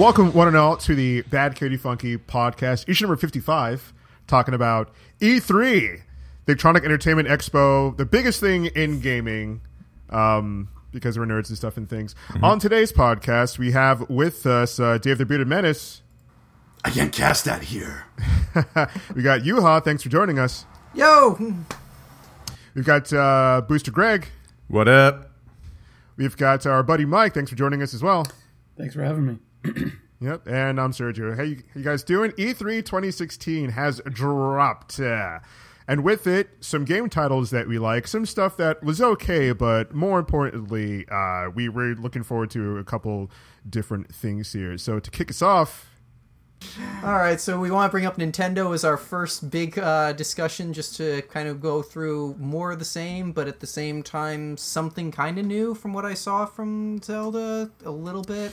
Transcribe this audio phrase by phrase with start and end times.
[0.00, 3.92] Welcome, one and all, to the Bad Katie Funky podcast, issue number 55,
[4.26, 4.88] talking about
[5.20, 6.00] E3,
[6.46, 9.60] the Electronic Entertainment Expo, the biggest thing in gaming,
[10.08, 12.14] um, because we're nerds and stuff and things.
[12.42, 16.00] On today's podcast, we have with us uh, Dave the Bearded Menace.
[16.82, 18.06] I can't cast that here.
[19.14, 20.64] we got Yuha, thanks for joining us.
[20.94, 21.56] Yo,
[22.74, 24.28] We've got uh, Booster Greg.
[24.66, 25.32] What up?
[26.16, 28.26] We've got our buddy Mike, thanks for joining us as well.
[28.78, 29.38] Thanks for having me.
[30.22, 31.34] Yep, and I'm Sergio.
[31.34, 32.32] Hey, you- guys doing?
[32.36, 35.00] E E3 2016 has dropped.
[35.00, 35.38] Uh,
[35.88, 39.94] and with it, some game titles that we like, some stuff that was okay, but
[39.94, 43.30] more importantly, uh, we were looking forward to a couple
[43.68, 44.76] different things here.
[44.76, 45.86] So to kick us off,
[47.02, 47.40] all right.
[47.40, 51.22] So we want to bring up Nintendo as our first big uh, discussion, just to
[51.22, 55.38] kind of go through more of the same, but at the same time something kind
[55.38, 58.52] of new from what I saw from Zelda a little bit.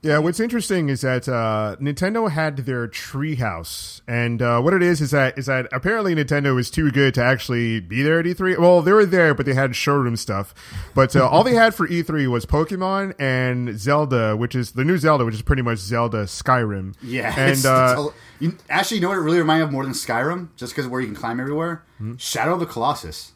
[0.00, 5.00] Yeah, what's interesting is that uh, Nintendo had their treehouse, and uh, what it is
[5.00, 8.58] is that is that apparently Nintendo was too good to actually be there at E3.
[8.58, 10.54] Well, they were there, but they had showroom stuff.
[10.94, 14.98] But uh, all they had for E3 was Pokemon and Zelda, which is the new
[14.98, 16.94] Zelda, which is pretty much Zelda Skyrim.
[17.02, 19.68] Yeah, and it's, uh, it's a- you, actually, you know what it really reminded me
[19.68, 21.82] of more than Skyrim, just because where you can climb everywhere.
[22.18, 23.32] Shadow of the Colossus.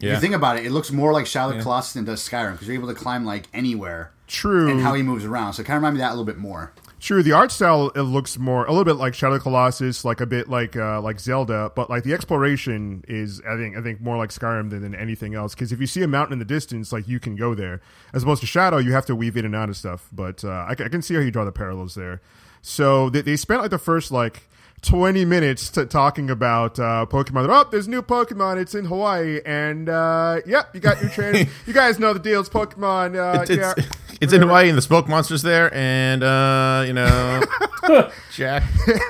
[0.00, 0.14] If Yeah.
[0.14, 2.52] you think about it, it looks more like Shadow of the Colossus than does Skyrim
[2.52, 5.54] because you're able to climb like anywhere true, and how he moves around.
[5.54, 6.72] So it kind of reminded me of that a little bit more.
[7.00, 10.04] True, the art style it looks more a little bit like Shadow of the Colossus,
[10.04, 13.82] like a bit like uh, like Zelda, but like the exploration is I think I
[13.82, 15.54] think more like Skyrim than, than anything else.
[15.54, 17.80] Because if you see a mountain in the distance, like you can go there,
[18.12, 20.08] as opposed to Shadow, you have to weave in and out of stuff.
[20.12, 22.20] But uh, I, I can see how you draw the parallels there.
[22.62, 24.48] So they, they spent like the first like.
[24.82, 27.48] 20 minutes to talking about uh, Pokemon.
[27.50, 28.60] Oh, there's new Pokemon.
[28.60, 29.40] It's in Hawaii.
[29.44, 31.46] And, uh, yep, you got your trainers.
[31.66, 32.40] you guys know the deal.
[32.40, 33.16] It's Pokemon.
[33.16, 33.74] Uh, It's, yeah.
[33.76, 33.88] it's,
[34.20, 37.42] it's in Hawaii and the smoke monster's there, and uh, you know,
[38.32, 38.62] Jack.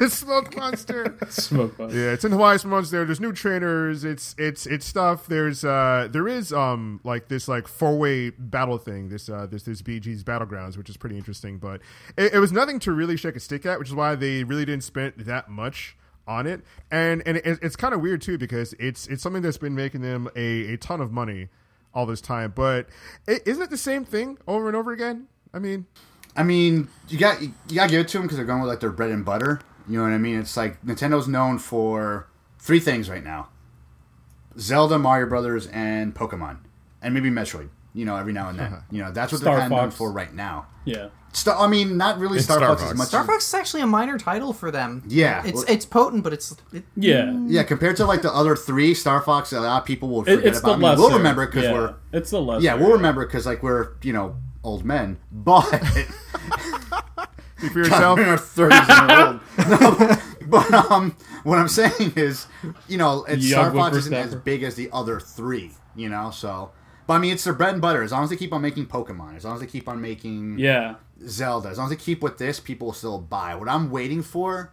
[0.08, 1.16] Smoke Monster.
[1.28, 1.92] Smoke bug.
[1.92, 2.58] Yeah, it's in Hawaii.
[2.58, 3.04] Some months there.
[3.04, 4.04] There's new trainers.
[4.04, 5.26] It's it's it's stuff.
[5.26, 9.08] There's uh there is um like this like four way battle thing.
[9.08, 11.58] This uh this this BG's battlegrounds, which is pretty interesting.
[11.58, 11.80] But
[12.16, 14.64] it, it was nothing to really shake a stick at, which is why they really
[14.64, 15.57] didn't spend that much
[16.26, 16.60] on it.
[16.90, 20.02] And and it, it's kind of weird too because it's it's something that's been making
[20.02, 21.48] them a, a ton of money
[21.94, 22.52] all this time.
[22.54, 22.88] But
[23.26, 25.26] is isn't it the same thing over and over again?
[25.52, 25.86] I mean,
[26.36, 28.68] I mean, you got you got to give it to them because they're going with
[28.68, 29.60] like their bread and butter.
[29.88, 30.38] You know what I mean?
[30.38, 33.48] It's like Nintendo's known for three things right now:
[34.58, 36.58] Zelda, Mario Brothers, and Pokemon,
[37.02, 37.70] and maybe Metroid.
[37.94, 38.74] You know, every now and then.
[38.90, 39.96] You know, that's what Star they're kind of known Fox.
[39.96, 40.66] for right now.
[40.84, 41.08] Yeah.
[41.32, 42.92] Star, I mean, not really It's Star, Star Fox, Fox.
[42.92, 43.08] as much.
[43.08, 45.02] Star as, Fox is actually a minor title for them.
[45.08, 47.32] Yeah, it's well- it's potent, but it's it, Yeah.
[47.46, 50.38] yeah, compared to like the other three, Star Fox, a lot of people will forget
[50.40, 50.68] It, it's about.
[50.68, 51.00] the I mean, lesser.
[51.02, 51.72] we'll remember because yeah.
[51.72, 52.64] we're It's the lesser.
[52.64, 55.64] yeah, we'll remember because like we're you know old men, but.
[57.58, 58.18] speak for yourself.
[58.18, 59.40] in our thirties and old.
[59.68, 60.16] No,
[60.46, 62.46] but um, what I'm saying is,
[62.88, 65.72] you know, it's Star Young Fox isn't as big as the other three.
[65.94, 66.70] You know, so.
[67.08, 68.02] But I mean, it's their bread and butter.
[68.02, 70.58] As long as they keep on making Pokemon, as long as they keep on making
[70.58, 70.96] Yeah.
[71.26, 73.54] Zelda, as long as they keep with this, people will still buy.
[73.54, 74.72] What I'm waiting for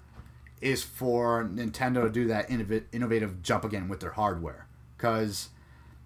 [0.62, 4.68] is for Nintendo to do that innov- innovative jump again with their hardware.
[4.98, 5.48] Because,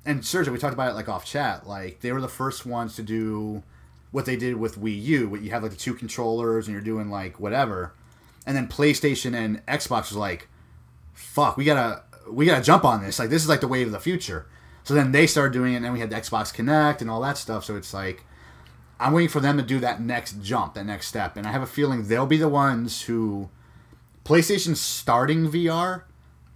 [0.05, 1.65] and Sergio, we talked about it like off chat.
[1.67, 3.63] Like they were the first ones to do
[4.11, 5.29] what they did with Wii U.
[5.29, 7.93] What you have like the two controllers and you're doing like whatever,
[8.45, 10.47] and then PlayStation and Xbox was like,
[11.13, 13.17] "Fuck, we gotta we gotta jump on this.
[13.17, 14.45] Like this is like the wave of the future."
[14.89, 17.21] So then they started doing it, and then we had the Xbox Kinect and all
[17.21, 17.63] that stuff.
[17.63, 18.25] So it's like.
[18.99, 21.61] I'm waiting for them to do that next jump, that next step, and I have
[21.61, 23.49] a feeling they'll be the ones who
[24.25, 26.01] PlayStation starting VR.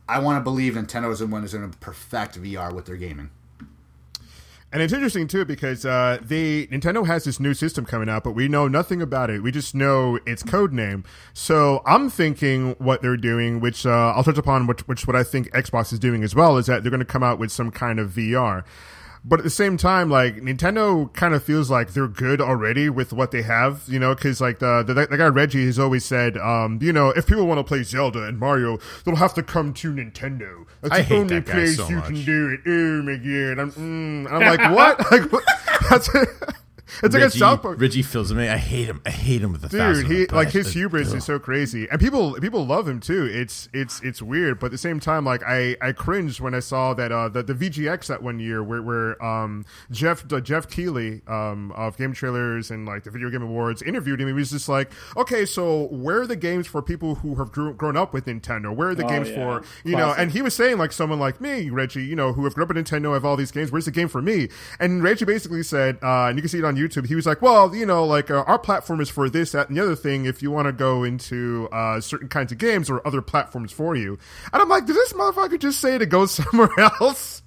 [0.09, 2.97] I want to believe Nintendo is the one who's going to perfect VR with their
[2.97, 3.29] gaming.
[4.73, 8.47] And it's interesting too because uh, Nintendo has this new system coming out, but we
[8.47, 9.43] know nothing about it.
[9.43, 11.03] We just know its code name.
[11.31, 15.23] So I'm thinking what they're doing, which uh, I'll touch upon, which, which what I
[15.23, 17.69] think Xbox is doing as well, is that they're going to come out with some
[17.69, 18.63] kind of VR.
[19.25, 23.13] But at the same time, like Nintendo kind of feels like they're good already with
[23.13, 26.37] what they have, you know, because like the, the the guy Reggie has always said,
[26.37, 29.73] um, you know, if people want to play Zelda and Mario, they'll have to come
[29.75, 30.65] to Nintendo.
[30.81, 32.05] That's I the hate only place so you much.
[32.07, 32.59] can do it.
[32.67, 33.59] Oh my god!
[33.61, 34.31] I'm, mm.
[34.31, 35.11] I'm like, what?
[35.11, 35.43] like, what?
[35.89, 36.09] That's
[37.01, 37.79] it's like a Reggie, South Park.
[37.79, 38.49] Reggie Fils-Aimé.
[38.49, 39.01] I hate him.
[39.05, 40.05] I hate him with a Dude, thousand.
[40.07, 40.63] he like passion.
[40.63, 41.17] his hubris Ugh.
[41.17, 43.25] is so crazy, and people people love him too.
[43.25, 46.59] It's it's it's weird, but at the same time, like I I cringed when I
[46.59, 50.69] saw that uh the, the VGX that one year where where um Geoff uh, Geoff
[50.69, 54.27] Keighley um of Game Trailers and like the Video Game Awards interviewed him.
[54.27, 57.73] He was just like, okay, so where are the games for people who have grew,
[57.73, 58.75] grown up with Nintendo?
[58.75, 59.35] Where are the Oh, games yeah.
[59.59, 60.13] for you know?
[60.17, 62.75] And he was saying like someone like me, Reggie, you know, who have grown up
[62.75, 63.71] with Nintendo, have all these games.
[63.71, 64.49] Where's the game for me?
[64.79, 67.41] And Reggie basically said, uh, and you can see it on YouTube, he was like,
[67.41, 70.25] "Well, you know, like uh, our platform is for this, that, and the other thing.
[70.25, 73.95] If you want to go into uh, certain kinds of games or other platforms for
[73.95, 74.17] you,"
[74.51, 77.41] and I'm like, "Did this motherfucker just say to go somewhere else?"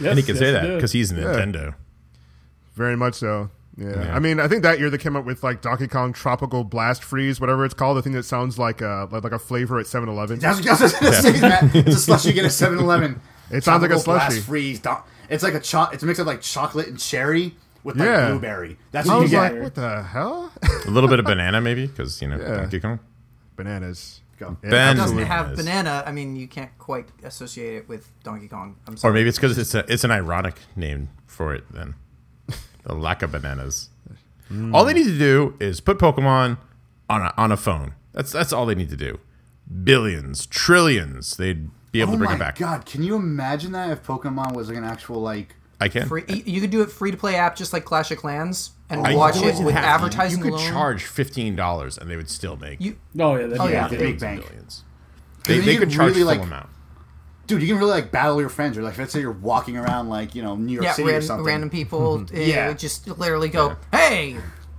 [0.00, 1.74] Yes, and he can yes, say that because he's Nintendo.
[2.74, 3.50] Very much so.
[3.76, 4.04] Yeah.
[4.04, 4.14] Yeah.
[4.14, 7.02] I mean, I think that year they came up with like Donkey Kong Tropical Blast
[7.02, 9.86] Freeze, whatever it's called, the thing that sounds like a like, like a flavor at
[9.86, 10.38] 7-Eleven.
[10.40, 11.74] That's what I was gonna say, Matt.
[11.74, 13.20] It's a slushie you get at 7-Eleven.
[13.50, 14.28] It sounds like a slushy.
[14.34, 14.46] Blast.
[14.46, 14.80] Freeze.
[14.80, 18.06] Don- It's like a cho- It's a mix of like chocolate and cherry with like
[18.06, 18.28] Yeah.
[18.30, 18.78] blueberry.
[18.90, 19.52] That's I what you was get.
[19.54, 20.52] like, what the hell?
[20.86, 22.56] A little bit of banana, maybe, because you know Yeah.
[22.56, 23.00] Donkey Kong.
[23.56, 24.20] Bananas.
[24.38, 24.56] Go.
[24.64, 26.02] Yeah, Ben- It doesn't have banana.
[26.06, 28.76] I mean, you can't quite associate it with Donkey Kong.
[28.86, 28.96] I'm sorry.
[28.96, 29.14] Or sorry.
[29.14, 31.64] maybe it's because it's a, it's an ironic name for it.
[31.72, 31.94] Then
[32.84, 33.90] the lack of bananas.
[34.48, 34.74] Hmm.
[34.74, 36.58] All they need to do is put Pokemon
[37.08, 37.94] on a, on a phone.
[38.12, 39.20] That's that's all they need to do.
[39.84, 41.36] Billions, trillions.
[41.36, 42.58] They'd be able Oh to bring it back.
[42.58, 42.84] god!
[42.84, 45.54] Can you imagine that if Pokemon was like an actual like?
[45.82, 46.08] I can.
[46.08, 48.70] Free, you you could do it free to play app just like Clash of Clans
[48.90, 50.70] and I watch you it with have advertising You could alone.
[50.70, 53.88] charge fifteen dollars and they would still make You Oh yeah, that'd Oh, be yeah.
[53.88, 54.46] Big billions bank.
[54.46, 54.84] billions.
[55.46, 56.68] They, they could could charge really, full like, amount.
[57.48, 60.08] Dude, you can really like battle your friends, or like let's say you're walking around
[60.08, 61.44] like you know New York yeah, City or something.
[61.44, 62.72] random people uh, Yeah.
[62.72, 64.36] just literally go, hey,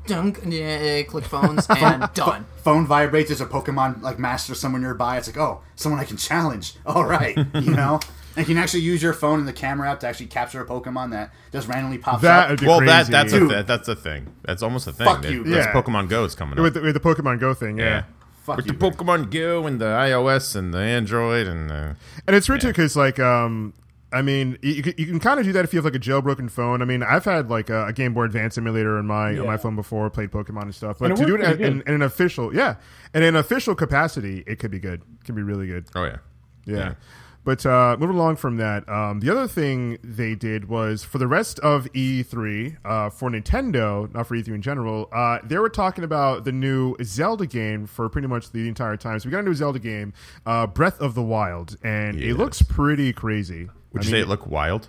[0.08, 2.46] dunk, yeah, click phones and done.
[2.64, 3.28] Phone vibrates.
[3.30, 5.18] There's a Pokemon like master somewhere nearby.
[5.18, 6.76] It's like, oh, someone I can challenge.
[6.86, 8.00] All right, you know.
[8.36, 10.66] And you can actually use your phone and the camera app to actually capture a
[10.66, 12.50] Pokemon that just randomly pops That up.
[12.52, 12.92] would be Well, crazy.
[12.94, 14.34] that that's a th- that's a thing.
[14.44, 15.06] That's almost a thing.
[15.06, 15.44] Fuck That- you.
[15.44, 15.74] That's Yeah.
[15.74, 16.64] Pokemon Go is coming up.
[16.64, 17.86] with the, with the Pokemon Go thing, yeah.
[17.86, 18.04] yeah.
[18.44, 18.94] Fuck with you, the Greg.
[18.98, 21.96] Pokemon Go and the iOS and the Android and the
[22.28, 23.74] And it's weird too because like um
[24.12, 26.50] I mean you, you can, kind of do that if you have like a jailbroken
[26.52, 26.82] phone.
[26.82, 29.58] I mean I've had like a, a Game Boy Advance emulator on my on my
[29.58, 30.98] phone before, played Pokemon and stuff.
[31.00, 32.76] But And to do it in, in, in an official, yeah,
[33.14, 35.02] and in an official capacity, it could be good.
[35.22, 35.86] It can be really good.
[35.96, 36.18] oh yeah.
[36.66, 36.78] Yeah.
[36.78, 36.94] Yeah.
[37.46, 41.28] But uh, moving along from that, um, the other thing they did was for the
[41.28, 46.06] rest of E3, uh, for Nintendo, not for E3 in general, uh, they were talking
[46.06, 49.20] about the new Zelda game for pretty much the entire time.
[49.20, 50.14] So we got a new Zelda game,
[50.46, 53.70] uh, Breath of the Wild, and it looks pretty crazy.
[53.92, 54.88] Would I you say it looked wild?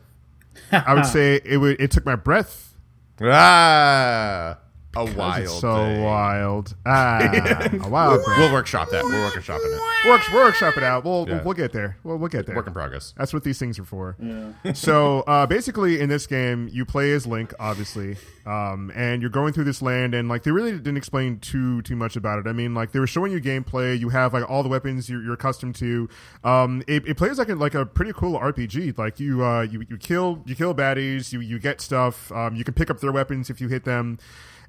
[0.71, 1.81] I would say it would.
[1.81, 2.71] It took my breath.
[3.23, 4.59] Ah,
[4.97, 5.43] a 'cause wild.
[5.45, 6.03] It's so thing.
[6.03, 6.75] wild.
[6.87, 7.19] Ah,
[7.73, 8.25] a wild.
[8.25, 8.39] breath.
[8.39, 9.05] We'll workshop that.
[9.05, 10.09] We're workshopping it.
[10.09, 11.05] Work, workshop it out.
[11.05, 11.35] We'll, Yeah.
[11.37, 11.97] we'll we'll get there.
[12.05, 12.55] We'll we'll get there.
[12.57, 13.15] Work in progress.
[13.17, 14.17] That's what these things are for.
[14.75, 19.53] so uh, basically, in this game, you play as Link, obviously, um, and you're going
[19.53, 22.47] through this land, and like they really didn't explain too too much about it.
[22.47, 23.99] I mean, like they were showing you gameplay.
[23.99, 26.09] You have like all the weapons you're, you're accustomed to.
[26.45, 28.97] Um, it, it plays like a, like a pretty cool RPG.
[28.99, 31.33] Like you uh, you you kill you kill baddies.
[31.33, 32.31] You you get stuff.
[32.33, 34.19] Um, you can pick up their weapons if you hit them.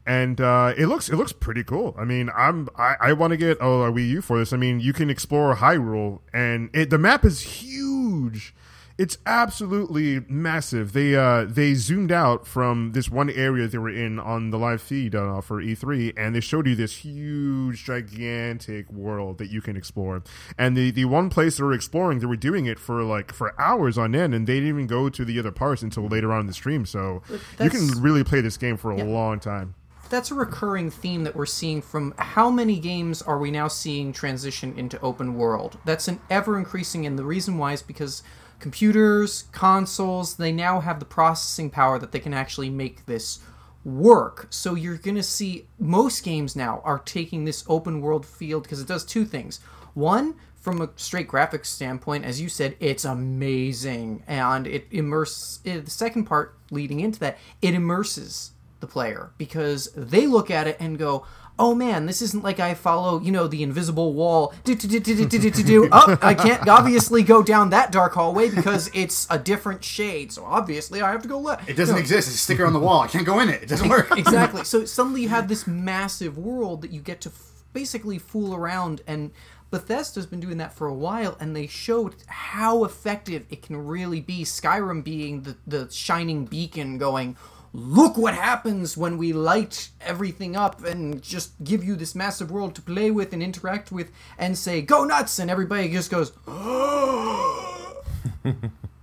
[0.06, 1.96] And uh, it looks it looks pretty cool.
[1.98, 4.54] I mean, I'm I, I want to get oh, a Wii U for this.
[4.54, 8.54] I mean, you can explore Hyrule, and it, the map is huge.
[8.98, 10.94] It's absolutely massive.
[10.94, 14.81] They uh, they zoomed out from this one area they were in on the live
[14.81, 19.75] feed uh, for E3, and they showed you this huge, gigantic world that you can
[19.75, 20.24] explore.
[20.58, 23.60] And the the one place they were exploring, they were doing it for like for
[23.60, 26.42] hours on end, and they didn't even go to the other parts until later on
[26.42, 26.86] in the stream.
[26.86, 27.22] So
[27.60, 29.75] you can really play this game for a long time.
[30.10, 34.14] That's a recurring theme that we're seeing from how many games are we now seeing
[34.14, 35.80] transition into open world?
[35.84, 38.22] That's an ever increasing, and the reason why is because
[38.60, 43.40] computers, consoles, they now have the processing power that they can actually make this
[43.84, 44.48] work.
[44.52, 48.82] So you're going to see most games now are taking this open world field because
[48.82, 49.60] it does two things.
[49.96, 55.60] One, from a straight graphics standpoint, as you said, it's amazing, and it immerses.
[55.66, 60.67] Eh, the second part, leading into that, it immerses the player because they look at
[60.67, 61.25] it and go,
[61.58, 64.53] "Oh man, this isn't like I follow, you know, the invisible wall.
[64.63, 65.89] Do do do do do do do do.
[65.91, 70.32] Oh, I can't obviously go down that dark hallway because it's a different shade.
[70.32, 71.70] So obviously I have to go left.
[71.70, 72.27] It doesn't exist.
[72.27, 73.01] It's a sticker on the wall.
[73.01, 73.63] I can't go in it.
[73.63, 74.12] It doesn't work.
[74.17, 74.63] exactly.
[74.63, 79.01] So suddenly you have this massive world that you get to f- basically fool around
[79.08, 79.32] and
[79.72, 84.22] Bethesda's been doing that for a while and they showed how effective it can really
[84.22, 84.44] be.
[84.44, 87.36] Skyrim being the, the shining beacon going,
[87.75, 92.74] look what happens when we light everything up and just give you this massive world
[92.75, 95.39] to play with and interact with and say, go nuts!
[95.39, 96.32] And everybody just goes,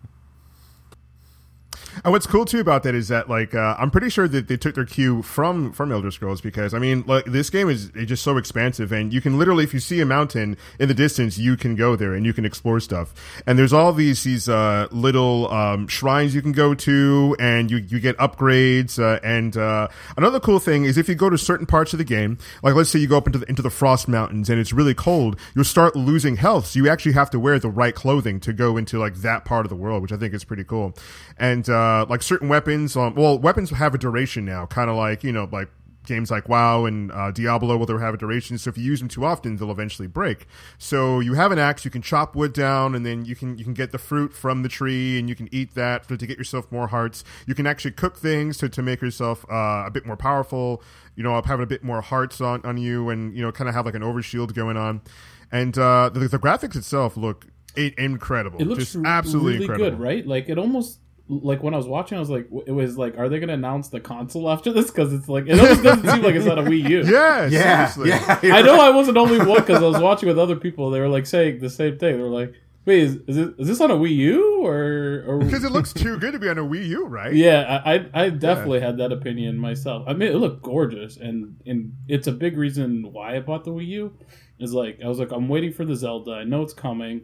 [2.05, 4.57] And what's cool too about that is that like uh, I'm pretty sure that they
[4.57, 8.25] took their cue from from Elder Scrolls because I mean like this game is just
[8.25, 11.57] so expansive and you can literally if you see a mountain in the distance you
[11.57, 13.15] can go there and you can explore stuff.
[13.47, 17.77] And there's all these these uh, little um, shrines you can go to and you
[17.77, 21.67] you get upgrades uh, and uh, another cool thing is if you go to certain
[21.67, 24.09] parts of the game like let's say you go up into the, into the frost
[24.09, 26.67] mountains and it's really cold you'll start losing health.
[26.67, 29.65] So you actually have to wear the right clothing to go into like that part
[29.65, 30.97] of the world which I think is pretty cool.
[31.39, 32.97] And uh, uh, like certain weapons.
[32.97, 35.69] Um, well, weapons have a duration now, kind of like you know, like
[36.07, 38.59] games like WoW and uh, Diablo will have a duration.
[38.59, 40.47] So if you use them too often, they'll eventually break.
[40.79, 43.65] So you have an axe, you can chop wood down, and then you can you
[43.65, 46.39] can get the fruit from the tree, and you can eat that to, to get
[46.39, 47.25] yourself more hearts.
[47.47, 50.83] You can actually cook things to, to make yourself uh, a bit more powerful.
[51.15, 53.75] You know, having a bit more hearts on, on you, and you know, kind of
[53.75, 55.03] have like an overshield going on.
[55.51, 57.47] And uh, the, the graphics itself look
[57.77, 58.61] incredible.
[58.61, 59.91] It looks Just absolutely really incredible.
[59.91, 60.27] good, right?
[60.27, 63.29] Like it almost like when I was watching, I was like, it was like, are
[63.29, 64.91] they going to announce the console after this?
[64.91, 67.03] Because it's like it almost doesn't seem like it's on a Wii U.
[67.07, 68.09] Yeah, Yeah, seriously.
[68.49, 68.55] yeah.
[68.57, 70.91] I know I wasn't only one because I was watching with other people.
[70.91, 72.17] They were like saying the same thing.
[72.17, 72.53] They were like,
[72.85, 75.93] "Wait, is is, it, is this on a Wii U or?" or Because it looks
[75.93, 77.33] too good to be on a Wii U, right?
[77.33, 80.05] yeah, I I I definitely had that opinion myself.
[80.09, 83.71] I mean, it looked gorgeous, and and it's a big reason why I bought the
[83.73, 84.13] Wii U.
[84.59, 86.33] Is like I was like, I'm waiting for the Zelda.
[86.33, 87.23] I know it's coming,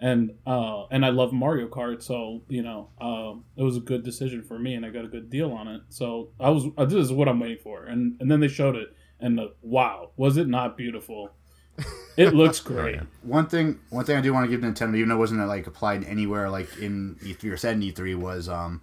[0.00, 4.04] and uh and I love Mario Kart, so you know, um, it was a good
[4.04, 5.82] decision for me, and I got a good deal on it.
[5.88, 8.76] So I was uh, this is what I'm waiting for, and and then they showed
[8.76, 11.30] it, and uh, wow, was it not beautiful?
[12.16, 12.98] It looks great.
[13.22, 15.68] One thing, one thing I do want to give Nintendo, even though it wasn't like
[15.68, 18.82] applied anywhere like in E3 or said in E3, was um,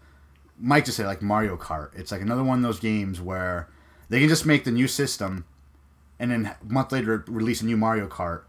[0.57, 1.89] Mike just said like Mario Kart.
[2.00, 3.67] It's like another one of those games where
[4.07, 5.43] they can just make the new system,
[6.17, 8.43] and then a month later release a new Mario Kart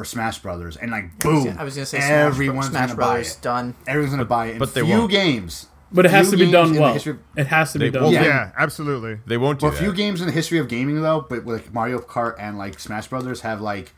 [0.00, 3.34] or Smash Brothers, and like boom, I was gonna say Smash, everyone's Smash gonna Brothers
[3.34, 3.42] buy it.
[3.42, 3.74] done.
[3.86, 4.52] Everyone's gonna buy it.
[4.52, 5.10] In but they few won't.
[5.10, 6.92] games, But it has Few to be games done in the well.
[6.94, 8.02] history of- It has to be They done.
[8.04, 8.24] won't- well.
[8.24, 9.18] Yeah, absolutely.
[9.26, 11.72] They won't do Well, a few games in the history of gaming though, but like
[11.74, 13.92] Mario Kart and like Smash Brothers have like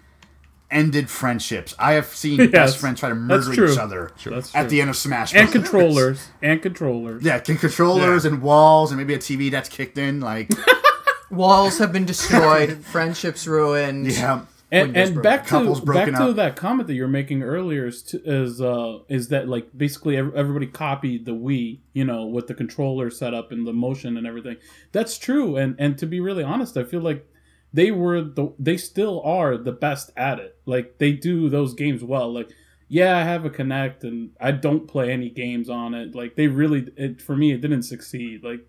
[0.71, 1.75] ended friendships.
[1.79, 3.73] I have seen Yes, best friends try to that's murder true.
[3.73, 4.71] each other That's at true.
[4.71, 5.71] the end of Smash and Brothers.
[5.71, 7.23] controllers and controllers.
[7.23, 10.21] Yeah, con- controllers and walls and maybe a TV that's kicked in.
[10.21, 10.51] Like,
[11.31, 14.07] Walls have been destroyed, friendships ruined.
[14.07, 14.41] yeah,
[14.73, 18.03] And, and back to back broken to that comment that you were making earlier is
[18.05, 22.55] to, is uh is that like basically everybody copied the Wii, you know, with the
[22.55, 24.57] controller setup and the motion and everything.
[24.93, 27.29] That's true, and and to be really honest, I feel like
[27.71, 30.57] they were the they still are the best at it.
[30.65, 32.33] Like they do those games well.
[32.33, 32.51] Like
[32.89, 36.15] yeah, I have a Kinect and I don't play any games on it.
[36.15, 38.43] Like they really it for me it didn't succeed.
[38.43, 38.61] Like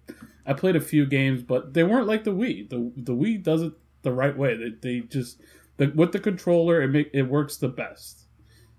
[0.45, 2.69] I played a few games, but they weren't like the Wii.
[2.69, 4.55] The the Wii does it the right way.
[4.55, 5.41] They they just
[5.77, 8.27] the, with the controller it make, it works the best.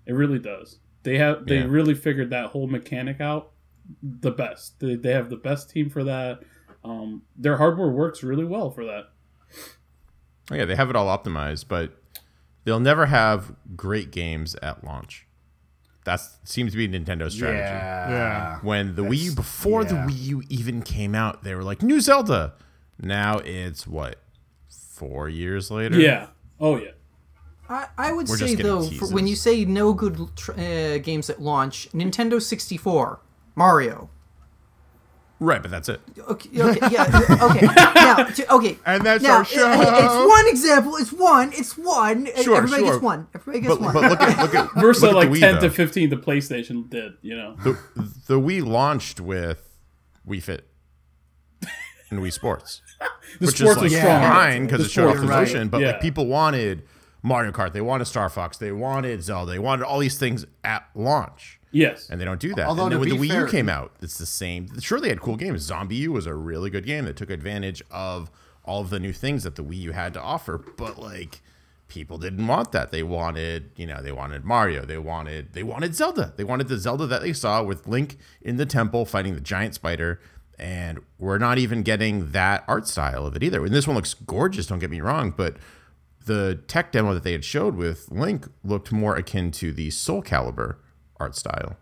[0.05, 0.79] It really does.
[1.03, 1.65] They have they Yeah.
[1.67, 3.51] really figured that whole mechanic out
[4.01, 4.79] the best.
[4.79, 6.39] They they have the best team for that.
[6.83, 9.05] Um, their hardware works really well for that.
[10.51, 11.91] Oh, yeah, they have it all optimized, but
[12.63, 15.25] they'll never have great games at launch.
[16.05, 17.61] That seems to be Nintendo's strategy.
[17.63, 18.59] yeah, Yeah.
[18.61, 19.95] When the Wii U, That's- before the.
[19.95, 22.53] Wii U even came out, they were like, new Zelda.
[22.99, 24.21] Now it's what?
[24.69, 25.99] Four years later?
[25.99, 26.27] Yeah.
[26.59, 26.91] Oh yeah.
[27.67, 31.29] I, I would We're say though, for, when you say no good tr- uh, games
[31.31, 33.19] at launch, Nintendo 64,
[33.55, 34.09] Mario.
[35.39, 35.99] Right, but that's it.
[36.29, 37.65] Okay, okay, yeah, okay.
[37.95, 38.77] Now, okay.
[38.85, 39.69] And that's now, our it- show.
[39.71, 40.95] it's one example.
[40.95, 41.51] It's one.
[41.53, 42.27] It's one.
[42.41, 42.91] Sure, Everybody sure.
[42.93, 43.27] gets one.
[43.33, 43.93] Everybody gets But, one.
[43.93, 45.61] but look at look at Versus look at like the Wii, ten though.
[45.61, 47.57] to fifteen the PlayStation did, you know.
[47.63, 47.77] the,
[48.27, 49.77] the Wii launched with
[50.27, 50.67] Wii Fit
[52.11, 52.81] and Wii Sports.
[53.39, 53.99] The which sports is like was Yeah.
[54.01, 54.21] strong.
[54.21, 55.71] fine because it showed off sports the was motion, right.
[55.71, 55.87] but Yeah.
[55.87, 56.83] like people wanted
[57.21, 60.87] Mario Kart, they wanted Star Fox, they wanted Zelda, they wanted all these things at
[60.95, 61.59] launch.
[61.71, 62.07] Yes.
[62.09, 62.67] And they don't do that.
[62.67, 64.79] Although and then when the Wii fair- U came out, it's the same.
[64.79, 65.69] Sure, they had cool games.
[65.69, 68.31] ZombiU was a really good game that took advantage of
[68.63, 70.63] all of the new things that the Wii U had to offer.
[70.77, 71.41] But like,
[71.89, 72.91] people didn't want that.
[72.91, 74.85] They wanted, you know, they wanted Mario.
[74.85, 76.33] They wanted, they wanted Zelda.
[76.37, 79.75] They wanted the Zelda that they saw with Link in the temple fighting the giant
[79.75, 80.19] spider.
[80.57, 83.65] And we're not even getting that art style of it either.
[83.65, 84.67] And this one looks gorgeous.
[84.67, 85.57] Don't get me wrong, but
[86.25, 90.23] the tech demo that they had showed with Link looked more akin to the Soul
[90.23, 90.77] Calibur
[91.19, 91.77] art style,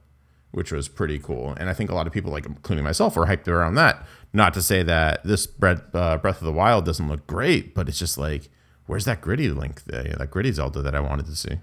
[0.51, 1.53] which was pretty cool.
[1.57, 4.05] And I think a lot of people, like including myself, were hyped around that.
[4.33, 7.99] Not to say that this Breath, uh, of the Wild doesn't look great, but it's
[7.99, 8.49] just like,
[8.85, 11.59] where's that gritty Link, that, that gritty Zelda that I wanted to see?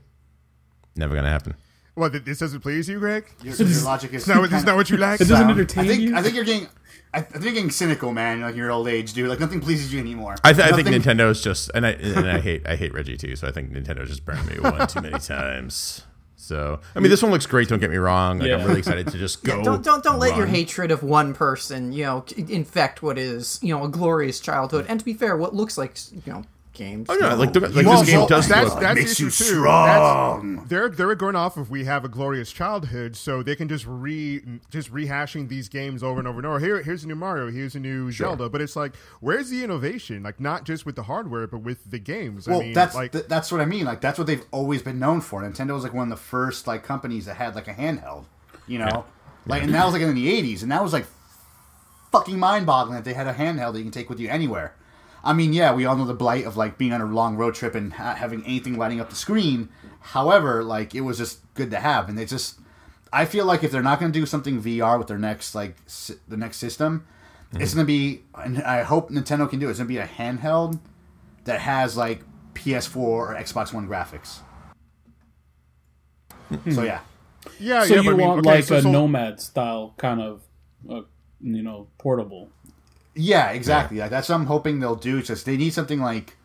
[0.96, 1.54] Never gonna happen.
[2.00, 2.24] What?
[2.24, 3.24] This doesn't please you, Greg?
[3.42, 5.20] your, your logic is Is that what, is that what you like?
[5.20, 5.50] It doesn't sound.
[5.50, 6.16] entertain I think you.
[6.16, 6.68] I think you're getting.
[7.12, 8.40] I I think you're getting cynical, man.
[8.40, 9.28] Like your old age, dude.
[9.28, 10.36] Like nothing pleases you anymore.
[10.44, 13.16] I, th- I think Nothing- Nintendo's just, and I and I hate I hate Reggie
[13.16, 13.36] too.
[13.36, 16.04] So I think Nintendo's just burned me one too many times.
[16.36, 17.68] So I mean, this one looks great.
[17.68, 18.38] Don't get me wrong.
[18.38, 19.62] Like, I'm really excited to just go.
[19.62, 23.76] don't don't don't let your hatred of one person, you know, infect what is, you
[23.76, 24.86] know, a glorious childhood.
[24.88, 26.44] And to be fair, what looks like, you know,
[26.80, 27.06] games.
[27.10, 29.30] Oh no, like, the, like Well, this game well, does that's, that's Makes you too.
[29.30, 30.56] strong.
[30.56, 33.86] That's, they're they're going off of we have a glorious childhood, so they can just
[33.86, 36.58] re just rehashing these games over and over and over.
[36.58, 40.22] Here, here's a new Mario, here's a new Zelda, but it's like, where's the innovation?
[40.22, 42.48] Like not just with the hardware, but with the games.
[42.48, 43.84] Well, I mean, that's like th- that's what I mean.
[43.84, 45.42] Like that's what they've always been known for.
[45.42, 48.24] Nintendo was like one of the first like companies that had like a handheld.
[48.66, 49.04] You know,
[49.46, 51.06] like and that was like in the '80s, and that was like
[52.12, 54.74] fucking mind-boggling that they had a handheld that you can take with you anywhere.
[55.22, 57.54] I mean, yeah, we all know the blight of like being on a long road
[57.54, 59.68] trip and ha- having anything lighting up the screen.
[60.00, 62.58] However, like it was just good to have, and they just.
[63.12, 65.76] I feel like if they're not going to do something VR with their next like
[65.86, 67.06] si- the next system,
[67.54, 69.70] it's going to be, and I hope Nintendo can do it.
[69.70, 70.78] It's going to be a handheld
[71.44, 72.22] that has like
[72.54, 74.38] PS4 or Xbox One graphics.
[76.72, 77.00] so yeah,
[77.58, 80.20] Yeah, so yeah, you but I mean, want okay, like so- a nomad style kind
[80.20, 80.42] of,
[80.88, 81.02] uh,
[81.40, 82.48] you know, portable.
[83.14, 83.98] Yeah, exactly.
[83.98, 85.22] Like that's what I'm hoping they'll do.
[85.22, 86.36] Just they need something like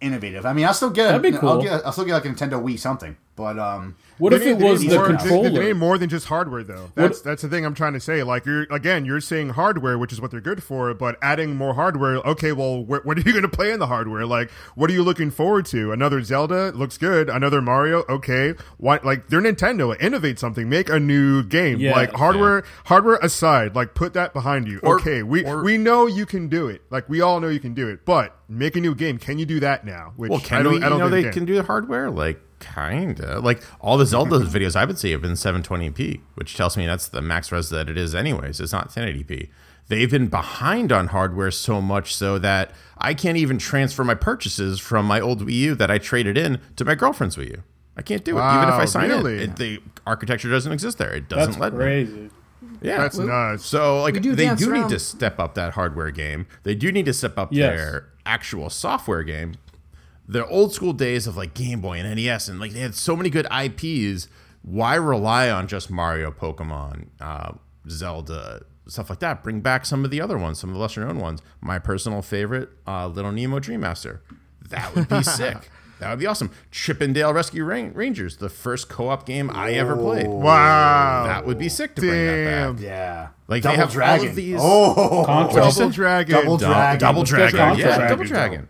[0.00, 0.44] innovative.
[0.46, 1.62] I mean, I'll still get, That'd be I'll cool.
[1.62, 4.64] get, I'll still get like a Nintendo Wii something, but um, What They if need-
[4.64, 5.50] it was the more- controller?
[5.50, 6.92] They, need more than just hardware, though.
[6.94, 8.22] That's that's the thing I'm trying to say.
[8.22, 11.74] Like you're again, you're saying hardware, which is what they're good for, but adding more
[11.74, 12.16] hardware.
[12.18, 14.24] Okay, well, wh- what are you going to play in the hardware?
[14.24, 15.90] Like, what are you looking forward to?
[15.92, 17.28] Another Zelda looks good.
[17.28, 18.54] Another Mario, okay.
[18.78, 19.00] Why?
[19.02, 20.00] Like they're Nintendo.
[20.00, 20.68] Innovate something.
[20.68, 21.80] Make a new game.
[21.80, 24.78] Yeah, like hardware, hardware aside, like put that behind you.
[24.84, 26.82] Or- okay, we or- we know you can do it.
[26.90, 29.18] Like we all know you can do it, but make a new game.
[29.18, 30.12] Can you do that now?
[30.16, 30.82] Which Well, I can don't, we?
[30.84, 32.40] I don't you know think they you can do the hardware, like
[32.74, 33.40] kinda.
[33.40, 37.08] Like all the Zelda videos I've been seeing have been 720p, which tells me that's
[37.08, 38.60] the max res that it is, anyways.
[38.60, 39.48] It's not 1080p.
[39.88, 44.80] They've been behind on hardware so much so that I can't even transfer my purchases
[44.80, 47.62] from my old Wii U that I traded in to my girlfriend's Wii U.
[47.96, 49.34] I can't do it, even if I sign really?
[49.42, 49.50] in.
[49.50, 51.12] It, the architecture doesn't exist there.
[51.12, 52.30] It doesn't That's let me.
[52.82, 53.64] Yeah, That's nuts.
[53.64, 56.46] so like do they do around- need to step up that hardware game.
[56.64, 57.76] They do need to step up Yes.
[57.78, 59.54] their actual software game.
[60.26, 63.14] The old school days of like Game Boy and NES and like they had so
[63.16, 64.28] many good IPs.
[64.62, 67.52] Why rely on just Mario, Pokemon, uh,
[67.88, 69.42] Zelda, stuff like that?
[69.42, 71.42] Bring back some of the other ones, some of the lesser known ones.
[71.60, 74.22] My personal favorite, uh, Little Nemo Dream Master.
[74.70, 75.70] That would be sick.
[76.00, 76.50] That would be awesome.
[76.70, 80.26] Chip 'n Dale Rescue Rangers, the first co-op game I ever played.
[80.26, 81.24] wow.
[81.26, 82.74] That would be sick to bring that Damn.
[82.76, 82.82] back.
[82.84, 84.28] yeah, Like, they Double have all Dragon.
[84.28, 85.62] of these- Oh, Contra.
[85.62, 85.90] What'd Double?
[85.90, 86.34] Dragon.
[86.34, 86.98] Double Dragon.
[86.98, 87.78] Double Dragon.
[87.78, 88.08] Yeah.
[88.08, 88.68] Double Dragon.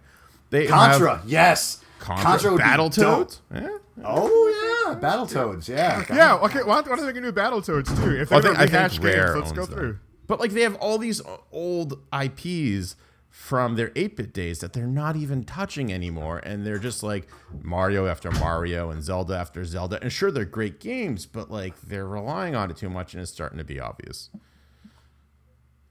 [0.50, 1.16] They Contra.
[1.18, 2.52] have Yes, Contra.
[2.52, 2.96] would be Battletoads.
[2.96, 3.32] dope.
[3.54, 3.78] Yeah.
[4.04, 5.68] Oh yeah, Battletoads.
[5.68, 6.62] Yeah, Yeah, okay.
[6.64, 8.16] Why don't they make a new Battletoads too?
[8.20, 9.74] If they I ever think, I rehash think games, Rare let's owns go them.
[9.78, 9.98] through.
[10.26, 11.20] But like they have all these
[11.52, 12.96] old IPs
[13.30, 17.26] from their 8-bit days that they're not even touching anymore and they're just like
[17.62, 19.98] Mario after Mario and Zelda after Zelda.
[20.00, 23.32] And sure they're great games, but like they're relying on it too much and it's
[23.32, 24.30] starting to be obvious.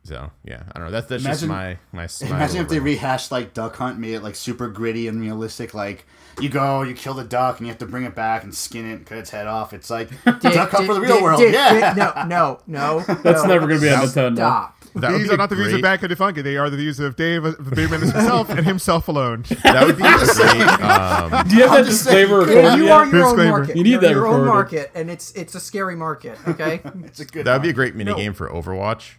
[0.05, 0.91] So, yeah, I don't know.
[0.91, 3.97] That's that's just Imagine- my my, my Imagine if they little- rehashed like Duck Hunt,
[3.99, 5.73] made it like super gritty and realistic.
[5.73, 6.05] Like
[6.41, 8.85] you go, you kill the duck, and you have to bring it back and skin
[8.85, 9.71] it and cut its head off.
[9.73, 11.39] It's like Duck Hunt for the real Dick, world.
[11.39, 11.93] Dick, yeah.
[11.93, 12.99] Dick, no, no, no.
[13.23, 13.49] That's no.
[13.49, 14.35] never gonna be on Nintendo.
[14.35, 14.79] Stop.
[14.95, 16.41] that would These be are not the views of great- Back and Funky.
[16.41, 19.45] They are the views of Dave, the Dave Mendes himself, and himself alone.
[19.63, 22.83] That would be a great um, Do you have that just saying, disclaimer you- You
[22.87, 22.91] yet?
[22.91, 23.77] are your own market.
[23.77, 26.37] You need You're that your own market, and it's it's a scary market.
[26.47, 26.81] Okay.
[27.05, 27.45] It's a good.
[27.45, 29.13] That would be a great mini game for Overwatch,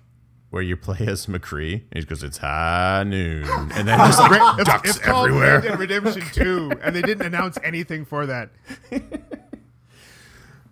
[0.54, 4.60] where you play as McCree and he goes, "It's high noon," and then just like
[4.60, 5.54] It's, ducks it's called everywhere.
[5.58, 8.50] Red Dead Redemption 2, and they didn't announce anything for that.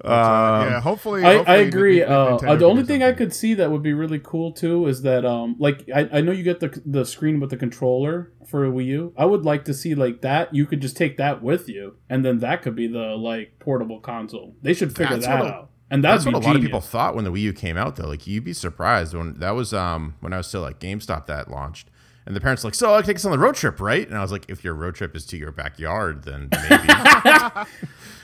[0.05, 1.23] Uh, yeah, hopefully.
[1.23, 2.01] I, hopefully I agree.
[2.01, 4.89] Nintendo Uh, uh, the only thing I could see that would be really cool too
[4.89, 8.33] is that, um, like I, I know you get the the screen with the controller
[8.45, 9.13] for a Wii U.
[9.17, 10.53] I would like to see like that.
[10.53, 14.01] You could just take that with you, and then that could be the like portable
[14.01, 14.57] console.
[14.61, 16.57] They should figure That's that what a- out, and that'd That's be what a lot
[16.57, 18.09] of people thought when the Wii U came out, though.
[18.09, 21.49] Like you'd be surprised when that was um when I was still at GameStop that
[21.51, 21.89] launched,
[22.27, 24.19] and the parents were like, "So I take us on the road trip, right?" And
[24.19, 26.89] I was like, "If your road trip is to your backyard, then maybe."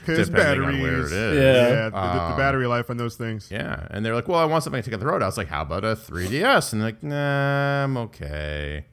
[0.06, 0.76] Because depending batteries.
[0.76, 1.36] on where it is.
[1.36, 1.68] Yeah.
[1.68, 3.48] Yeah, the, the Um, battery life on those things.
[3.50, 5.36] Yeah, and they're like, "Well, I want something to take on the road." I was
[5.36, 8.86] like, "How about a 3DS?" And they're like, "Nah, I'm okay."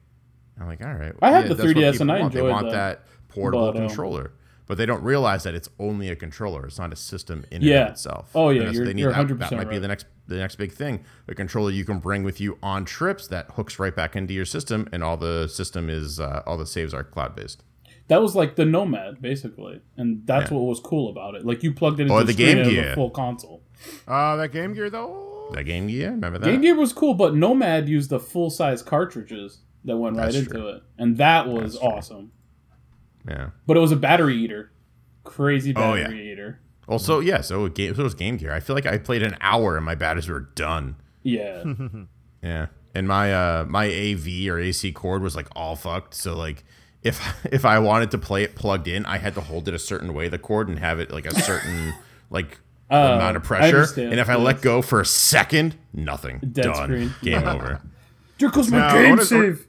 [0.60, 2.34] I'm like, "All right." I had the 3DS people and I want.
[2.34, 3.06] They want that.
[3.06, 4.32] that portable But, um, controller,
[4.66, 6.66] but they don't realize that it's only a controller.
[6.66, 7.84] It's not a system in and Yeah.
[7.86, 8.30] of itself.
[8.34, 9.00] Oh, yeah, And that's what you're- they need.
[9.02, 11.04] you're That- 100% That might be the next the next big thing.
[11.28, 14.44] A controller you can bring with you on trips that hooks right back into your
[14.44, 17.62] system, and all the system is uh, all the saves are cloud based.
[18.08, 20.56] That was like the Nomad basically, and that's Yeah.
[20.58, 21.46] what was cool about it.
[21.46, 22.92] Like you plugged it into Or the, the Game and it Gear.
[22.96, 23.62] full console.
[24.08, 25.48] Uh, that Game Gear, though.
[25.52, 26.46] That Game Gear, remember that?
[26.50, 30.38] Game Gear was cool, but Nomad used the full size cartridges that went right That's
[30.38, 31.88] into it, and that was That's true.
[31.88, 32.32] awesome.
[33.28, 33.50] Yeah.
[33.66, 34.70] But it was a battery eater,
[35.24, 36.60] crazy Oh, battery eater.
[36.88, 37.40] Also, yeah.
[37.40, 37.94] So game.
[37.94, 38.52] So it was Game Gear.
[38.52, 40.96] I feel like I played an hour and my batteries were done.
[41.22, 41.64] Yeah,
[42.42, 42.66] Yeah.
[42.94, 46.14] And my uh my AV or AC cord was like all fucked.
[46.14, 46.64] So like
[47.02, 47.20] if
[47.52, 50.14] if I wanted to play it plugged in, I had to hold it a certain
[50.14, 51.94] way the cord and have it like a certain
[52.30, 52.58] like
[52.88, 53.84] Oh, amount of pressure.
[54.00, 56.38] And if I let go for a second, nothing.
[56.38, 56.84] Dead Done.
[56.84, 57.14] screen.
[57.20, 57.82] Game over.
[58.38, 59.66] there goes my game save.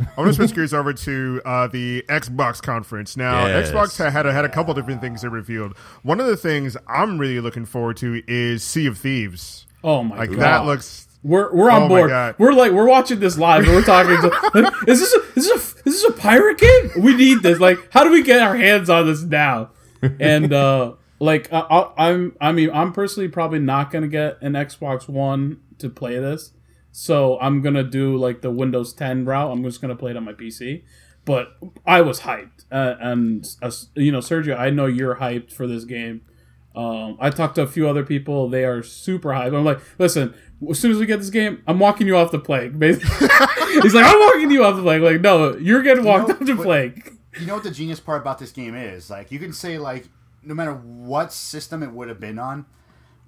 [0.00, 3.16] I want to switch gears over to uh, the Xbox conference.
[3.16, 3.70] Now, Yes.
[3.70, 5.76] Xbox ha- had a, had a couple different things they revealed.
[6.02, 9.66] One of the things I'm really looking forward to is Sea of Thieves.
[9.82, 12.34] Oh my Like god, that looks We're we're on Oh board.
[12.38, 13.64] We're like we're watching this live.
[13.64, 14.16] and We're talking.
[14.22, 16.90] To, is this a, is this a is this a pirate game?
[16.98, 17.58] We need this.
[17.60, 19.70] Like, how do we get our hands on this now?
[20.20, 24.52] And uh like I, I, I'm I mean I'm personally probably not gonna get an
[24.52, 26.52] Xbox One to play this.
[26.92, 29.50] So I'm gonna do like the Windows 10 route.
[29.50, 30.82] I'm just gonna play it on my PC.
[31.24, 35.66] But I was hyped, uh, and uh, you know, Sergio, I know you're hyped for
[35.66, 36.22] this game.
[36.74, 39.54] Um, I talked to a few other people; they are super hyped.
[39.54, 40.32] I'm like, listen,
[40.70, 42.82] as soon as we get this game, I'm walking you off the plague.
[42.82, 45.02] He's like, I'm walking you off the plague.
[45.02, 47.12] Like, no, you're getting walked know, off the but- plague.
[47.38, 49.10] you know what the genius part about this game is?
[49.10, 50.08] Like, you can say like,
[50.42, 52.64] no matter what system it would have been on,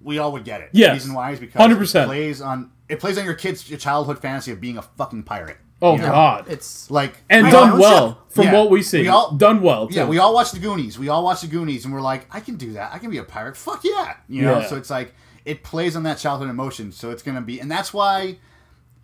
[0.00, 0.70] we all would get it.
[0.72, 0.88] Yeah.
[0.88, 2.04] The reason why is because 100%.
[2.04, 5.22] it plays on it plays on your kid's your childhood fantasy of being a fucking
[5.22, 5.57] pirate.
[5.83, 6.09] Oh You know?
[6.09, 8.53] God, It's Like and we done all- well from Yeah.
[8.53, 9.00] what we see.
[9.03, 9.88] We all- done well.
[9.88, 9.94] Too.
[9.94, 10.98] Yeah, we all watched the Goonies.
[10.98, 12.92] We all watched the Goonies, and we're like, I can do that.
[12.92, 13.57] I can be a pirate.
[13.57, 14.59] Fuck yeah, you know.
[14.61, 14.66] Yeah.
[14.68, 15.14] So it's like
[15.46, 16.92] it plays on that childhood emotion.
[16.92, 18.37] So it's gonna be, and that's why,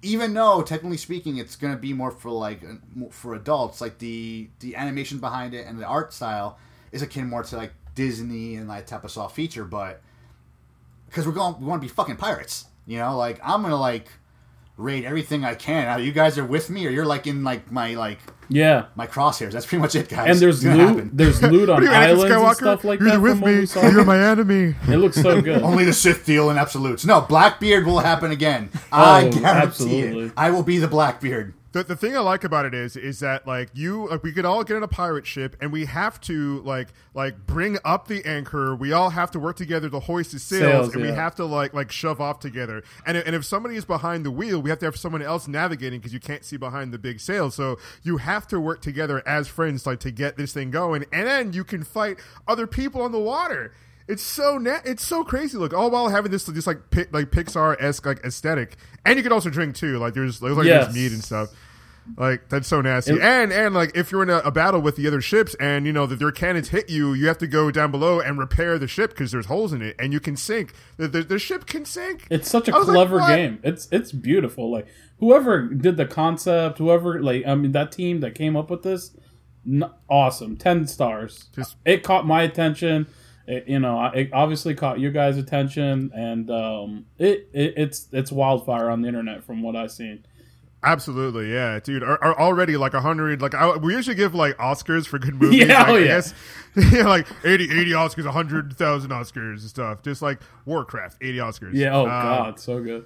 [0.02, 2.62] even though technically speaking, it's gonna be more for like
[3.10, 6.58] for adults, like the the animation behind it and the art style
[6.92, 10.02] is akin more to like Disney and like type of soft feature, but
[11.08, 13.16] because we're going, we want to be fucking pirates, you know.
[13.16, 14.08] Like I'm gonna like
[14.76, 15.88] raid everything I can.
[15.88, 18.18] Either you guys are with me, or you're like in like my like
[18.48, 18.86] yeah.
[18.94, 19.52] my crosshairs.
[19.52, 20.30] That's pretty much it, guys.
[20.30, 20.78] And there's loot.
[20.78, 21.10] happen.
[21.12, 23.20] There's loot on islands and stuff like you're that.
[23.20, 23.66] with me.
[23.90, 24.74] You're my enemy.
[24.88, 25.62] It looks so good.
[25.62, 27.04] Only the Sith deal in absolutes.
[27.04, 28.70] No, Blackbeard will happen again.
[28.74, 30.24] Oh, I Oh, guarantee absolutely.
[30.26, 30.32] it.
[30.36, 31.54] I will be the Blackbeard.
[31.76, 34.46] The, the thing I like about it is is that like you like we could
[34.46, 38.24] all get on a pirate ship and we have to like like bring up the
[38.24, 38.74] anchor.
[38.74, 41.44] We all have to work together to hoist the sails, Sails, and we have to
[41.44, 42.82] like like shove off together.
[43.04, 46.00] And and if somebody is behind the wheel, we have to have someone else navigating
[46.00, 47.50] because you can't see behind the big sail.
[47.50, 51.26] So you have to work together as friends like to get this thing going, and
[51.26, 52.16] then you can fight
[52.48, 53.74] other people on the water.
[54.08, 55.58] It's so na- it's so crazy.
[55.58, 59.22] Look, all while having this this like pi- like Pixar esque like aesthetic, and you
[59.22, 59.98] can also drink too.
[59.98, 60.84] Like there's like, Yes.
[60.86, 61.50] there's meat and stuff.
[62.16, 63.14] Like that's so nasty.
[63.14, 65.86] It- and and like if you're in a, a battle with the other ships and
[65.86, 68.78] you know that their cannons hit you, you have to go down below and repair
[68.78, 70.72] the ship because there's holes in it and you can sink.
[70.96, 72.26] The, the, the ship can sink.
[72.30, 73.58] It's such a was like, clever game.
[73.62, 74.70] It's it's beautiful.
[74.70, 74.86] Like
[75.18, 79.16] whoever did the concept, whoever like I mean that team that came up with this,
[79.66, 80.56] n- awesome.
[80.56, 81.48] Ten stars.
[81.54, 83.06] Just- it caught my attention.
[83.48, 88.32] It, you know, it obviously caught your guys' attention, and um, it, it it's it's
[88.32, 90.24] wildfire on the internet from what I've seen.
[90.86, 92.04] Absolutely, yeah, dude.
[92.04, 93.42] Are, are already like a hundred.
[93.42, 95.66] Like I, we usually give like Oscars for good movies.
[95.66, 96.06] Yeah, like, oh, I yeah.
[96.06, 96.34] guess,
[96.92, 100.02] yeah, like 80, 80 Oscars, hundred thousand Oscars and stuff.
[100.02, 101.72] Just like Warcraft, eighty Oscars.
[101.74, 101.94] Yeah.
[101.96, 103.04] Oh Um, God, so good.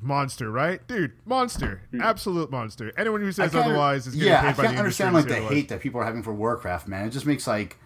[0.00, 1.12] monster, right, dude?
[1.24, 2.92] Monster, absolute monster.
[2.96, 5.42] Anyone who says otherwise is getting yeah, paid I can't the understand like the say
[5.44, 7.06] hate that people are having for Warcraft, man.
[7.06, 7.76] It just makes like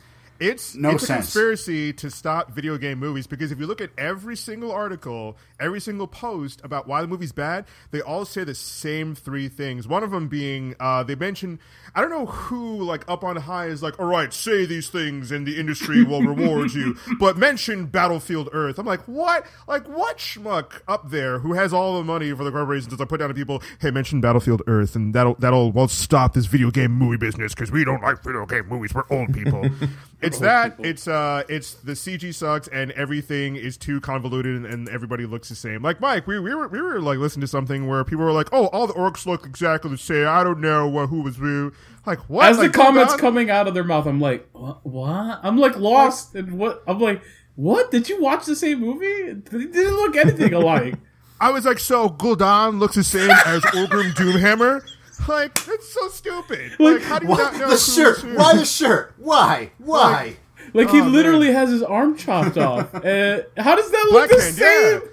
[0.41, 3.91] It's No it's a conspiracy to stop video game movies because if you look at
[3.99, 8.55] every single article, every single post about why the movie's bad, they all say the
[8.55, 9.87] same three things.
[9.87, 11.61] One of them being uh, they mention
[11.95, 15.31] I don't know who like up on high is like, all right, say these things
[15.31, 18.79] and the industry will reward you, but mention Battlefield Earth.
[18.79, 19.45] I'm like, what?
[19.69, 23.05] Like what schmuck up there who has all the money for the corporations does I
[23.05, 23.63] put down to people?
[23.79, 27.85] Hey, mention Battlefield Earth, and that'll that'll stop this video game movie business because we
[27.85, 28.95] don't like video game movies.
[28.95, 29.69] We're old people.
[30.31, 30.77] it's that.
[30.77, 30.87] people.
[30.87, 35.49] It's uh, it's the CG sucks and everything is too convoluted and, and everybody looks
[35.49, 35.83] the same.
[35.83, 38.49] Like Mike, we, we were we were like listening to something where people were like,
[38.53, 40.27] oh, all the orcs look exactly the same.
[40.27, 41.73] I don't know what, who was who.
[42.07, 42.49] Like what?
[42.49, 44.85] As Like, the comments coming out of their mouth, I'm like, what?
[44.87, 45.41] what?
[45.43, 46.83] I'm like lost And what?
[46.87, 47.23] I'm like,
[47.57, 47.91] what?
[47.91, 49.33] Did you watch the same movie?
[49.33, 50.95] They didn't look anything alike.
[51.41, 54.83] I was like, so Gul'dan looks the same as Orgrim Doomhammer.
[55.29, 56.73] Like that's so stupid.
[56.81, 58.19] Like how do you not know the who's shirt?
[58.19, 58.37] who?
[58.37, 59.15] Why the shirt?
[59.19, 59.71] Why?
[59.79, 60.37] Why?
[60.73, 62.95] Like he Oh, literally has his arm chopped off.
[62.95, 65.01] Uh, how does that look Black the Hand, same?
[65.03, 65.09] yeah.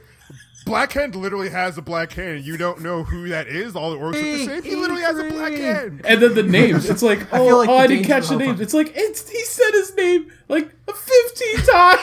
[0.65, 2.43] Black Hand literally has a black hand.
[2.43, 3.73] You don't know who that is.
[3.75, 4.63] All the orcs look the same.
[4.63, 6.01] He literally has a black hand.
[6.05, 6.89] And then the names.
[6.89, 8.59] It's like, oh, feel like oh I didn't catch the of- names.
[8.59, 12.01] It's like it's he said his name like 15 times.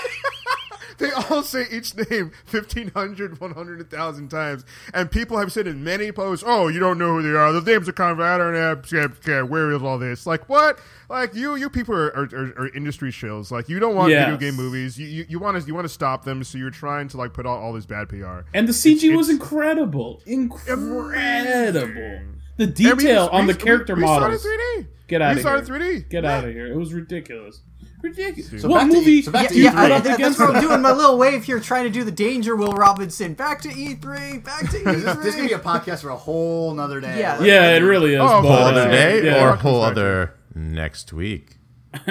[0.98, 4.64] They all say each name 1,500, 100,000 times.
[4.92, 7.52] And people have said in many posts, oh, you don't know who they are.
[7.52, 10.26] The names are kind of, I don't know, where is all this?
[10.26, 10.78] Like, what?
[11.08, 13.50] Like, you you people are, are, are, are industry shills.
[13.50, 14.24] Like, you don't want Yes.
[14.24, 14.98] video game movies.
[14.98, 17.32] You, you, you want to you want to stop them, so you're trying to, like,
[17.32, 18.40] put out all this bad PR.
[18.54, 22.20] And the CG was it's- incredible, incredible.
[22.56, 24.42] The we- detail on we- the character we, we models.
[24.42, 24.88] saw it in 3D.
[25.06, 25.56] Get out we of here.
[25.56, 25.64] it in
[26.02, 26.08] 3D.
[26.08, 26.36] Get Yeah.
[26.38, 26.66] out of here.
[26.72, 27.60] It was ridiculous.
[28.04, 28.62] Ridiculous.
[28.62, 29.22] So what back to- movie?
[29.22, 29.78] so back Yeah, to E3.
[29.78, 30.82] I, put up that's against what I'm doing.
[30.82, 33.32] My little wave here, trying to do the danger, Will Robinson.
[33.34, 34.44] Back to E3.
[34.44, 35.16] Back to E This, E3.
[35.22, 37.18] this is gonna be a podcast for a whole nother day.
[37.18, 37.42] Yeah.
[37.42, 38.20] Yeah, it really is.
[38.20, 39.42] Oh, but, whole Whole other day yeah.
[39.42, 41.56] or Rock whole other next week.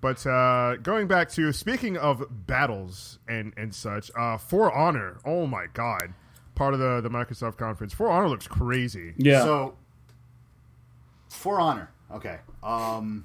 [0.00, 5.18] But uh, going back to speaking of battles and and such, uh, For Honor.
[5.24, 6.14] Oh my god,
[6.56, 7.94] part of the the Microsoft conference.
[7.94, 9.14] For Honor looks crazy.
[9.16, 9.42] Yeah.
[9.44, 9.76] So,
[11.32, 11.90] For Honor.
[12.10, 12.38] Okay.
[12.62, 13.24] Um,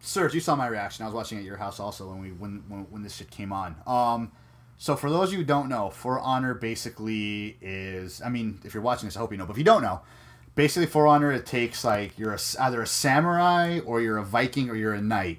[0.00, 1.04] Serge, you saw my reaction.
[1.04, 3.52] I was watching at your house also when we when when, when this shit came
[3.52, 3.76] on.
[3.86, 4.32] Um,
[4.78, 8.20] so for those of you who don't know, For Honor basically is.
[8.22, 9.46] I mean, if you're watching this, I hope you know.
[9.46, 10.00] But if you don't know,
[10.54, 14.70] basically For Honor it takes like you're a, either a samurai or you're a Viking
[14.70, 15.38] or you're a knight,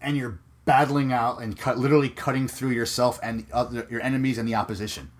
[0.00, 4.38] and you're battling out and cut literally cutting through yourself and the other, your enemies
[4.38, 5.10] and the opposition.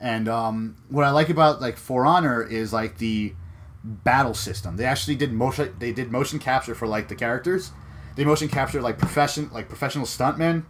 [0.00, 3.34] And um, what I like about like For Honor is like the
[3.86, 4.76] battle system.
[4.76, 5.74] They actually did motion.
[5.78, 7.70] They did motion capture for like the characters.
[8.16, 10.64] They motion captured like profession like professional stuntmen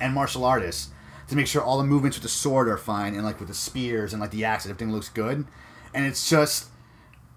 [0.00, 0.90] and martial artists
[1.28, 3.54] to make sure all the movements with the sword are fine and like with the
[3.54, 5.44] spears and like the axe everything looks good.
[5.92, 6.68] And it's just,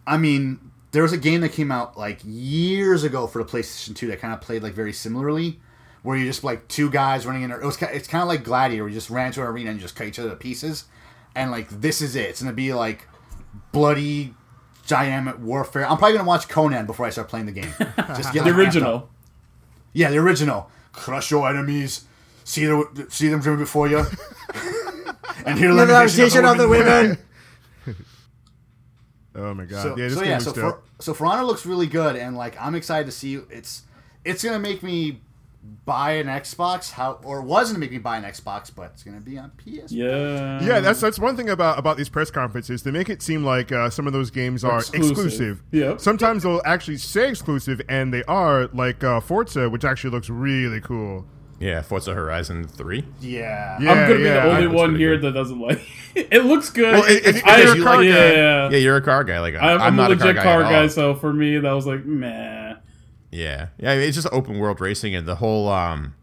[0.05, 3.95] I mean, there was a game that came out like years ago for the PlayStation
[3.95, 5.59] Two that kind of played like very similarly.
[6.01, 7.51] Where you just like two guys running in.
[7.51, 8.87] It was it's kind of like Gladiator.
[8.87, 10.85] You just ran into an arena and just cut each other to pieces,
[11.35, 12.29] and like this is it.
[12.29, 13.05] It's gonna be like
[13.73, 14.33] bloody
[14.89, 15.87] giant warfare.
[15.87, 17.73] I'm probably gonna watch Conan before I start playing the game.
[17.79, 18.57] Just get the like, up.
[18.57, 19.09] original.
[19.93, 20.69] Yeah, the original.
[20.91, 22.05] Crush your enemies.
[22.43, 23.99] See the see them driven before you.
[25.45, 27.17] and hear the lamentation of the women.
[29.35, 29.83] Oh my god.
[29.83, 30.83] So yeah, this so, game yeah, looks so dope.
[30.97, 33.83] for so For Honor looks really good, and like I'm excited to see it's
[34.25, 35.21] it's gonna make me
[35.85, 36.91] buy an Xbox.
[36.91, 39.91] How or was gonna make me buy an Xbox, but it's gonna be on PS.
[39.91, 40.61] Yeah.
[40.63, 42.83] Yeah, that's that's one thing about about these press conferences.
[42.83, 45.11] They make it seem like uh, some of those games are Exclusive.
[45.11, 45.63] exclusive.
[45.71, 45.99] Yep.
[46.01, 50.81] Sometimes they'll actually say exclusive, and they are like uh, Forza, which actually looks really
[50.81, 51.25] cool.
[51.61, 53.03] Yeah, Forza Horizon 3.
[53.19, 53.77] Yeah.
[53.81, 53.91] Yeah.
[53.91, 55.23] I'm gonna be the only one here good.
[55.23, 55.81] that doesn't like.
[56.15, 56.93] it looks good.
[56.93, 59.41] Well, if- if I- you're a car like- guy- yeah, Yeah, you're a car guy.
[59.41, 60.43] Like I'm, I'm, I'm, not a a car legit guy.
[60.43, 62.68] car guy, so for me, that was like, meh.
[63.31, 63.91] Yeah, yeah.
[63.91, 66.15] I mean, it's just open world racing and the whole um,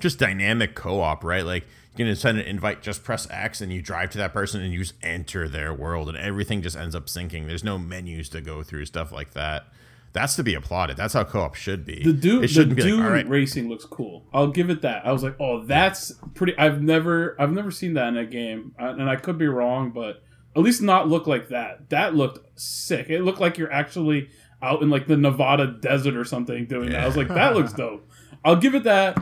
[0.00, 1.44] just dynamic co-op, right?
[1.44, 1.64] Like
[1.96, 4.72] you can send an invite, just press X, and you drive to that person, and
[4.72, 7.46] you just enter their world, and everything just ends up syncing.
[7.46, 9.66] There's no menus to go through, stuff like that.
[10.12, 10.96] That's to be applauded.
[10.96, 12.02] That's how co-op should be.
[12.04, 14.24] The it the Dune like, right, racing looks cool.
[14.32, 15.04] I'll give it that.
[15.04, 16.56] I was like, oh, that's pretty.
[16.56, 20.22] I've never, I've never seen that in a game, and I could be wrong, but
[20.56, 21.90] at least not look like that.
[21.90, 23.10] That looked sick.
[23.10, 24.30] It looked like you're actually
[24.64, 27.00] out in like the Nevada desert or something doing that.
[27.02, 28.08] I was like, that looks dope.
[28.44, 29.18] I'll give it that.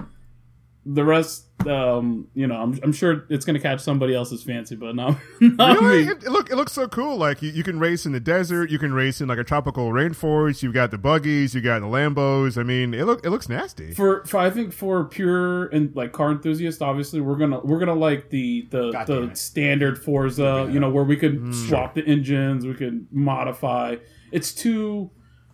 [0.85, 4.97] The rest, um, you know, I'm, I'm sure it's gonna catch somebody else's fancy, but
[4.97, 6.07] not, not Really?
[6.07, 6.11] me.
[6.11, 7.17] It, it look it looks so cool.
[7.19, 9.91] Like you, you can race in the desert, you can race in like a tropical
[9.93, 10.61] rainforest.
[10.65, 12.59] You've got the buggies, you got the Lambos.
[12.59, 13.95] I mean, it look it looks nasty.
[13.95, 17.95] for, for I think for pure and like car enthusiasts, obviously we're gonna we're gonna
[17.95, 21.69] like the the, God the standard Forza, you know, where we could Mm.
[21.69, 23.99] swap the engines, we could modify.
[24.33, 25.13] It's too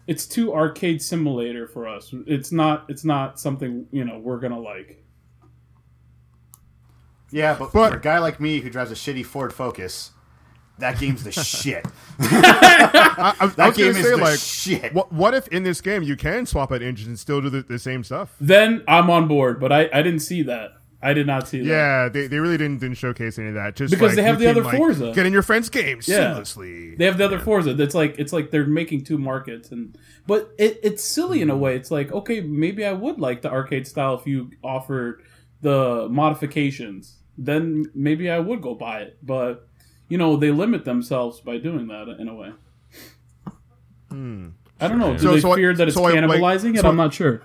[0.09, 2.13] it's too arcade simulator for us.
[2.27, 5.05] It's not it's not something you know we're gonna like.
[7.31, 10.13] Yeah, but, But- for a guy like me who drives a shitty Ford Focus,
[10.79, 11.85] that game's the shit.
[12.19, 14.95] I, I, I That was game is say the like, shit.
[14.95, 17.63] what what if in this game you can swap out engines and still do the,
[17.63, 18.35] the same stuff?
[18.41, 20.71] Then I'm on board, but I I didn't see that.
[21.01, 21.67] I did not see that.
[21.67, 23.77] Yeah, they, they really didn't didn't showcase any of that.
[23.77, 25.13] Just Because like, they have the can, other like, Forza.
[25.15, 26.35] Get in your friend's games Yeah.
[26.35, 26.99] seamlessly.
[26.99, 27.75] They have the other Forza.
[27.75, 31.53] That's like it's like they're making two markets, and but it, it's silly in a
[31.53, 31.63] mm-hmm.
[31.63, 31.77] way.
[31.77, 35.23] It's like okay, maybe I would like the arcade style if you offered
[35.61, 37.19] the modifications.
[37.37, 39.19] Then maybe I would go buy it.
[39.23, 39.69] But
[40.09, 42.53] you know they limit themselves by doing that in a way.
[44.11, 44.49] Hmm.
[44.81, 45.13] I don't know.
[45.13, 46.81] Do So- they so I- fear that it's so I, like- cannibalizing it?
[46.81, 47.43] so- I'm not sure.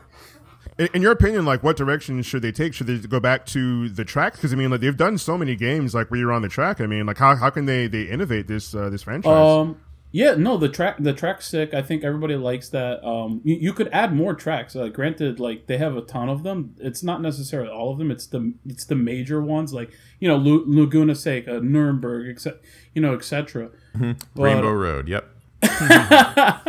[0.77, 2.73] In, in your opinion, like what direction should they take?
[2.73, 4.33] Should they go back to the track?
[4.33, 6.81] Because I mean, like they've done so many games like where you're on the track.
[6.81, 9.31] I mean, like how, how can they they innovate this uh, this franchise?
[9.31, 9.77] Um,
[10.11, 11.73] yeah, no, the track the track's sick.
[11.73, 13.03] I think everybody likes that.
[13.03, 14.75] Um, you, you could add more tracks.
[14.75, 16.75] Uh, granted, like they have a ton of them.
[16.79, 18.11] It's not necessarily all of them.
[18.11, 22.59] It's the it's the major ones, like you know Lu- Laguna Seca, Nuremberg, etc.
[22.93, 23.71] You know, etc.
[24.35, 25.07] Rainbow Road.
[25.07, 25.27] Yep.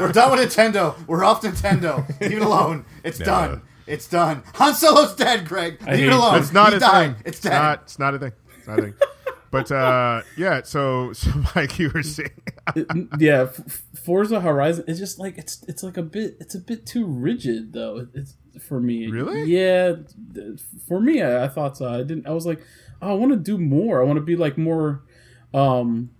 [0.00, 0.94] We're done with Nintendo.
[1.06, 2.06] We're off Nintendo.
[2.20, 2.84] Leave it alone.
[3.04, 3.26] It's No.
[3.26, 3.62] done.
[3.86, 4.42] It's done.
[4.54, 5.80] Han Solo's dead, Greg.
[5.82, 6.38] Leave hate- it alone.
[6.38, 7.16] it's not he a died.
[7.16, 7.22] thing.
[7.26, 7.50] It's dead.
[7.52, 7.82] not.
[7.82, 8.32] It's not a thing.
[8.58, 8.94] It's not a thing.
[9.50, 10.62] but uh, yeah.
[10.62, 12.30] So so Mike, you were saying.
[13.18, 16.86] yeah, F- Forza Horizon is just like it's it's like a bit it's a bit
[16.86, 18.06] too rigid though.
[18.14, 19.08] It's for me.
[19.08, 19.42] Really?
[19.44, 19.94] Yeah,
[20.86, 21.88] for me, I, I thought so.
[21.92, 22.26] I didn't.
[22.28, 22.60] I was like,
[23.02, 24.00] oh, I want to do more.
[24.00, 25.02] I want to be like more.
[25.52, 26.10] Um,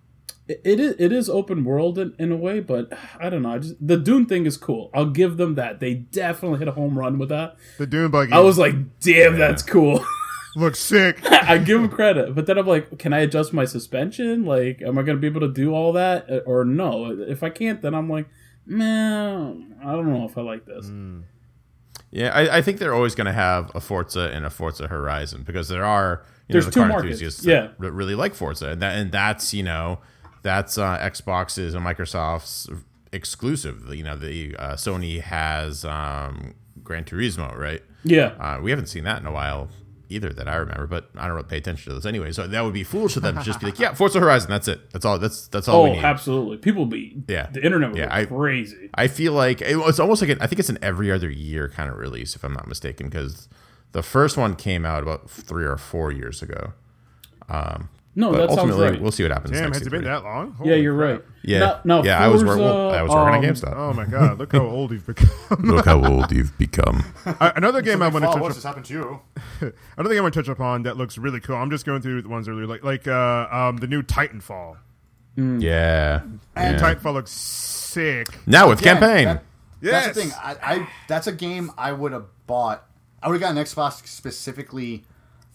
[0.64, 3.54] it, is it is open world in, in a way, but I don't know.
[3.54, 4.90] I just the Dune thing is cool.
[4.94, 5.80] I'll give them that.
[5.80, 7.56] They definitely hit a home run with that.
[7.78, 8.32] The Dune buggy.
[8.32, 10.04] I was like, damn, that's cool.
[10.56, 11.20] looks sick.
[11.30, 14.44] I give them credit, but then I'm like, can I adjust my suspension?
[14.44, 17.10] Like, am I going to be able to do all that Uh, or no?
[17.10, 18.28] If I can't, then I'm like,
[18.66, 20.90] man, I don't know if I like this.
[22.10, 25.44] Yeah, I, I think they're always going to have a Forza and a Forza Horizon
[25.44, 27.68] because there are you There's know, the two car markets, enthusiasts yeah.
[27.78, 30.00] that really like Forza, and that and that's you know
[30.42, 32.68] that's uh, Xbox's and Microsoft's
[33.12, 33.92] exclusive.
[33.94, 37.82] You know, the uh, Sony has um, Gran Turismo, right?
[38.04, 39.68] Yeah, Uh, we haven't seen that in a while
[40.08, 42.32] either that I remember, but I don't really pay attention to those anyway.
[42.32, 44.66] So that would be foolish of them to just be like, yeah, Forza Horizon, that's
[44.66, 44.90] it.
[44.90, 45.18] That's all.
[45.20, 46.56] That's that's all we oh, absolutely.
[46.56, 47.48] People be Yeah.
[47.52, 48.90] The internet was Yeah, I- crazy.
[48.94, 51.68] I feel like it, it's almost like an, I think it's an every other year
[51.68, 53.48] kind of release, if I'm not mistaken, because
[53.92, 56.72] the first one came out about three or four years ago.
[58.16, 59.00] No, But that sounds ultimately, right.
[59.00, 59.52] we'll see what happens.
[59.52, 60.56] Damn, next has it been that long?
[60.64, 61.18] yeah, you're crap.
[61.20, 61.24] right.
[61.42, 62.18] Yeah, Now, now yeah.
[62.22, 63.76] I was, Forza, wor- I was working um, at GameStop.
[63.76, 65.30] Oh my god, look how old you've become.
[65.60, 67.04] Look how old you've become.
[67.26, 68.92] Uh, Another game I want to Fall, touch what's up, this happened to
[69.62, 69.72] you?
[69.96, 71.54] another game I want to touch upon that looks really cool.
[71.56, 74.76] I'm just going through the ones earlier, like like uh, um, the new Titanfall.
[75.36, 76.22] Yeah.
[76.22, 76.76] And yeah.
[76.78, 78.28] Titanfall looks sick.
[78.46, 79.24] Now with Again, campaign.
[79.26, 79.44] that-
[79.82, 80.04] Yes.
[80.04, 80.32] That's the thing.
[80.42, 82.84] I, I that's a game I would have bought.
[83.22, 85.04] I would have gotten Xbox specifically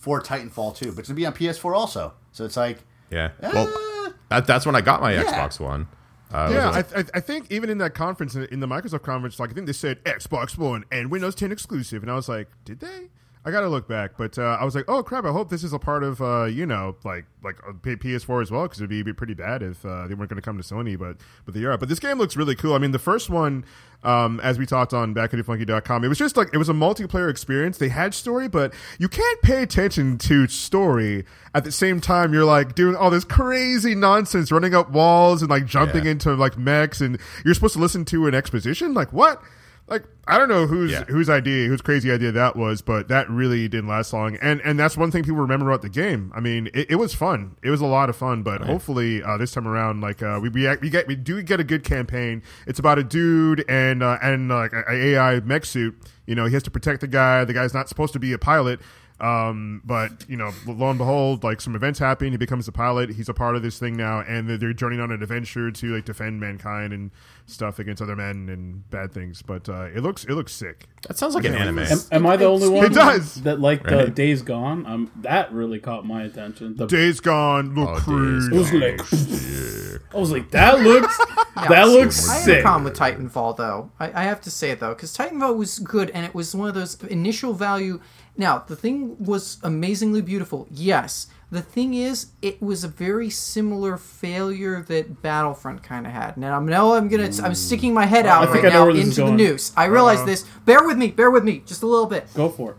[0.06, 2.14] for Titanfall 2, but it's gonna be on PS4 also.
[2.32, 2.78] So it's like,
[3.10, 3.32] yeah.
[3.42, 5.24] uh, Well, that, that's when I got my Yeah.
[5.24, 5.88] Xbox One.
[6.32, 9.02] Uh, Yeah, was I, I, I think even in that conference, in in the Microsoft
[9.02, 12.30] conference, like I think they said Xbox One and Windows 10 exclusive, and I was
[12.30, 13.10] like, did they?
[13.46, 15.24] I got to look back, but uh, I was like, oh crap!
[15.24, 18.50] I hope this is a part of uh, you know like like uh, PS4 as
[18.50, 20.64] well, because it'd be, be pretty bad if uh, they weren't going to come to
[20.64, 21.78] Sony, but but they are.
[21.78, 22.74] But this game looks really cool.
[22.74, 23.64] I mean, the first one,
[24.04, 27.78] um, as we talked on backyardfunky.com, it was just like it was a multiplayer experience.
[27.78, 32.34] They had story, but you can't pay attention to story at the same time.
[32.34, 36.12] You're like doing all this crazy nonsense, running up walls and like jumping Yeah.
[36.12, 38.96] into like mechs, and you're supposed to listen to an exposition.
[38.96, 39.42] Like what?
[39.88, 41.04] Like I don't know whose Yeah.
[41.04, 44.36] whose idea, whose crazy idea that was, but that really didn't last long.
[44.42, 46.32] And and that's one thing people remember about the game.
[46.36, 47.56] I mean, it, it was fun.
[47.62, 48.42] It was a lot of fun.
[48.42, 51.60] But hopefully uh, this time around, like uh, we we, we get we do get
[51.60, 52.42] a good campaign.
[52.66, 55.96] It's about a dude and uh, and uh, like a, a AI mech suit.
[56.26, 57.46] You know, he has to protect the guy.
[57.46, 58.80] The guy's not supposed to be a pilot.
[59.20, 62.32] Um, but you know, lo and behold, like some events happen.
[62.32, 63.10] He becomes a pilot.
[63.12, 65.96] He's a part of this thing now, and they're, they're journeying on an adventure to
[65.96, 67.12] like defend mankind and
[67.46, 69.42] stuff against other men and bad things.
[69.42, 70.88] But uh, it looks it looks sick.
[71.08, 71.80] That sounds like an anime.
[71.80, 72.86] Am, am I the only one?
[72.88, 73.36] It does.
[73.44, 74.16] that like the Right.
[74.16, 74.86] Days Gone.
[74.86, 76.76] Um, that really caught my attention.
[76.76, 78.48] The, Days Gone, look Oh, Days cruise.
[78.48, 81.18] it was like, I was like, that looks,
[81.70, 82.62] that looks I have a sick.
[82.64, 83.92] problem with Titanfall, though.
[84.00, 86.74] I, I have to say though, because Titanfall was good, and it was one of
[86.76, 88.02] those initial value.
[88.38, 90.68] Now, the thing was amazingly beautiful.
[90.70, 96.36] Yes, the thing is, it was a very similar failure that Battlefront kind of had.
[96.36, 97.54] Now, I'm now I'm gonna I'm hmm.
[97.54, 99.72] sticking my head out I right now where this is into the news.
[99.78, 100.26] I realize uh-huh.
[100.26, 100.46] this.
[100.66, 101.12] Bear with me.
[101.12, 102.78] Bear with me, just a little bit Go for it.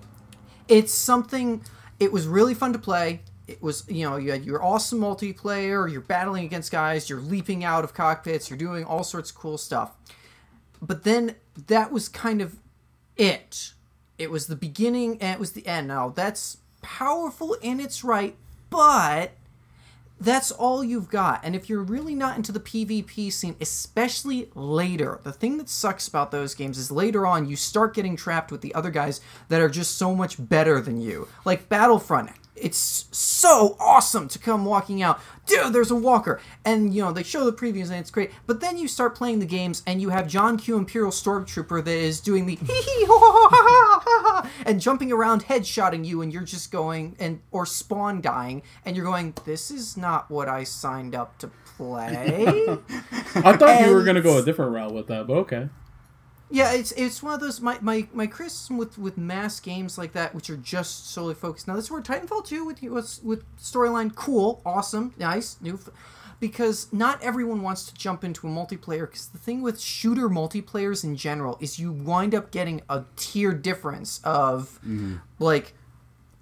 [0.69, 1.62] it's something
[1.99, 5.90] it was really fun to play it was you know you had your awesome multiplayer
[5.90, 9.59] you're battling against guys you're leaping out of cockpits you're doing all sorts of cool
[9.59, 9.92] stuff
[10.83, 11.35] but then
[11.66, 12.57] that was kind of
[13.16, 13.73] it
[14.18, 18.37] it was the beginning and it was the end now that's powerful in its right
[18.70, 19.33] but
[20.18, 21.40] that's all you've got.
[21.44, 26.09] And if you're really not into the PvP scene, especially later, the thing that sucks
[26.09, 29.61] about those games is later on you start getting trapped with the other guys that
[29.61, 31.29] are just so much better than you.
[31.44, 32.31] Like Battlefront.
[32.55, 35.20] It's so awesome to come walking out.
[35.47, 36.41] Dude, there's a walker.
[36.65, 38.31] And, you know, they show the previews and it's great.
[38.47, 40.77] But then you start playing the games and you have John Q.
[40.77, 44.81] Imperial Stormtrooper that is doing the hee hee ha ha ha ha ha ha and
[44.81, 49.35] jumping around headshotting you and you're just going and or spawn dying and you're going,
[49.45, 52.67] This is not what I signed up to play.
[53.37, 55.69] I thought you were gonna go a different route with that, but okay.
[56.49, 60.13] Yeah, it's it's one of those my, my, my criticism with, with mass games like
[60.13, 61.67] that, which are just solely focused.
[61.67, 65.79] Now this is where Titanfall two with with, with storyline cool, awesome, nice, new,
[66.39, 69.01] because not everyone wants to jump into a multiplayer.
[69.11, 73.53] Because the thing with shooter multiplayers in general is you wind up getting a tier
[73.53, 75.17] difference of mm-hmm.
[75.40, 75.75] like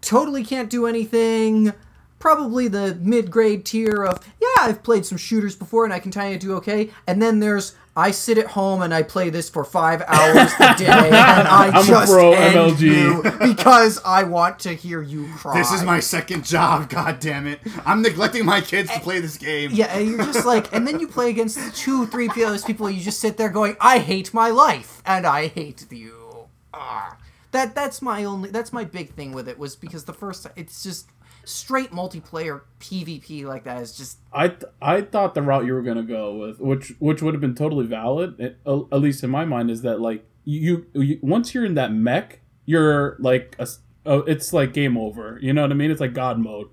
[0.02, 1.72] totally can't do anything.
[2.18, 6.10] Probably the mid grade tier of, yeah, I've played some shooters before and I can
[6.10, 6.90] tell you do okay.
[7.06, 10.74] And then there's, I sit at home and I play this for five hours a
[10.76, 12.80] day and I I'm a just pro end MLG.
[12.80, 13.22] you
[13.54, 15.56] because I want to hear you cry.
[15.56, 16.88] This is my second job.
[16.94, 17.60] God damn it!
[17.86, 19.70] I'm neglecting my kids to play this game.
[19.72, 22.90] Yeah, and you're just like, and then you play against two, three those people.
[22.90, 27.16] You just sit there going, "I hate my life, and I hate you." Ah,
[27.52, 30.82] that that's my only, that's my big thing with it was because the first, it's
[30.82, 31.08] just
[31.44, 35.82] straight multiplayer PvP like that is just I th- I thought the route you were
[35.82, 39.44] gonna go with, which which would have been totally valid, uh, at least in my
[39.44, 43.80] mind, is that like you, you once you're in that mech, you're like a, s-
[44.04, 45.38] oh, it's like game over.
[45.40, 45.90] You know what I mean?
[45.90, 46.68] It's like God mode.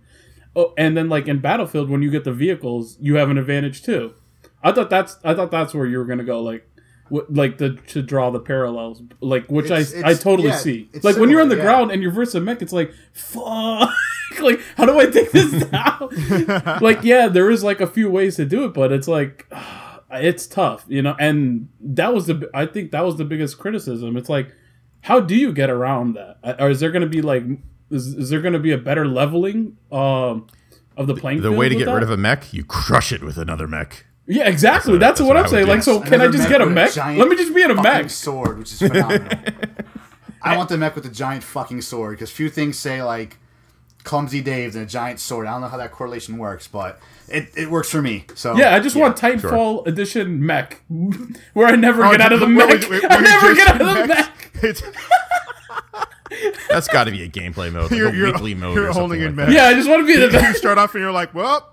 [0.55, 3.83] Oh, and then like in Battlefield, when you get the vehicles, you have an advantage
[3.83, 4.13] too.
[4.63, 6.41] I thought that's I thought that's where you were gonna go.
[6.41, 6.67] Like
[7.29, 10.89] like the to draw the parallels, like which It's- I I totally yeah, see.
[10.93, 11.63] it's Like when you're on the yeah.
[11.63, 13.89] ground and you're versus a mech, it's like fuck.
[14.41, 16.09] like how do I take this down?
[16.81, 19.45] like yeah, there is like a few ways to do it, but it's like
[20.11, 21.15] it's tough, you know.
[21.19, 24.15] And that was the I think that was the biggest criticism.
[24.17, 24.51] It's like
[25.01, 26.37] how do you get around that?
[26.61, 27.43] Or is there going to be like
[27.89, 30.47] is, is there going to be a better leveling um
[30.97, 31.93] of the playing The field way to get that?
[31.95, 34.05] rid of a mech, you crush it with another mech.
[34.31, 34.97] Yeah, exactly.
[34.97, 35.65] That's That's, what- what, I'm saying.
[35.65, 35.71] do.
[35.71, 36.93] Like, so can I just get a mech?
[36.93, 38.09] giant Let me just be in a mech.
[38.09, 39.27] sword, which is phenomenal.
[40.41, 43.37] I want the mech with the giant fucking sword because few things say like
[44.03, 45.47] clumsy Dave and a giant sword.
[45.47, 48.25] I don't know how that correlation works, but it, it works for me.
[48.35, 50.81] So Yeah, I just want Titanfall edition mech,
[51.53, 52.69] where I never oh, get out of the Wait, mech.
[52.69, 54.51] wait, wait, I never get out of the mech.
[56.69, 58.93] That's got to be a gameplay mode, like you're a you're, weekly mode you're or
[58.93, 59.55] something holding in like mech.
[59.55, 61.67] Yeah, I just want to be in the You start off and you're like, well,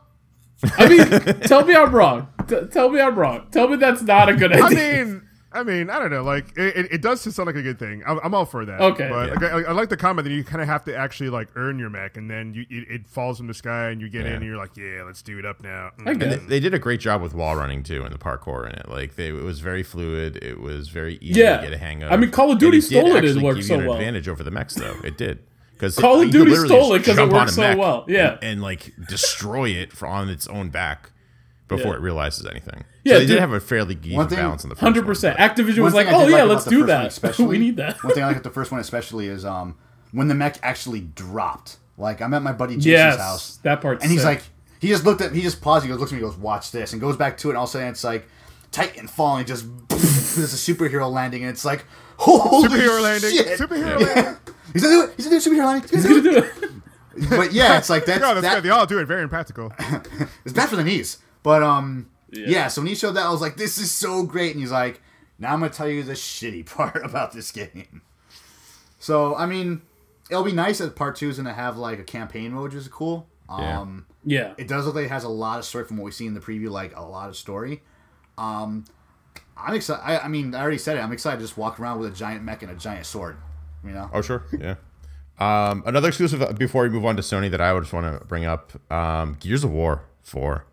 [0.76, 2.26] I mean, tell me I'm wrong.
[2.48, 3.46] T- tell me I'm wrong.
[3.50, 5.00] Tell me that's not a good idea.
[5.00, 6.22] I mean, I mean, I don't know.
[6.22, 8.02] Like, it, it, it does sound like a good thing.
[8.06, 8.80] I'm, I'm all for that.
[8.80, 9.08] Okay.
[9.08, 9.34] but Yeah.
[9.34, 11.78] like, I, I like the comment that you kind of have to actually like earn
[11.78, 14.34] your mech, and then you it, it falls from the sky, and you get in,
[14.34, 15.90] and you're like, yeah, let's do it up now.
[15.98, 16.08] Mm.
[16.08, 18.18] I get And they, they did a great job with wall running too, and the
[18.18, 18.88] parkour in it.
[18.90, 20.36] Like they, it was very fluid.
[20.42, 21.56] It was very easy Yeah.
[21.58, 22.12] to get a hang of.
[22.12, 23.96] I mean, Call of Duty it stole it, it actually worked give so an well.
[23.96, 24.96] advantage over the mechs, though.
[25.02, 25.38] It did.
[25.72, 28.04] Because Call of Duty stole it because it worked so well.
[28.06, 28.32] Yeah.
[28.34, 31.10] and, and, like destroy it for on its own back
[31.68, 31.98] before Yeah.
[31.98, 32.84] it realizes anything.
[33.04, 33.34] Yeah, so they dude.
[33.34, 35.36] did have a fairly even thing- balance in the first Hundred one, percent.
[35.38, 37.06] but- Activision was like, "Oh did yeah, like let's do that.
[37.08, 39.76] especially- we need that." One thing I like at the first one especially is um
[40.12, 41.76] when the mech actually dropped.
[41.96, 44.02] Like I'm at my buddy Jason's yes, house, that part.
[44.02, 44.42] and he's like,
[44.80, 46.70] he just looked at, he just paused, he goes, looks at me, he goes, watch
[46.70, 48.26] this, and goes back to it, and all of a sudden it's like
[48.70, 51.84] Titan falling, just there's a superhero landing, and it's like,
[52.18, 53.30] holy Superhero landing.
[53.32, 53.58] shit.
[53.58, 54.06] Superhero Yeah.
[54.14, 54.36] landing.
[54.72, 55.14] He's gonna do it.
[55.16, 55.90] He's gonna do a superhero landing.
[55.90, 56.70] He's "He's gonna gonna do do it."
[57.24, 57.30] it.
[57.30, 58.64] But yeah, it's like that's, No, that's that, good.
[58.64, 59.72] They all do it very impractical.
[60.44, 61.18] it's bad for the knees.
[61.48, 62.46] But um, Yeah.
[62.46, 62.68] yeah.
[62.68, 65.00] So when he showed that, I was like, "This is so great!" And he's like,
[65.38, 68.02] "Now I'm gonna tell you the shitty part about this game."
[68.98, 69.80] So I mean,
[70.30, 72.86] it'll be nice that part two is gonna have like a campaign mode, which is
[72.88, 73.26] cool.
[73.48, 73.80] Yeah.
[73.80, 76.10] Um, Yeah, it does look like it has a lot of story from what we
[76.10, 77.80] see in the preview, like a lot of story.
[78.36, 78.84] Um,
[79.56, 80.02] I'm excited.
[80.04, 81.00] I, I mean, I already said it.
[81.00, 83.38] I'm excited to just walk around with a giant mech and a giant sword.
[83.82, 84.10] You know?
[84.12, 84.74] Oh sure, yeah.
[85.38, 88.20] Um, another exclusive uh, before we move on to Sony that I would just want
[88.20, 90.66] to bring up: um, Gears of War Four.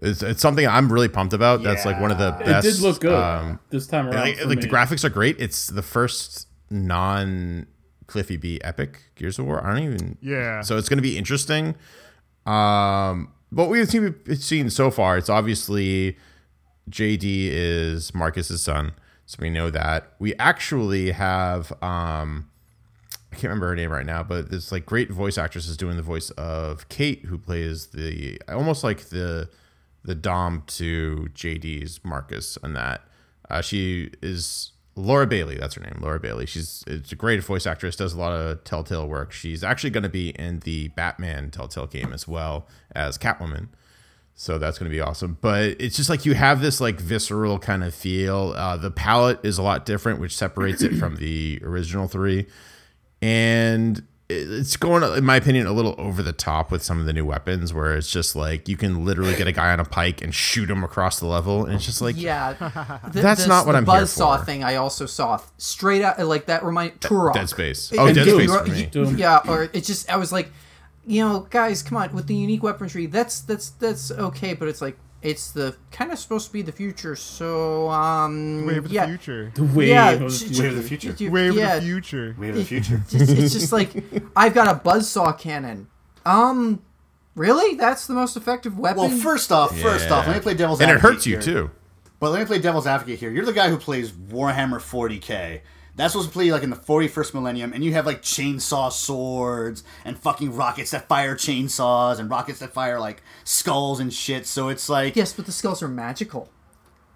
[0.00, 1.62] It's, it's something I'm really pumped about.
[1.62, 2.40] That's like one of the Yeah.
[2.40, 2.66] it best.
[2.66, 4.20] did look good Um, this time around.
[4.20, 5.36] like, like the graphics are great.
[5.40, 7.66] It's the first non
[8.06, 9.64] Cliffy B epic Gears of War.
[9.64, 10.18] I don't even.
[10.20, 10.60] Yeah.
[10.62, 11.74] So it's going to be interesting.
[12.46, 16.16] Um, but we've seen, we've seen so far, it's obviously
[16.90, 18.92] JD is Marcus's son,
[19.26, 20.12] so we know that.
[20.18, 22.48] We actually have um,
[23.30, 25.96] I can't remember her name right now, but this like great voice actress is doing
[25.96, 29.50] the voice of Kate, who plays the almost like the
[30.08, 33.02] the dom to JD's Marcus and that.
[33.50, 35.56] Uh, she is Laura Bailey.
[35.56, 36.46] That's her name, Laura Bailey.
[36.46, 37.94] She's it's a great voice actress.
[37.94, 39.32] Does a lot of Telltale work.
[39.32, 43.68] She's actually going to be in the Batman Telltale game as well as Catwoman.
[44.34, 45.36] So that's going to be awesome.
[45.42, 48.54] But it's just like you have this like visceral kind of feel.
[48.56, 52.46] Uh, the palette is a lot different, which separates it from the original three.
[53.20, 57.12] And it's going, in my opinion, a little over the top with some of the
[57.14, 60.20] new weapons, where it's just like you can literally get a guy on a pike
[60.20, 63.72] and shoot him across the level, and it's just like Yeah, Th- That's not what
[63.72, 64.44] the I'm here Buzzsaw for.
[64.44, 66.62] thing I also saw straight out like that.
[66.62, 67.32] Remind Turok.
[67.34, 67.90] Dead Space.
[67.96, 68.86] Oh, it- Dead Space for me.
[68.86, 69.16] Doom.
[69.16, 70.50] Yeah, or it's just I was like,
[71.06, 74.82] you know, guys, come on, with the unique weaponry, that's that's that's okay, but it's
[74.82, 79.06] like it's the kind of supposed to be the future, so um, Wave of yeah,
[79.06, 79.52] the future.
[79.54, 81.12] The wave Yeah, of sh- the Wave of the future.
[81.12, 81.32] future.
[81.32, 82.36] Wave yeah, of the future.
[82.38, 83.02] Wave of the future.
[83.08, 83.90] just, it's just like
[84.36, 85.88] I've got a buzzsaw cannon.
[86.24, 86.82] Um,
[87.34, 87.74] really?
[87.76, 88.98] That's the most effective weapon?
[89.02, 91.02] Well, first off, first off, let me play devil's advocate.
[91.04, 91.42] and it hurts you here.
[91.42, 91.70] too.
[92.20, 93.30] But let me play devil's advocate here.
[93.30, 95.60] You're the guy who plays Warhammer 40k.
[95.98, 99.82] That's supposed to play like in the 41st millennium, and you have like chainsaw swords
[100.04, 104.46] and fucking rockets that fire chainsaws and rockets that fire like skulls and shit.
[104.46, 106.50] So it's like yes, but the skulls are magical.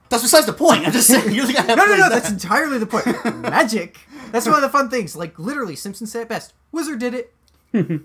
[0.09, 0.85] that's besides the point.
[0.85, 1.65] I'm just saying you're the guy.
[1.65, 2.11] No, no, no, that.
[2.11, 3.07] that's entirely the point.
[3.41, 3.99] Magic.
[4.33, 5.15] That's one of the fun things.
[5.15, 6.53] Like literally, Simpson said it best.
[6.73, 7.33] Wizard did it.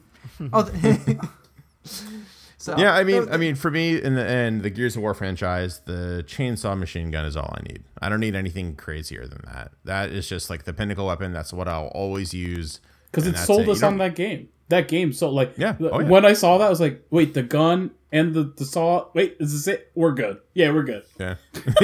[0.54, 1.18] oh, th-
[2.58, 5.02] so Yeah, I mean, th- I mean, for me, in the end, the Gears of
[5.04, 7.84] War franchise, the chainsaw machine gun is all I need.
[8.02, 9.72] I don't need anything crazier than that.
[9.86, 11.34] That is just like the pinnacle weapon.
[11.34, 12.80] That's what I'll always use.
[13.12, 14.50] because it sold You us on that game.
[14.70, 15.76] That game sold like Yeah.
[15.80, 16.08] Oh, yeah.
[16.08, 19.08] When I saw that, I was like, "Wait, the gun and the the saw.
[19.14, 19.92] Wait, is this it?
[19.96, 20.40] We're good.
[20.54, 21.04] Yeah, we're good.
[21.20, 21.36] Yeah,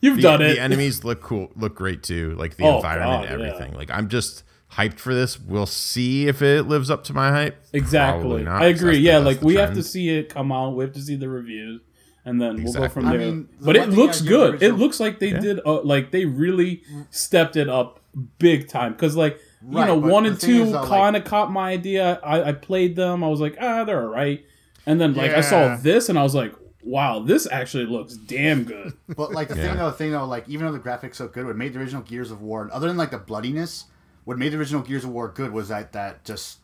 [0.00, 0.54] You've the, done it.
[0.54, 2.34] the enemies look cool, look great too.
[2.36, 3.46] Like the Oh, environment, God, yeah.
[3.46, 3.74] everything.
[3.74, 5.38] Like I'm just hyped for this.
[5.40, 7.56] We'll see if it lives up to my hype.
[7.72, 8.22] exactly.
[8.22, 8.90] Probably not, I 'cause agree.
[8.92, 10.76] that's the- yeah, like the we have to see it come out.
[10.76, 11.80] We have to see the reviews,
[12.24, 13.02] and then we'll go Exactly.
[13.02, 13.26] from I there.
[13.26, 14.62] mean, the but it looks good.
[14.62, 15.40] It looks like they Yeah.
[15.40, 18.00] did uh, like they really stepped it up
[18.38, 21.24] big time because like you Right, know one and two is, though, like- kind of
[21.24, 22.20] caught my idea.
[22.22, 23.24] I, I played them.
[23.24, 24.44] I was like ah they're alright,
[24.86, 26.54] and then like I saw this and I was like
[26.84, 28.92] wow this actually looks damn good.
[29.16, 29.62] But like the Yeah.
[29.68, 31.80] thing though, the thing though, like even though the graphics so good, what made the
[31.80, 33.84] original Gears of War, And other than like the bloodiness,
[34.28, 36.58] what made the original Gears of War good was that that just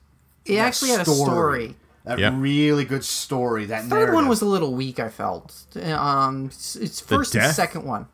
[0.45, 1.77] It that actually had a story.
[2.05, 2.39] that Yeah.
[2.39, 3.65] really good story.
[3.65, 5.01] That Third one was a little weak.
[5.01, 5.65] I felt.
[5.83, 7.55] Um, it's, it's first and death?
[7.55, 8.05] second one.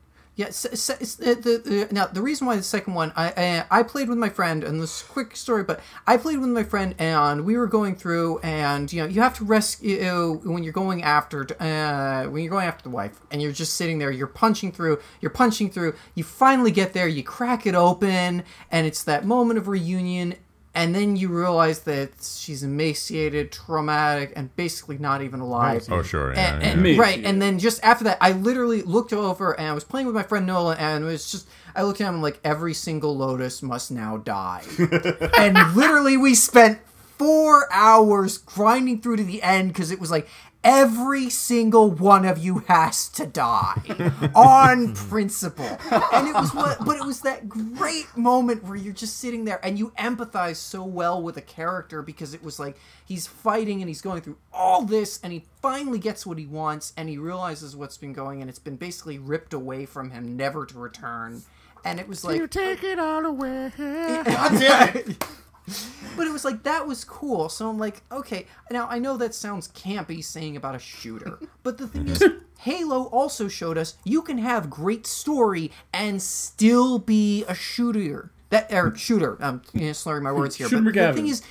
[0.40, 3.26] Yeah, it's- uh, the, the, now the reason why the second one, I,
[3.70, 6.64] I I played with my friend, and this quick story, but I played with my
[6.64, 10.72] friend, and we were going through, and you know, you have to rescue when you're
[10.72, 14.26] going after, uh, when you're going after the wife, and you're just sitting there, you're
[14.44, 19.02] punching through, you're punching through, you finally get there, you crack it open, and it's
[19.04, 20.36] that moment of reunion,
[20.74, 25.86] and then you realize that she's emaciated, traumatic, and basically not even alive.
[25.90, 26.32] Oh, sure.
[26.32, 26.68] Yeah, And, yeah.
[26.70, 26.96] and- Me.
[26.96, 30.14] right, and then just after that, I literally looked over and I was playing with
[30.14, 33.62] my friend Nolan, and it was just I looked at him like every single Locust
[33.62, 34.62] must now die,
[35.38, 36.78] and literally we spent
[37.18, 40.26] four hours grinding through to the end because it was like
[40.62, 43.80] every single one of you has to die
[44.34, 45.78] on principle
[46.12, 49.58] and it was what but it was that great moment where you're just sitting there
[49.64, 53.88] and you empathize so well with a character because it was like he's fighting and
[53.88, 57.74] he's going through all this and he finally gets what he wants and he realizes
[57.74, 61.42] what's been going and it's been basically ripped away from him never to return
[61.84, 63.72] and it was like you take it all away.
[63.78, 64.24] God
[64.60, 65.24] damn it.
[66.16, 67.48] But it was like that was cool.
[67.48, 68.46] So I'm like, okay.
[68.70, 72.22] Now I know that sounds campy saying about a shooter, but the thing is,
[72.60, 78.30] Halo also showed us you can have great story and still be a shooter.
[78.50, 79.38] That or shooter.
[79.40, 80.68] I'm you know, slurring my words here.
[80.68, 81.42] Shooter but the thing is.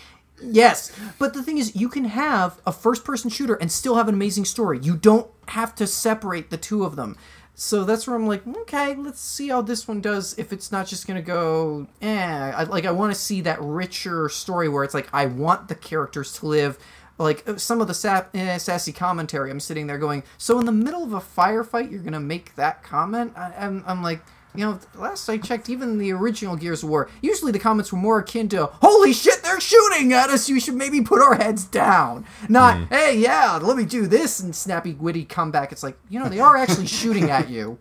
[0.42, 4.14] Yes, but the thing is, you can have a first-person shooter and still have an
[4.14, 4.80] amazing story.
[4.80, 7.18] You don't have to separate the two of them.
[7.62, 10.34] So that's where I'm like, okay, let's see how this one does.
[10.40, 14.30] If it's not just gonna go, eh, I, like I want to see that richer
[14.30, 16.78] story where it's like I want the characters to live.
[17.18, 20.68] Like uh, some of the sap, eh, sassy commentary, I'm sitting there going, so in
[20.68, 23.34] the middle of a firefight, you're gonna make that comment?
[23.36, 24.22] I, I'm, I'm like,
[24.60, 27.98] you know, last I checked, even the original Gears of War, usually the comments were
[27.98, 31.64] more akin to, holy shit, they're shooting at us, you should maybe put our heads
[31.64, 32.26] down.
[32.50, 32.84] Not, hmm.
[32.94, 35.72] hey, yeah, let me do this, and snappy, witty comeback.
[35.72, 37.80] It's like, you know, they are actually shooting at you.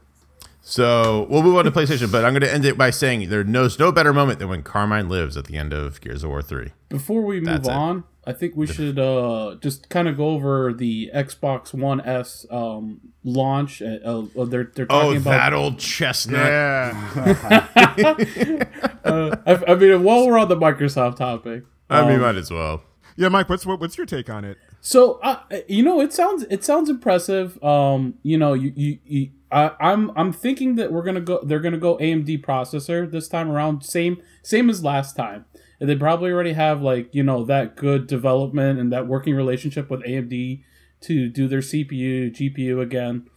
[0.71, 3.43] So we'll move on to PlayStation, but I'm going to end it by saying there
[3.43, 6.43] knows no better moment than when Carmine lives at the end of Gears of War
[6.43, 6.73] 3.
[6.91, 7.75] Before we move That's it.
[7.75, 12.45] on, I think we should uh, just kind of go over the Xbox One S
[12.51, 13.81] um, launch.
[13.81, 15.31] Uh, uh, they're they're Oh, talking about.
[15.31, 16.47] that old chestnut.
[16.47, 17.67] Yeah.
[19.05, 22.51] uh, I, I mean, while we're on the Microsoft topic, I mean, um, might as
[22.51, 22.83] well.
[23.17, 24.59] Yeah, Mike, what's what, what's your take on it?
[24.83, 27.63] So uh, you know, it sounds it sounds impressive.
[27.65, 31.41] Um, you know, you, you, you I, I'm I'm thinking that we're gonna go.
[31.43, 33.83] They're gonna go AMD processor this time around.
[33.83, 35.47] Same same as last time.
[35.81, 39.91] And they probably already have like you know that good development and that working relationship
[39.91, 40.63] with AMD
[41.03, 43.29] to do their CPU GPU again.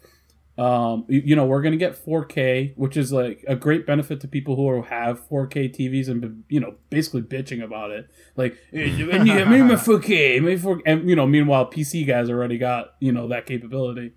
[0.58, 4.28] Um, you, you know, we're gonna get 4K, which is like a great benefit to
[4.28, 8.10] people who have 4K TVs and you know basically bitching about it.
[8.36, 12.58] Like, "Eh, I need my 4K, my 4K, and you know, meanwhile, PC guys already
[12.58, 14.12] got you know that capability.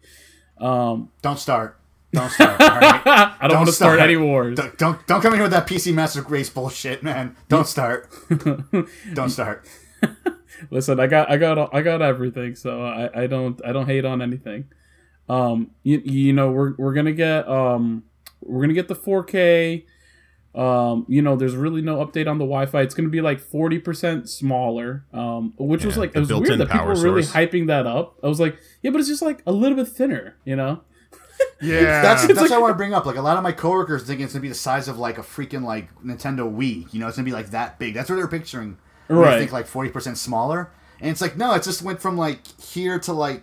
[0.58, 1.78] Um, Don't start.
[2.14, 2.60] Don't start.
[2.60, 3.02] All right?
[3.40, 4.00] I don't, want to start, start.
[4.00, 4.56] any wars.
[4.56, 7.36] don't, don't don't come in here with that PC Master Race bullshit, man.
[7.48, 8.08] Don't start.
[9.14, 9.66] don't start.
[10.70, 14.04] Listen, I got I got I got everything, so I, I don't I don't hate
[14.04, 14.66] on anything.
[15.28, 18.04] Um, you, you know we're we're gonna get um
[18.40, 19.84] we're gonna get the 4K.
[20.54, 22.82] Um, you know, there's really no update on the Wi-Fi.
[22.82, 25.04] It's gonna be like 40% smaller.
[25.12, 27.34] Um, which was like the it was weird that people power were really source.
[27.34, 28.20] hyping that up.
[28.22, 30.82] I was like, yeah, but it's just like a little bit thinner, you know.
[31.62, 32.02] Yeah.
[32.02, 33.06] That's that's like- what I want to bring up.
[33.06, 35.22] Like a lot of my coworkers think it's gonna be the size of like a
[35.22, 36.92] freaking like Nintendo Wii.
[36.92, 37.94] You know, it's gonna be like that big.
[37.94, 38.76] That's what they're picturing.
[39.06, 39.30] When Right.
[39.34, 40.70] They think like forty percent smaller,
[41.00, 43.42] and it's like no, it just went from like here to like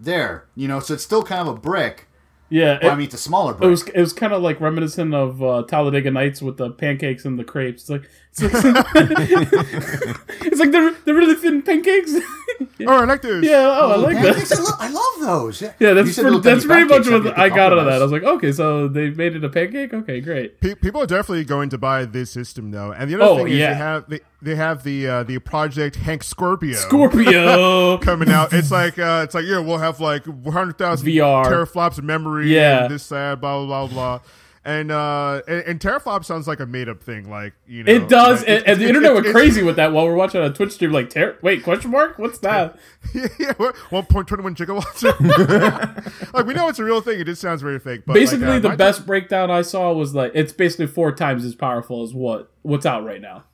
[0.00, 0.46] there.
[0.54, 2.08] You know, so it's still kind of a brick.
[2.50, 3.66] Yeah, Well, it- I mean, it's a smaller brick.
[3.66, 7.24] It was it was kind of like reminiscent of uh, Talladega Nights with the pancakes
[7.24, 7.82] and the crepes.
[7.82, 8.08] It's like
[8.42, 12.14] it's like, it's like they're they're really thin pancakes.
[12.86, 13.44] oh, I like those.
[13.44, 14.58] yeah, oh, I like Pancakes, that.
[14.58, 15.62] I, lo- I love those.
[15.62, 17.78] Yeah, Yeah, that's said pretty, that's pretty much what I'd I make a got out
[17.78, 18.00] of that.
[18.00, 19.92] I was like, okay, so they made it a pancake.
[19.94, 20.60] Okay, great.
[20.60, 23.48] Pe- people are definitely going to buy this system though, and the other Oh, thing
[23.48, 23.70] is yeah.
[23.72, 27.98] they have they, they have the uh, the Project Hank Scorpio Scorpio.
[28.02, 28.52] coming out.
[28.52, 31.44] It's like uh, it's like yeah, we'll have like hundred thousand VR.
[31.46, 32.52] teraflops of memory.
[32.54, 32.84] Yeah.
[32.84, 34.20] and this that blah blah blah blah.
[34.66, 37.92] And uh, and, and teraflop sounds like a made up thing, like you know.
[37.92, 40.40] It does, like, and, it's- and the internet went crazy with that while we're watching
[40.40, 40.90] on a Twitch stream.
[40.90, 42.18] Like, ter- wait, question mark?
[42.18, 42.78] What's that?
[43.14, 46.32] Yeah, yeah, what- 1.21 gigawatts.
[46.34, 47.20] like we know it's a real thing.
[47.20, 48.02] It just sounds very fake.
[48.06, 51.44] But basically, like, uh, the best breakdown I saw was like it's basically four times
[51.44, 53.44] as powerful as what what's out right now.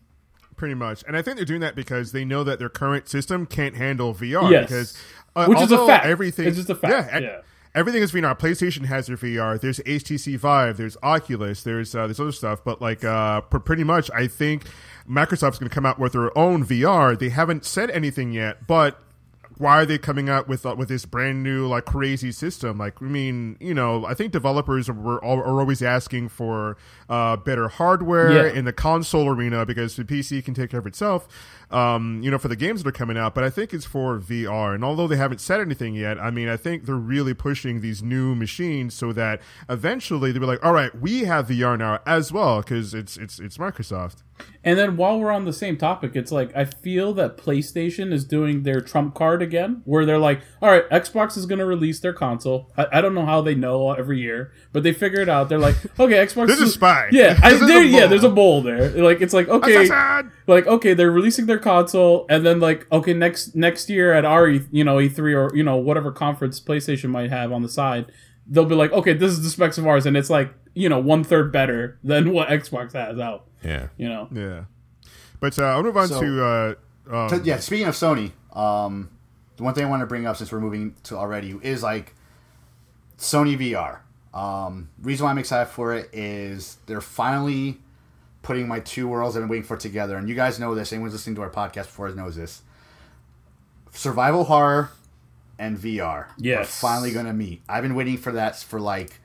[0.56, 1.02] pretty much.
[1.08, 4.14] And I think they're doing that because they know that their current system can't handle
[4.14, 4.48] VR.
[4.50, 4.68] Yes.
[4.68, 4.98] Because
[5.34, 6.06] uh, Which is a fact.
[6.06, 7.40] Everything, It's just a fact, Yeah, yeah.
[7.74, 8.36] Everything is VR.
[8.36, 9.60] PlayStation has their VR.
[9.60, 10.76] There's HTC Vive.
[10.76, 11.62] There's Oculus.
[11.62, 12.64] There's uh, there's other stuff.
[12.64, 14.64] But like, uh, pr- pretty much, I think
[15.08, 17.16] Microsoft's going to come out with their own VR.
[17.16, 19.00] They haven't said anything yet, but
[19.60, 22.78] why are they coming out with uh, with this brand new like crazy system?
[22.78, 26.76] Like, I mean, you know, I think developers are, are, are always asking for
[27.08, 28.52] uh, better hardware Yeah.
[28.52, 31.28] in the console arena because the PC can take care of itself.
[31.70, 34.18] Um, you know, for the games that are coming out, but I think it's for
[34.18, 34.74] VR.
[34.74, 38.02] And although they haven't said anything yet, I mean, I think they're really pushing these
[38.02, 42.32] new machines so that eventually they'll be like, all right, we have VR now as
[42.32, 44.22] well because it's it's it's Microsoft.
[44.62, 48.24] And then while we're on the same topic, it's like I feel that PlayStation is
[48.24, 52.00] doing their trump card again, where they're like, "All right, Xbox is going to release
[52.00, 55.28] their console." I, I don't know how they know every year, but they figure it
[55.28, 55.48] out.
[55.48, 57.08] They're like, "Okay, Xbox." This is spy.
[57.10, 58.06] Yeah, I, there, yeah.
[58.06, 58.90] There's a bowl there.
[58.90, 59.88] Like it's like okay,
[60.46, 64.48] like okay, they're releasing their console, and then like okay, next next year at our
[64.48, 68.12] you know E3 or you know whatever conference PlayStation might have on the side,
[68.50, 70.98] they'll be like, okay, this is the specs of ours, and it's like you know
[70.98, 73.46] one third better than what Xbox has out.
[73.64, 73.88] Yeah.
[73.96, 74.28] You know.
[74.32, 74.64] Yeah.
[75.40, 76.44] But uh, I'll move on So- to.
[76.44, 76.74] Uh,
[77.10, 79.08] um, So, yeah, speaking of Sony, um,
[79.56, 82.14] the one thing I want to bring up since we're moving to already is like
[83.18, 84.00] Sony VR.
[84.38, 87.78] Um, reason why I'm excited for it is they're finally
[88.42, 90.16] putting my two worlds I've been waiting for together.
[90.16, 90.92] And you guys know this.
[90.92, 92.62] Anyone's listening to our podcast before knows this.
[93.92, 94.90] Survival horror
[95.60, 96.80] and VR are Yes.
[96.80, 97.62] finally going to meet.
[97.68, 99.20] I've been waiting for that for like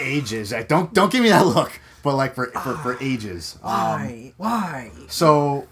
[0.00, 0.52] ages.
[0.52, 3.58] Like, don't don't give me that look, but like for for, for ages.
[3.62, 4.32] Um, Why?
[4.36, 4.90] Why?
[5.08, 5.66] so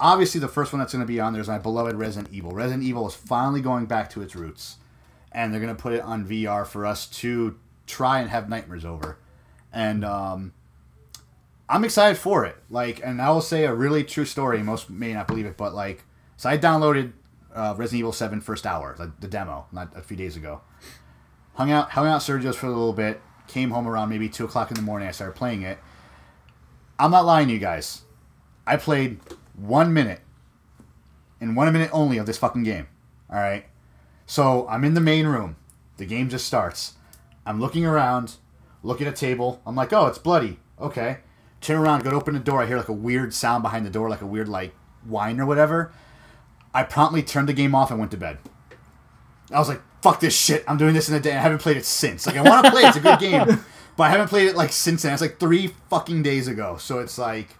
[0.00, 2.52] obviously the first one that's going to be on there is my beloved Resident Evil.
[2.52, 4.76] Resident Evil is finally going back to its roots,
[5.32, 8.84] and they're going to put it on VR for us to try and have nightmares
[8.84, 9.18] over,
[9.72, 10.52] and um,
[11.68, 12.56] I'm excited for it.
[12.70, 14.62] Like, and I will say a really true story.
[14.62, 16.04] Most may not believe it, but like,
[16.36, 17.12] so I downloaded
[17.58, 20.60] uh, Resident Evil 7 first hour, the, demo, not a few days ago.
[21.54, 23.20] Hung out, hung out Sergio's for a little bit.
[23.48, 25.08] Came home around maybe two o'clock in the morning.
[25.08, 25.78] I started playing it.
[26.98, 28.02] I'm not lying to you guys.
[28.66, 29.18] I played
[29.56, 30.20] one minute,
[31.40, 32.86] and one minute only of this fucking game.
[33.28, 33.64] All right.
[34.26, 35.56] So I'm in the main room.
[35.96, 36.94] The game just starts.
[37.44, 38.36] I'm looking around,
[38.82, 39.60] look at a table.
[39.66, 40.60] I'm like, oh, it's bloody.
[40.80, 41.18] Okay.
[41.60, 42.62] Turn around, go to open the door.
[42.62, 45.46] I hear like a weird sound behind the door, like a weird like whine or
[45.46, 45.92] whatever.
[46.78, 48.38] I promptly turned the game off and went to bed.
[49.50, 50.62] I was like, fuck this shit.
[50.68, 51.32] I'm doing this in a day.
[51.32, 52.24] I haven't played it since.
[52.24, 52.88] Like, I want to play it.
[52.88, 53.64] It's a good game.
[53.96, 55.12] But I haven't played it, like, since then.
[55.12, 56.76] It's like three fucking days ago.
[56.78, 57.56] So it's like.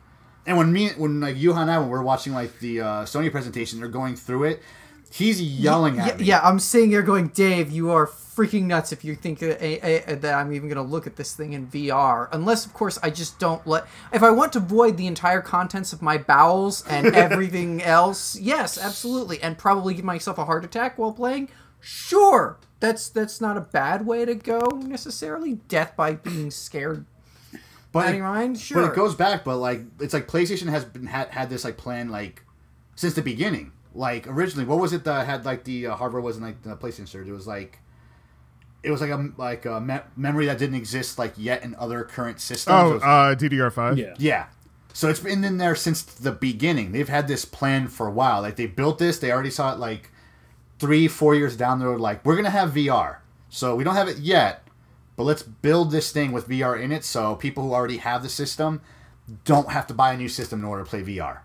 [0.47, 3.29] And when me, when, like, Johan and I, when we're watching, like, the uh, Sony
[3.29, 4.63] presentation, they're going through it,
[5.13, 6.25] he's yelling Yeah, at me.
[6.27, 9.79] yeah, I'm sitting here going, Dave, you are freaking nuts if you think that, eh,
[9.83, 12.29] eh, that I'm even going to look at this thing in VR.
[12.31, 13.87] Unless, of course, I just don't let.
[14.13, 18.79] If I want to void the entire contents of my bowels and everything else, yes,
[18.79, 21.49] absolutely, and probably give myself a heart attack while playing.
[21.81, 25.55] Sure, that's that's not a bad way to go necessarily.
[25.69, 27.07] Death by being scared.
[27.91, 28.61] But it, mind?
[28.61, 28.83] Sure.
[28.83, 29.45] but it goes back.
[29.45, 32.43] But, like, it's like PlayStation has been had, had this, like, plan, like,
[32.97, 33.73] since the beginning.
[33.95, 37.09] Like, originally, what was it that had, like, the uh, hardware wasn't, like, the PlayStation
[37.09, 37.29] Surge?
[37.29, 37.79] It was, like.
[38.81, 42.05] It was like a like a me- memory that didn't exist like yet in other
[42.05, 42.75] current systems.
[42.79, 43.97] Oh, was- uh, DDR5.
[43.99, 44.15] Yeah.
[44.19, 44.47] Yeah.
[44.93, 46.93] So it's been in there since the beginning.
[46.93, 48.41] They've had this plan for a while.
[48.41, 50.13] Like they built this, they already saw it like
[50.79, 52.01] three, four years down the road.
[52.01, 53.17] Like we're gonna have VR.
[53.49, 54.63] So we don't have it yet,
[55.17, 57.05] but let's build this thing with VR in it.
[57.05, 58.81] So people who already have the system
[59.45, 61.39] don't have to buy a new system in order to play VR.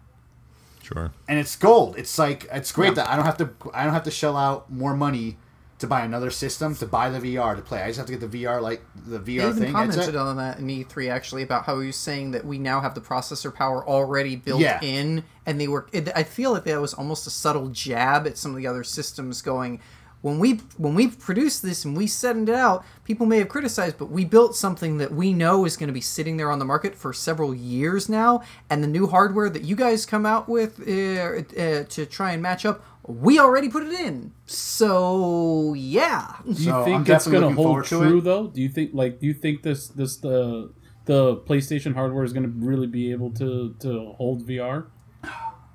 [0.83, 1.11] Sure.
[1.27, 1.95] And it's gold.
[1.97, 4.71] It's like it's great that I don't have to I don't have to shell out
[4.71, 5.37] more money
[5.79, 7.81] to buy another system to buy the VR to play.
[7.81, 9.71] I just have to get the VR like the VR They VR even thing.
[9.73, 12.95] commented on that in E3 actually about how he was saying that we now have
[12.95, 14.79] the processor power already built Yeah.
[14.81, 15.87] in, and they were.
[15.91, 18.83] It, I feel like that was almost a subtle jab at some of the other
[18.83, 19.79] systems, going,
[20.23, 23.97] when we when we produced this and we sent it out, people may have criticized,
[23.97, 26.65] but we built something that we know is going to be sitting there on the
[26.65, 30.79] market for several years now, and the new hardware that you guys come out with
[30.87, 32.85] uh, uh, to try and match up.
[33.05, 36.37] We already put it in, so yeah.
[36.45, 38.47] Do you So, I'm think it's gonna hold forward to true though?
[38.47, 40.71] Do you think like do you think this this the
[41.03, 44.85] the PlayStation hardware is gonna really be able to to hold VR?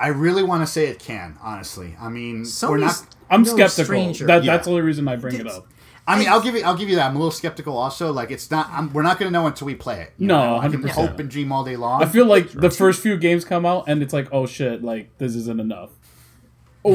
[0.01, 1.97] I really want to say it can, honestly.
[2.01, 3.85] I mean, we're not I'm no skeptical.
[3.85, 4.27] stranger.
[4.27, 4.53] That, Yeah.
[4.53, 5.67] That's the only reason I bring it up.
[6.07, 7.07] I mean, I'll give you, I'll give you that.
[7.11, 7.77] I'm a little skeptical.
[7.77, 8.69] Also, like it's not.
[8.71, 10.15] I'm, we're not going to know until we play it.
[10.17, 10.89] You No, know, I can 100%.
[10.91, 12.03] hope and dream all day long.
[12.03, 15.17] I feel like the first few games come out and it's like, oh shit, like
[15.19, 15.91] this isn't enough,
[16.83, 16.93] or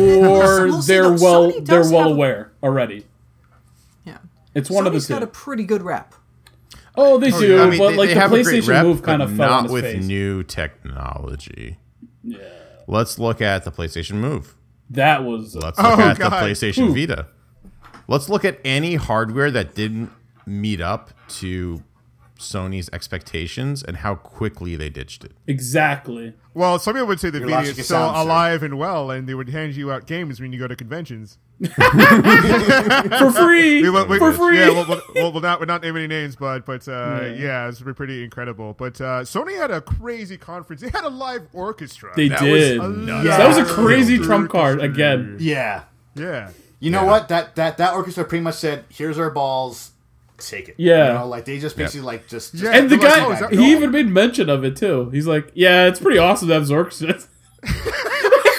[0.68, 1.24] We'll they're though.
[1.24, 3.06] well they're well have- aware already.
[4.06, 4.18] Yeah.
[4.56, 5.26] It's one of Sony's the got two.
[5.26, 6.16] a pretty good rep.
[6.96, 9.02] Oh, they oh, do, I mean, but they, like they the have PlayStation rep, Move
[9.04, 10.06] kind of fell on not his with face.
[10.06, 11.78] new technology.
[12.24, 12.38] yeah,
[12.88, 14.56] Let's look at the PlayStation Move.
[14.90, 16.94] that was Let's look Oh, at the PlayStation Ooh.
[16.94, 17.28] Vita.
[18.08, 20.12] Let's look at any hardware that didn't
[20.46, 21.82] meet up to
[22.44, 25.32] Sony's expectations and how quickly they ditched it.
[25.48, 26.34] exactly.
[26.54, 28.22] Well, some people would say the Your Vita is is still sound, sir.
[28.22, 31.40] alive and well, and they would hand you out games when you go to conventions.
[31.64, 34.60] for free, We will- we- for free.
[34.60, 34.86] Yeah, well,
[35.16, 37.68] well, well, not, we're not naming any names, but but uh, yeah.
[37.70, 38.74] it's pretty incredible.
[38.78, 40.82] But uh, Sony had a crazy conference.
[40.82, 42.12] They had a live orchestra.
[42.16, 42.80] they That did.
[42.80, 43.28] was nuts.
[43.28, 43.76] That was a Yeah.
[43.86, 45.38] crazy trump card again.
[45.40, 45.84] yeah.
[46.16, 46.50] yeah.
[46.80, 47.10] You know Yeah.
[47.12, 47.30] what?
[47.30, 49.93] That that that orchestra pretty much said, "Here's our balls,
[50.50, 51.08] take it." Yeah.
[51.08, 52.72] You know, like they just basically like just, just Yeah.
[52.72, 53.72] And the They're like, guy, oh, he normal?
[53.72, 55.10] even made mention of it too.
[55.12, 57.26] He's like, "Yeah, it's pretty awesome to have Zorkson."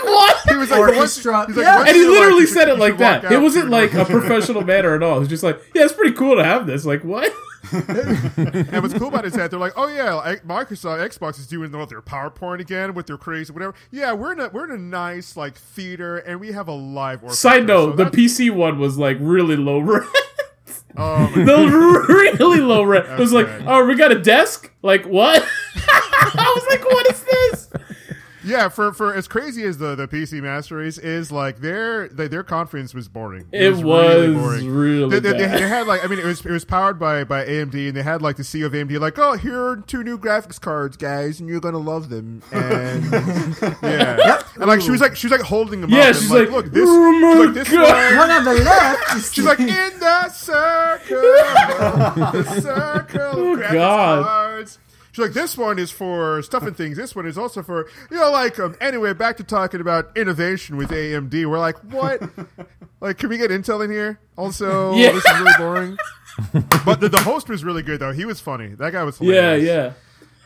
[0.05, 0.49] what?
[0.49, 1.47] He was like, "What's-" Orchestra.
[1.47, 1.79] he's like, Yeah.
[1.81, 2.19] And he it like?
[2.21, 3.31] literally said it like that.
[3.31, 5.21] It wasn't like a professional manner at all.
[5.21, 6.85] He's just like, yeah, it's pretty cool to have this.
[6.85, 7.33] Like, what?
[7.73, 11.47] And what's cool about it is that they're like, oh yeah, like, Microsoft Xbox is
[11.47, 13.75] doing all their PowerPoint again with their crazy whatever.
[13.91, 17.23] Yeah, we're in a we're in a nice like theater and we have a live
[17.25, 17.51] orchestra.
[17.51, 20.07] Side note: So the PC one was like really low rent.
[20.97, 23.07] Oh the really low rent.
[23.09, 24.71] It was like, oh, we got a desk.
[24.83, 25.43] Like what?
[25.77, 27.44] I was like, what is this?
[28.45, 32.29] Yeah, for for as crazy as the the PC Master Race is, like their their,
[32.29, 33.47] their conference was boring.
[33.53, 34.71] It really was boring.
[34.71, 35.59] really They, they, they, bad.
[35.61, 38.03] they had like I mean it was it was powered by by AMD and they
[38.03, 41.41] had like the CEO of AMD like oh here are two new graphics cards guys
[41.41, 43.05] and you're gonna love them and
[43.83, 46.31] yeah and like she was like she was like holding them Yeah, up and, she's
[46.31, 49.35] like, like, look this "Oh my she's like this God." one One on the left.
[49.35, 51.21] She's like in the circle,
[52.33, 54.25] the circle of Oh, graphics God.
[54.25, 54.44] cards.
[55.15, 56.97] She's like, this one is for stuff and things.
[56.97, 59.13] This one is also for you know, like um, anyway.
[59.13, 61.49] Back to talking about innovation with AMD.
[61.49, 62.21] We're like, what?
[63.01, 64.19] like, can we get Intel in here?
[64.37, 65.13] Also, Yeah.
[65.13, 65.97] this is really boring.
[66.85, 68.11] but the, the host was really good though.
[68.11, 68.75] He was funny.
[68.75, 69.93] That guy was Yeah, yeah.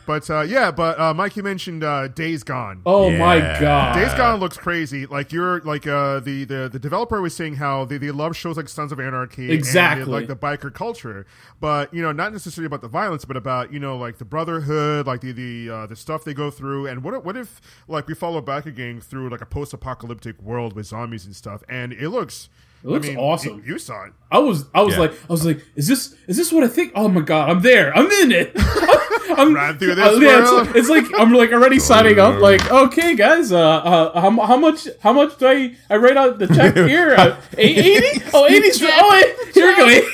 [0.09, 2.81] But uh, yeah, but uh, Mike, you mentioned uh, Days Gone.
[2.83, 3.61] Oh my Yeah.
[3.61, 3.93] god.
[3.95, 5.05] Days Gone looks crazy.
[5.05, 8.57] Like you're like uh, the, the the developer was saying how they, they love shows
[8.57, 10.01] like Sons of Anarchy, Exactly.
[10.01, 11.27] and they like the biker culture,
[11.59, 15.05] but you know not necessarily about the violence, but about you know like the brotherhood,
[15.05, 18.07] like the the uh, the stuff they go through, and what if- what if like
[18.07, 21.93] we follow back again through like a post apocalyptic world with zombies and stuff, and
[21.93, 22.49] it looks.
[22.81, 23.57] It looks I mean, awesome.
[23.65, 24.13] You, you saw it.
[24.31, 25.01] I was I was Yeah.
[25.01, 26.93] like I was like is this is this what I think?
[26.95, 27.93] Oh my god, I'm there.
[27.95, 28.53] I'm in it.
[29.37, 32.39] I'm Run through this uh, yeah, it's, like, it's like I'm like already signing up.
[32.39, 36.39] Like okay, guys, uh, uh how, how much how much do I I write out
[36.39, 37.15] the check here?
[37.15, 38.21] Uh, eight- 80?
[38.33, 40.09] Oh, 80's oh wait, here we go.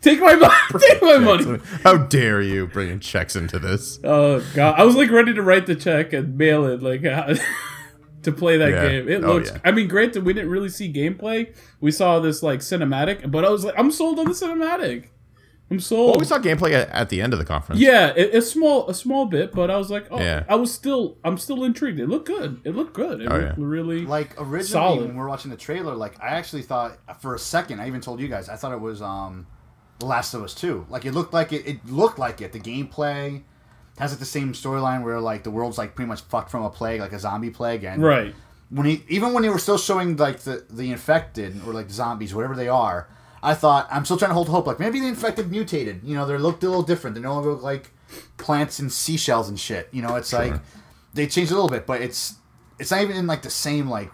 [0.00, 0.54] Take my money.
[0.80, 1.60] Take my money.
[1.82, 3.98] How dare you bringing checks into this?
[4.04, 7.02] Oh god, I was like ready to write the check and mail it like
[8.22, 8.88] to play that Yeah.
[8.88, 9.08] game.
[9.08, 9.50] It Oh, looks.
[9.50, 9.58] yeah.
[9.64, 11.54] I mean, granted, we didn't really see gameplay.
[11.80, 15.06] We saw this like cinematic, but I was like, I'm sold on the cinematic.
[15.68, 16.10] I'm sold.
[16.12, 17.80] Well, we saw gameplay at, at the end of the conference.
[17.80, 20.44] yeah, it, a small, a small bit, but I was like, oh, Yeah.
[20.48, 21.98] I was still, I'm still intrigued.
[21.98, 22.60] It looked good.
[22.62, 23.20] It looked good.
[23.20, 23.64] It Oh, looked yeah.
[23.66, 25.00] really like originally Solid.
[25.06, 28.00] when we were watching the trailer, like I actually thought for a second, I even
[28.00, 29.48] told you guys, I thought it was um,
[29.98, 30.86] The Last of Us Two.
[30.88, 31.66] Like it looked like it.
[31.66, 32.52] It looked like it.
[32.52, 33.42] The gameplay
[33.98, 36.70] has like the same storyline where like the world's like pretty much fucked from a
[36.70, 38.34] plague, like a zombie plague, and right.
[38.70, 42.32] when he even when they were still showing like the the infected or like zombies,
[42.34, 43.08] whatever they are,
[43.46, 44.66] I thought I'm still trying to hold hope.
[44.66, 46.00] Like maybe the infected mutated.
[46.04, 47.14] You know, they looked a little different.
[47.16, 47.90] They no longer look like
[48.38, 49.88] plants and seashells and shit.
[49.92, 50.54] You know, it's like
[51.14, 52.34] they changed a little bit, but it's
[52.78, 54.10] it's not even in like the same like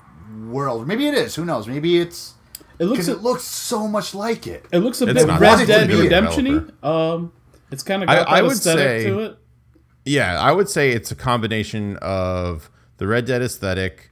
[0.46, 0.86] world.
[0.86, 1.34] Maybe it is.
[1.34, 1.66] Who knows?
[1.66, 2.34] Maybe it's
[2.78, 4.66] It looks, because it looks so much like it.
[4.72, 5.40] it looks a It's bit not.
[5.40, 6.64] Red Dead a new Redemption-y.
[6.82, 7.32] Um,
[7.70, 9.38] it's kind of I- got I that would aesthetic say- to it.
[10.04, 14.10] Yeah, I would say it's a combination of the Red Dead aesthetic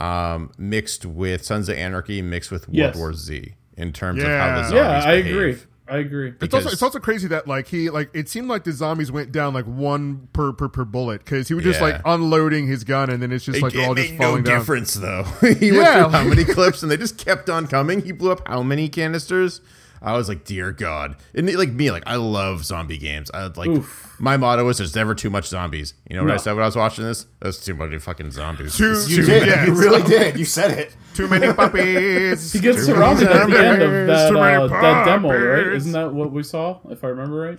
[0.00, 2.96] um, mixed with Sons of Anarchy mixed with World Yes.
[2.96, 4.26] War Z in terms Yeah.
[4.28, 4.74] of how the zombies
[5.04, 5.34] Yeah, I behave.
[5.36, 5.56] agree.
[5.88, 6.32] I agree.
[6.40, 9.30] It's also it's also crazy that like he like it seemed like the zombies went
[9.30, 11.86] down like one per per, per bullet because he was just Yeah.
[11.86, 14.26] like unloading his gun and then it's just like they're all it just made no
[14.26, 14.58] falling down.
[14.58, 15.22] difference though.
[15.42, 18.02] he went through how many clips and they just kept on coming.
[18.04, 19.60] He blew up how many canisters?
[20.02, 21.16] I was like, dear God.
[21.34, 23.30] And like me, like I love zombie games.
[23.32, 24.16] I like Oof.
[24.18, 25.94] my motto is there's never too much zombies.
[26.10, 27.26] You know what I said when I was watching this?
[27.40, 28.76] That's too many fucking zombies.
[28.76, 29.46] Too- It's You Too did.
[29.48, 29.66] many.
[29.70, 30.38] You really did.
[30.38, 30.96] You said it.
[31.14, 32.52] Too many puppies.
[32.52, 35.66] He gets Too surrounded at the end of zombies, that, uh, that demo, right?
[35.74, 37.58] Isn't that what we saw, if I remember right?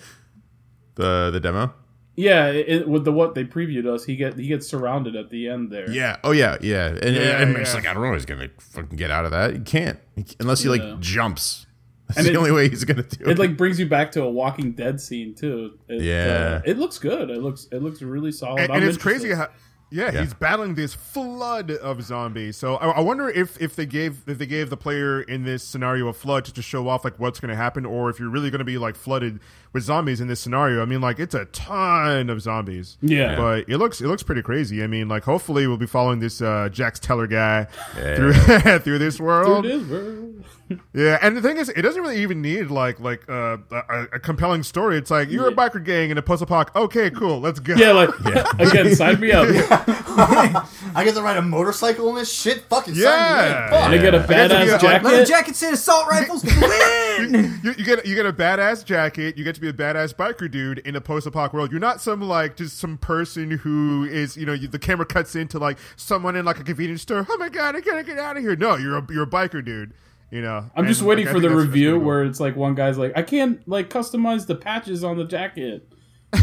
[0.95, 1.73] the the demo.
[2.15, 5.29] Yeah, it, it- with the what they previewed us, he get he gets surrounded at
[5.29, 5.87] the end there.
[5.91, 6.17] Yeah.
[6.23, 6.57] Oh yeah.
[6.61, 6.87] Yeah.
[6.87, 8.13] And, Yeah, and I'm just like, I don't know.
[8.13, 9.53] He's gonna fucking get out of that.
[9.53, 10.83] He can't He- unless he Yeah.
[10.83, 11.66] like jumps
[12.07, 13.31] That's And the it- only way he's gonna do it.
[13.31, 15.77] It like brings you back to a Walking Dead scene too.
[15.89, 16.59] It, Yeah.
[16.59, 17.29] uh, it looks good.
[17.29, 18.61] It looks it looks really solid.
[18.61, 19.49] and, and it's crazy how
[19.89, 20.19] yeah, Yeah.
[20.21, 22.57] he's battling this flood of zombies.
[22.57, 25.63] So I, I wonder if if they gave if they gave the player in this
[25.63, 28.29] scenario a flood just to show off like what's going to happen, or if you're
[28.29, 29.39] really going to be like flooded
[29.71, 30.81] with zombies in this scenario.
[30.81, 32.97] I mean, like it's a ton of zombies.
[33.01, 33.37] Yeah.
[33.37, 34.83] but it looks it looks pretty crazy.
[34.83, 38.15] I mean, like hopefully we'll be following this uh, Jax Teller guy Yeah.
[38.15, 38.33] through
[38.79, 39.65] through this world.
[39.65, 40.33] It is, bro.
[40.93, 44.19] Yeah, and the thing is, it doesn't really even need like like uh, a, a
[44.19, 44.97] compelling story.
[44.97, 46.75] It's like you're a biker gang in a puzzle park.
[46.75, 47.75] Okay, cool, let's go.
[47.75, 48.09] Yeah, like
[48.59, 49.47] again, sign me up.
[50.19, 52.61] I get to ride a motorcycle in this shit.
[52.69, 53.03] Fucking Yeah.
[53.05, 53.69] sign me in.
[53.69, 53.89] Fuck.
[53.89, 55.05] I get a guess if you badass get, like, jacket.
[55.05, 56.43] Leather jackets and assault rifles.
[56.43, 57.59] Win.
[57.63, 59.37] you, you get you get a badass jacket.
[59.37, 61.71] You get to be a badass biker dude in a post-apoc world.
[61.71, 65.35] You're not some like just some person who is you know you, the camera cuts
[65.35, 67.25] into like someone in like a convenience store.
[67.29, 68.55] Oh my god, I gotta get out of here.
[68.55, 69.93] No, you're a you're a biker dude.
[70.31, 70.69] You know.
[70.75, 72.05] I'm just And, waiting like, for the think that's- that's review cool.
[72.07, 75.87] where it's like one guy's like, I can't like customize the patches on the jacket.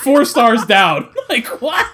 [0.00, 1.08] Four stars down.
[1.28, 1.86] Like what?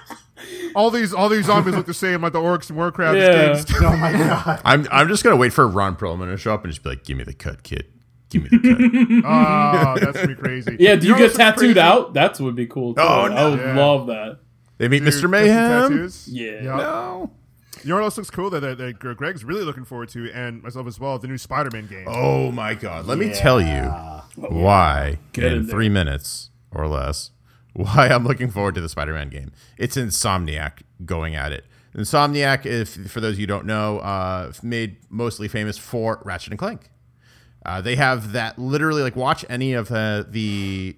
[0.75, 3.17] all these all these zombies look the same, like the orcs and Warcraft.
[3.19, 3.63] Yeah.
[3.89, 4.61] Oh my god.
[4.65, 7.05] I'm I'm just gonna wait for Ron Perlman to show up and just be like,
[7.05, 7.87] "Give me the cut, kid.
[8.31, 10.77] Give me the cut." oh, that's gonna be crazy.
[10.81, 11.81] Yeah, do you, know get tattooed crazy?
[11.81, 12.15] out?
[12.15, 13.01] That's would be cool too.
[13.01, 13.77] Oh, I would Yeah.
[13.77, 14.41] love that.
[14.79, 15.13] they meet Dude, Mr.
[15.13, 15.71] custom Mayhem.
[15.83, 16.29] tattoos.
[16.29, 16.51] Yeah.
[16.53, 16.65] Yep.
[16.65, 17.31] No.
[17.85, 20.63] You know what else looks cool that, that, that Greg's really looking forward to, and
[20.63, 22.07] myself as well, the new Spider-Man game.
[22.07, 23.07] Oh my God!
[23.07, 23.83] Let me tell you
[24.37, 27.31] why Get in in three minutes or less
[27.73, 29.53] why I'm looking forward to the Spider-Man game.
[29.77, 31.65] It's Insomniac going at it.
[31.95, 36.53] Insomniac, if for those of you who don't know, uh, made mostly famous for Ratchet
[36.53, 36.91] and Clank.
[37.65, 40.97] Uh, they have that literally like watch any of uh, the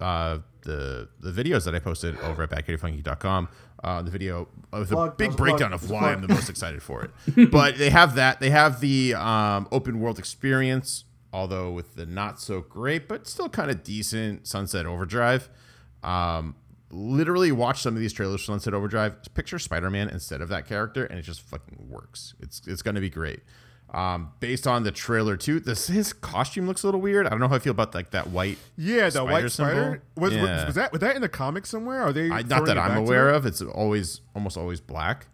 [0.00, 3.48] uh, the the videos that I posted over at backyardfunky.com.
[3.82, 5.82] Uh, the video with a Plug, big that was a breakdown plug.
[5.82, 7.50] of why I'm the most excited for it.
[7.50, 8.38] but they have that.
[8.38, 13.48] They have the um, open world experience, although with the not so great, but still
[13.48, 15.48] kind of decent Sunset Overdrive.
[16.04, 16.54] Um,
[16.90, 19.16] literally watch some of these trailers for Sunset Overdrive.
[19.34, 22.34] Picture Spider Man instead of that character, and it just fucking works.
[22.40, 23.40] It's it's going to be great.
[23.92, 27.26] Um, based on the trailer too, this his costume looks a little weird.
[27.26, 28.56] I don't know how I feel about like that white.
[28.76, 30.40] yeah, the spider white spider was, Yeah.
[30.56, 32.02] was was that was that in the comics somewhere?
[32.02, 33.44] Are they I, not that I'm aware of.
[33.44, 35.26] It's always almost always black.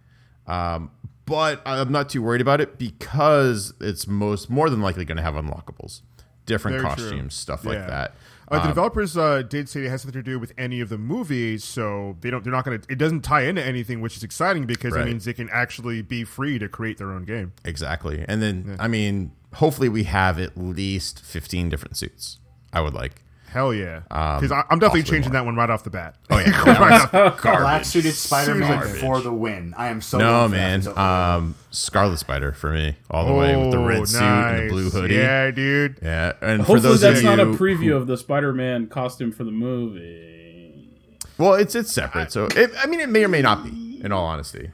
[0.49, 0.91] Um,
[1.25, 5.23] but I'm not too worried about it because it's most more than likely going to
[5.23, 6.01] have unlockables,
[6.47, 7.05] different Very true.
[7.05, 8.15] costumes, stuff like that.
[8.51, 10.89] Uh, the Um, developers uh, did say it has something to do with any of
[10.89, 12.43] the movies, so they don't.
[12.45, 12.91] They're not going to.
[12.93, 15.03] It doesn't tie into anything, which is exciting because Right.
[15.03, 17.53] it means they can actually be free to create their own game.
[17.65, 18.25] Exactly.
[18.27, 22.39] And then, I mean, hopefully we have at least 15 different suits.
[22.73, 23.23] I would like.
[23.51, 24.03] Hell yeah!
[24.11, 25.41] Um, Because I'm definitely changing more.
[25.41, 26.17] that one right off the bat.
[26.31, 26.51] Oh, yeah.
[26.65, 26.81] that
[27.11, 29.75] one's black suited Spider Man for the win.
[29.77, 30.87] I am so No, in man.
[30.99, 34.73] Um, Scarlet Spider for me, all the way with the red Oh, suit and the
[34.73, 35.15] blue hoodie.
[35.15, 35.99] Yeah, dude.
[36.03, 39.33] Yeah, and for Hopefully those that's of not a preview who- of the Spider-Man costume
[39.33, 40.91] for the movie.
[41.39, 44.01] Well, it's it's separate, so it, I mean, it may or may not be.
[44.05, 44.71] In all honesty,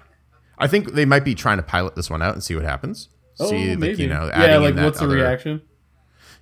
[0.58, 3.08] I think they might be trying to pilot this one out and see what happens.
[3.40, 5.62] Oh, see, like, you know, yeah, like what's the other- reaction?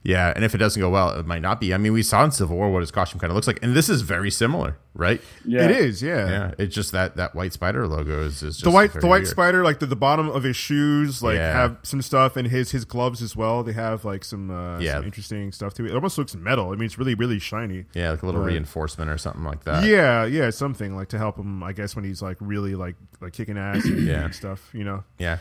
[0.05, 1.73] Yeah, and if it doesn't go well, it might not be.
[1.73, 3.73] I mean, we saw in Civil War what his costume kind of looks like, and
[3.77, 5.21] this is very similar, right?
[5.45, 6.29] Yeah, It is, yeah.
[6.29, 9.19] Yeah, it's just that that white spider logo is, is just The white, the white
[9.23, 9.29] weird.
[9.29, 11.53] spider, like the, the bottom of his shoes, like Yeah.
[11.53, 13.63] have some stuff, and his his gloves as well.
[13.63, 14.95] They have like some uh, Yeah.
[14.97, 15.93] some interesting stuff to it.
[15.93, 16.71] It almost looks metal.
[16.71, 17.85] I mean, it's really really shiny.
[17.95, 18.49] Yeah, like a little Right.
[18.55, 19.85] reinforcement or something like that.
[19.85, 21.63] Yeah, yeah, something like to help him.
[21.63, 24.25] I guess when he's like really like like kicking ass and, Yeah.
[24.25, 24.69] and stuff.
[24.73, 25.05] You know.
[25.19, 25.39] yeah.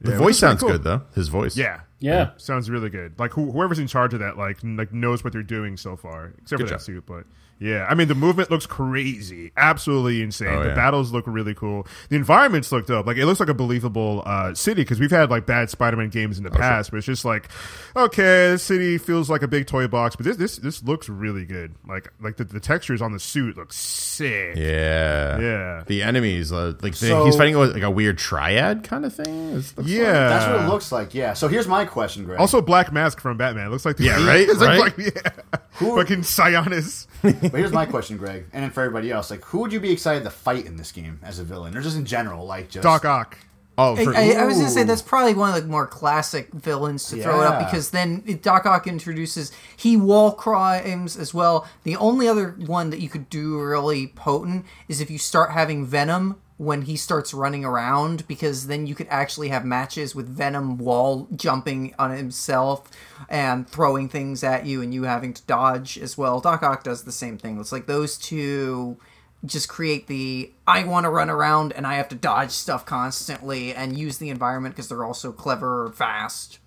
[0.00, 0.70] The Yeah, voice which is pretty sounds cool.
[0.70, 1.02] good though.
[1.14, 1.56] His voice.
[1.56, 1.80] Yeah.
[2.00, 2.30] Yeah.
[2.36, 3.18] Sounds really good.
[3.18, 5.96] Like who, whoever's in charge of that, like n- like knows what they're doing so
[5.96, 7.04] far, except Good for that suit.
[7.06, 7.24] But
[7.60, 10.48] yeah, I mean the movement looks crazy, absolutely insane.
[10.48, 10.74] Oh, the yeah.
[10.74, 11.86] battles look really cool.
[12.08, 13.06] The environments look dope.
[13.06, 16.38] Like it looks like a believable uh, city because we've had like bad Spider-Man games
[16.38, 17.48] in Oh, the past, but it's just like
[17.96, 21.44] okay, this city feels like a big toy box, but this this this looks really
[21.44, 21.74] good.
[21.86, 24.56] Like like the, the textures on the suit look sick.
[24.56, 25.38] Yeah.
[25.40, 25.82] Yeah.
[25.86, 29.14] The enemies, uh, like they, So- he's fighting with like a weird triad kind of
[29.14, 29.50] thing.
[29.50, 31.32] It looks Yeah, That's what it looks like, yeah.
[31.32, 32.38] So here's my question, Greg.
[32.40, 33.66] Also, Black Mask from Batman.
[33.66, 34.48] It looks like the, Yeah, right?
[34.48, 34.98] it's like, Right?
[34.98, 35.58] like- yeah.
[35.72, 37.06] Who- fucking Sionis.
[37.50, 39.90] but here's my question, Greg, and then for everybody else, like, who would you be
[39.90, 42.82] excited to fight in this game as a villain, or just in general, like just
[42.82, 43.38] Doc Ock.
[43.80, 46.52] Oh, I, for, I, I was gonna say that's probably one of the more classic
[46.52, 51.68] villains to throw it up because then Doc Ock introduces he wall crimes as well.
[51.84, 55.86] The only other one that you could do really potent is if you start having
[55.86, 60.76] Venom when he starts running around because then you could actually have matches with Venom
[60.76, 62.90] wall jumping on himself
[63.28, 66.40] and throwing things at you and you having to dodge as well.
[66.40, 67.60] Doc Ock does the same thing.
[67.60, 68.96] It's like those two
[69.44, 73.72] just create the I want to run around and I have to dodge stuff constantly
[73.72, 76.58] and use the environment because they're also clever or fast.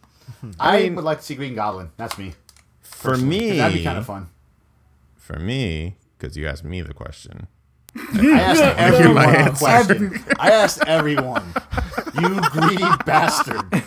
[0.57, 1.91] I, mean- would like to see Green Goblin.
[1.97, 2.33] That's me.
[2.81, 4.29] For me, That'd be kind of fun.
[5.17, 7.47] for me, because you asked me the question.
[7.95, 10.23] I asked everyone a question.
[10.39, 11.53] I asked everyone.
[12.19, 13.83] You greedy bastard.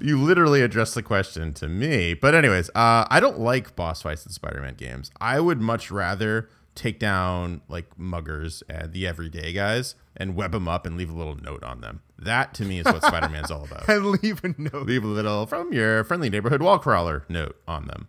[0.00, 2.14] You literally addressed the question to me.
[2.14, 5.10] But anyways, uh, I don't like boss fights in Spider-Man games.
[5.20, 10.68] I would much rather take down like muggers and the everyday guys and web them
[10.68, 12.00] up and leave a little note on them.
[12.18, 13.84] That to me is what Spider-Man's all about.
[13.88, 14.86] And leave a note.
[14.86, 18.08] leave a little from your friendly neighborhood wall crawler note on them.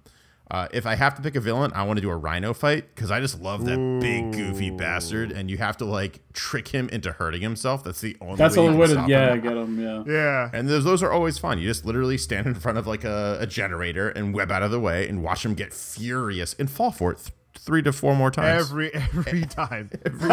[0.51, 2.93] Uh, if I have to pick a villain, I want to do a Rhino fight
[2.93, 6.89] because I just love that big goofy bastard, and you have to like trick him
[6.89, 7.85] into hurting himself.
[7.85, 8.35] That's the only.
[8.35, 9.39] That's the way only way to stop yeah him.
[9.41, 9.79] get them.
[9.81, 10.03] Yeah.
[10.05, 10.49] Yeah.
[10.53, 11.57] And those those are always fun.
[11.57, 14.71] You just literally stand in front of like a, a generator and web out of
[14.71, 18.13] the way and watch him get furious and fall for it th- three to four
[18.13, 18.69] more times.
[18.69, 19.89] Every every time.
[20.05, 20.27] Every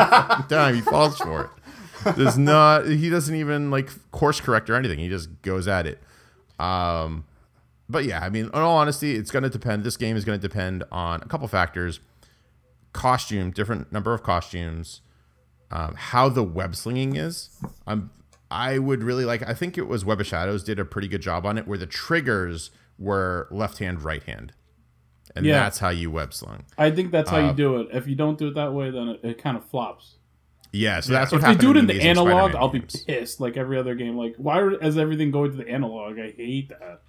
[0.48, 1.42] time he falls for
[2.04, 2.16] it.
[2.16, 4.98] There's not he doesn't even like course correct or anything.
[4.98, 6.02] He just goes at it.
[6.58, 7.24] Um
[7.88, 9.84] but yeah, I mean, in all honesty, it's going to depend.
[9.84, 12.00] This game is going to depend on a couple factors:
[12.92, 15.00] costume, different number of costumes,
[15.70, 17.50] um, how the web slinging is.
[17.86, 18.10] Um,
[18.50, 19.46] I would really like.
[19.46, 21.78] I think it was Web of Shadows did a pretty good job on it, where
[21.78, 24.52] the triggers were left hand, right hand,
[25.36, 25.60] and Yeah.
[25.60, 26.64] that's how you web sling.
[26.76, 27.88] I think that's how Uh, you do it.
[27.92, 30.16] If you don't do it that way, then it, it kind of flops.
[30.72, 33.40] Yeah, so that's what If they do it in the analog, Spider-Man I'll be pissed.
[33.40, 36.18] Like every other game, like why is everything going to the analog?
[36.18, 37.02] I hate that.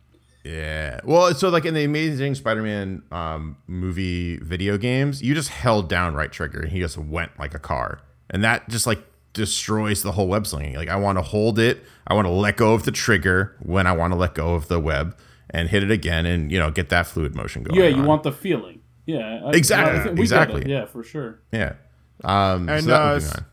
[0.44, 1.00] Yeah.
[1.04, 6.14] Well, so like in the Amazing Spider-Man um, movie video games, you just held down
[6.16, 9.00] right trigger and he just went like a car, and that just like
[9.34, 10.76] destroys the whole web slinging.
[10.76, 13.86] Like I want to hold it, I want to let go of the trigger when
[13.86, 15.18] I want to let go of the web,
[15.50, 17.80] and hit it again, and you know get that fluid motion going.
[17.80, 18.06] Yeah, you on.
[18.06, 18.82] want the feeling.
[19.06, 20.64] Yeah, I- Exactly, I think we exactly.
[20.72, 21.40] Yeah, for sure.
[21.52, 21.74] yeah.
[22.24, 23.46] Um, And, so uh, would be s- mine.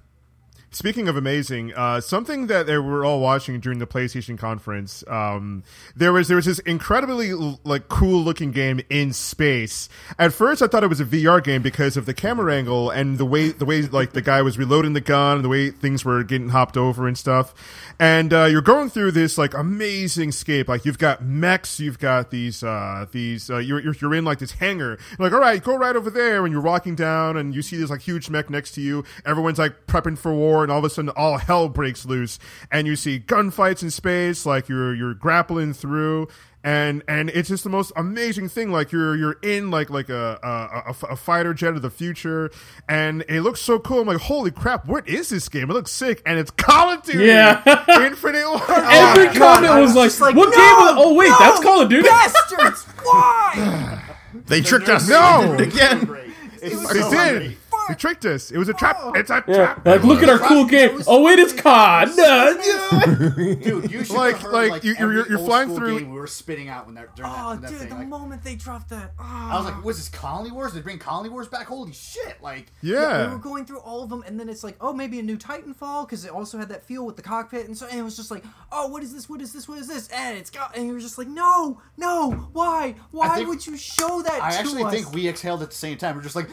[0.77, 5.65] Speaking of amazing, uh, something that they were all watching during the PlayStation conference, um,
[5.97, 9.89] there was there was this incredibly like cool looking game in space.
[10.19, 13.17] At first, I thought it was a VR game because of the camera angle and
[13.17, 16.23] the way the way like the guy was reloading the gun, the way things were
[16.23, 17.55] getting hopped over and stuff.
[17.99, 20.69] And uh, you're going through this like amazing scape.
[20.69, 24.53] Like you've got mechs, you've got these uh, these uh, you're, you're in like this
[24.53, 24.99] hangar.
[25.19, 27.79] You're like all right, go right over there, and you're walking down, and you see
[27.79, 29.05] this like huge mech next to you.
[29.25, 32.39] Everyone's like prepping for war, and all of a sudden, all hell breaks loose,
[32.71, 34.45] and you see gunfights in space.
[34.45, 36.29] Like you're you're grappling through.
[36.65, 38.73] And and it's just the most amazing thing.
[38.73, 42.51] Like you're you're in like like a a, a- a fighter jet of the future,
[42.89, 44.01] and it looks so cool.
[44.01, 45.71] I'm like, holy crap, what is this game?
[45.71, 47.63] It looks sick, and it's Call of Duty, Yeah.
[48.05, 48.83] Infinite Warfare.
[48.85, 51.29] Every oh God, comment I was was like, like, "What no, game?" Was, oh wait,
[51.29, 52.09] no, that's Call of Duty.
[52.09, 52.83] Bastards!
[53.05, 54.03] Why?
[54.47, 55.09] They tricked us.
[55.09, 55.57] No!
[55.57, 56.21] They did it again.
[56.63, 57.19] It's They so did.
[57.19, 57.59] hungry.
[57.89, 58.51] They tricked us.
[58.51, 58.97] It was a trap.
[59.01, 59.13] Oh.
[59.15, 59.87] It's a Yeah, trap.
[59.87, 61.01] like look at our cool game.
[61.07, 62.09] Oh wait, it's COD.
[63.63, 65.79] Dude, you should Like- have heard, like, like, you- you're- every you're old flying school
[65.79, 67.89] through- game we were spitting out when that during that, Oh, when that dude, thing.
[67.91, 69.13] the Like, moment they dropped that.
[69.19, 69.25] Oh.
[69.25, 69.83] I was like, oh.
[69.83, 70.73] "Was this Colony Wars?
[70.73, 71.67] Did they bring Colony Wars back?
[71.67, 73.27] Holy shit!" Like, Yeah.
[73.29, 75.37] we were going through all of them, and then it's like, oh, maybe a new
[75.37, 78.17] Titanfall because it also had that feel with the cockpit, and so and it was
[78.17, 79.29] just like, oh, what is this?
[79.29, 79.69] What is this?
[79.69, 80.09] What is this?
[80.09, 82.95] And it's got, and you were just like, no, no, why?
[83.11, 84.43] Why think- would you show that?
[84.43, 84.93] I to actually us?
[84.93, 86.17] think we exhaled at the same time.
[86.17, 86.49] We're just like,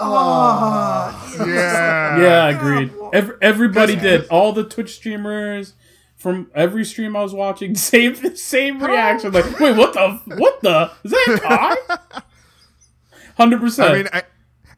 [0.00, 0.65] oh.
[0.68, 2.18] Ah, Yeah.
[2.20, 2.92] yeah, agreed.
[3.12, 4.26] Every, everybody did.
[4.28, 5.74] All the Twitch streamers
[6.16, 9.32] from every stream I was watching, same same reaction.
[9.32, 10.20] Like, wait, what the?
[10.36, 10.90] What the?
[11.04, 12.22] Is that COD?
[13.36, 13.90] Hundred percent.
[13.90, 14.22] I mean, I,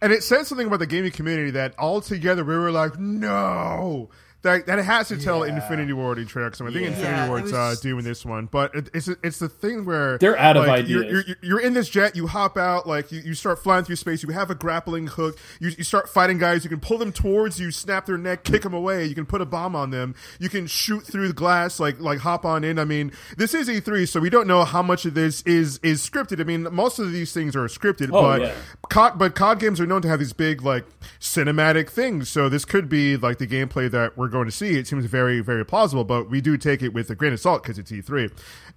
[0.00, 4.10] and it says something about the gaming community that all together we were like, no.
[4.42, 5.56] That, that has to tell Yeah.
[5.56, 6.50] Infinity Ward in trailer.
[6.50, 6.86] 'cause I think Yeah.
[6.88, 10.16] Infinity Yeah, it Ward's uh, doing this one, but it, it's it's the thing where
[10.18, 11.24] They're out of like, You're, ideas.
[11.26, 14.22] you're, you're in this jet, you hop out, like you, you start flying through space.
[14.22, 15.36] You have a grappling hook.
[15.58, 16.62] You, you start fighting guys.
[16.62, 19.06] You can pull them towards you, snap their neck, kick them away.
[19.06, 20.14] You can put a bomb on them.
[20.38, 22.78] You can shoot through the glass, like like hop on in.
[22.78, 26.00] I mean, this is E3, so we don't know how much of this is is
[26.08, 26.40] scripted.
[26.40, 28.54] I mean, most of these things are scripted, Oh, but yeah.
[28.88, 30.84] COD, but COD games are known to have these big like
[31.20, 32.28] cinematic things.
[32.28, 34.78] So this could be like the gameplay that we're going to see.
[34.78, 37.62] It seems very very plausible, but we do take it with a grain of salt
[37.62, 38.30] because it's E3.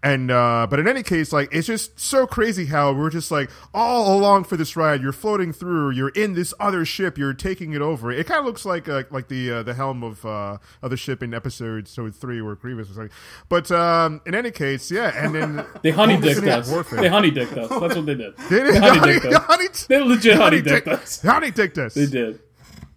[0.04, 3.50] And uh, but in any case, like it's just so crazy how we're just like
[3.74, 5.02] all along for this ride.
[5.02, 5.92] You're floating through.
[5.92, 7.18] You're in this other ship.
[7.18, 8.12] You're taking it over.
[8.12, 10.98] It kind of looks like uh, like the uh, the helm of uh, of the
[10.98, 13.12] ship in episode so three where Grievous was like.
[13.50, 15.12] But um, in any case, yeah.
[15.16, 16.70] And then they honey dicked us.
[16.72, 17.02] Warfare.
[17.02, 17.70] They honey dicked us.
[17.70, 18.34] That's what they did.
[18.50, 19.44] They They honey dicked us.
[19.46, 21.22] honey, They legit honey dicked dick- us.
[21.22, 21.94] honey dicked us.
[21.94, 22.40] They did.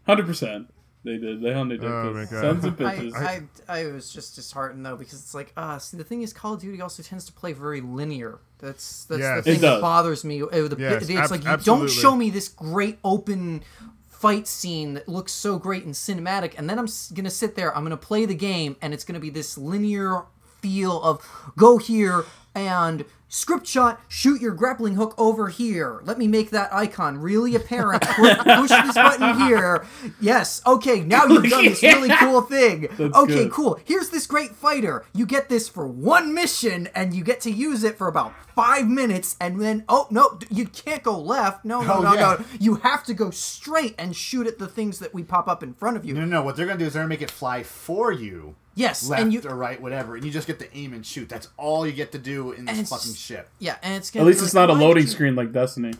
[0.07, 0.69] Hundred percent.
[1.05, 1.43] They did.
[1.43, 2.15] They honey dicked Oh, us.
[2.15, 2.41] my God.
[2.41, 3.15] Sons of I, bitches.
[3.15, 6.55] I, I was just disheartened though because it's like, uh, see, the thing is, Call
[6.55, 8.39] of Duty also tends to play very linear.
[8.59, 9.45] That's that's Yes.
[9.45, 10.41] the thing that bothers me.
[10.41, 11.87] The, Yes, it's ab- like you absolutely.
[11.89, 13.63] don't show me this great open
[14.09, 17.77] fight scene that looks so great and cinematic, and then I'm s- gonna sit there,
[17.77, 20.23] I'm gonna play the game, and it's gonna be this linear
[20.63, 21.21] feel of
[21.59, 22.25] go here,
[22.55, 26.01] and script shot, shoot your grappling hook over here.
[26.05, 28.03] Let me make that icon really apparent.
[28.07, 29.85] Push, this button here.
[30.21, 30.63] Yes.
[30.67, 31.01] Okay.
[31.01, 32.89] Now you've done this really cool thing.
[33.01, 33.35] okay.
[33.35, 33.51] good.
[33.51, 33.81] Cool.
[33.85, 35.05] Here's this great fighter.
[35.13, 38.87] You get this for one mission, and you get to use it for about five
[38.87, 41.65] minutes, and then oh no, you can't go left.
[41.65, 42.21] No, no, Oh, no, yeah.
[42.39, 42.45] no.
[42.61, 45.75] You have to go straight and shoot at the things that we pop up in
[45.75, 46.15] front of you.
[46.15, 46.43] No, no, no.
[46.43, 49.33] What they're gonna do is they're gonna make it fly for you, Yes, left and
[49.33, 51.29] you or right, whatever, and you just get to aim and shoot.
[51.29, 53.49] That's all you get to do in this fucking ship.
[53.61, 55.95] yeah, and it's gonna At least be it's like, not a loading screen like Destiny.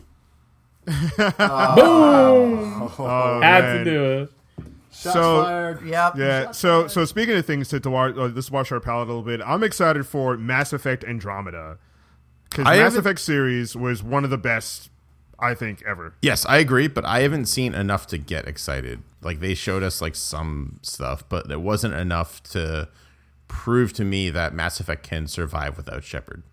[2.97, 3.77] Oh, Had man.
[3.77, 4.31] to do it.
[4.91, 5.85] Shots So- fired.
[5.85, 6.13] Yep.
[6.17, 6.51] Yeah.
[6.51, 9.23] So so speaking of things to, to wa- uh, this wash our palate a little
[9.23, 11.77] bit, I'm excited for Mass Effect Andromeda
[12.49, 14.89] because I Mass haven't- Effect series was one of the best
[15.39, 16.13] I think ever.
[16.21, 19.01] Yes, I agree, but I haven't seen enough to get excited.
[19.21, 22.87] Like they showed us like some stuff, but it wasn't enough to
[23.47, 26.43] prove to me that Mass Effect can survive without Shepard.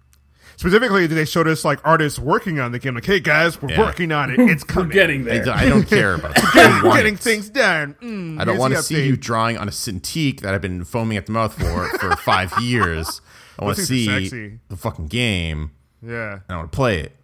[0.56, 2.94] Specifically, they showed us like artists working on the game.
[2.94, 3.80] Like, hey guys, we're Yeah.
[3.80, 4.38] working on it.
[4.38, 4.90] It's We're coming.
[4.90, 5.50] getting I, there.
[5.54, 6.82] I don't care about that.
[6.84, 7.20] I getting it.
[7.20, 7.96] things done.
[8.02, 9.06] Mm, I don't want to see update.
[9.06, 12.52] you drawing on a Cintiq that I've been foaming at the mouth for for five
[12.60, 13.22] years.
[13.58, 15.70] I want to Those things are see the fucking game
[16.02, 17.16] Yeah, and I want to play it.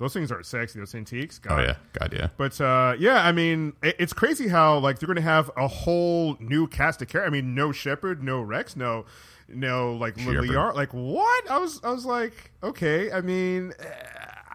[0.00, 0.78] Those things are sexy.
[0.78, 1.38] Those antiques.
[1.48, 2.28] Oh yeah, God yeah.
[2.38, 5.68] But uh, yeah, I mean, it, it's crazy how like they're going to have a
[5.68, 7.30] whole new cast of characters.
[7.30, 9.04] I mean, no Shepard, no Wrex, no,
[9.46, 10.74] no like Shepard.
[10.74, 11.50] Like what?
[11.50, 13.12] I was, I was like, okay.
[13.12, 13.84] I mean, eh,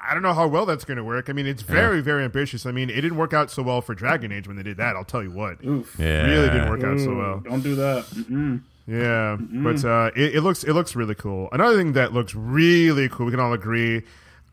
[0.08, 1.30] I don't know how well that's going to work.
[1.30, 2.66] I mean, it's very, very ambitious.
[2.66, 4.96] I mean, it didn't work out so well for Dragon Age when they did that.
[4.96, 5.64] I'll tell you what.
[5.64, 5.96] Oof.
[6.00, 7.40] Yeah, Really didn't work out so well.
[7.42, 8.06] Don't do that.
[8.06, 8.62] Mm-mm.
[8.88, 11.50] Yeah, but uh, it, it looks it looks really cool.
[11.52, 14.04] Another thing that looks really cool, we can all agree,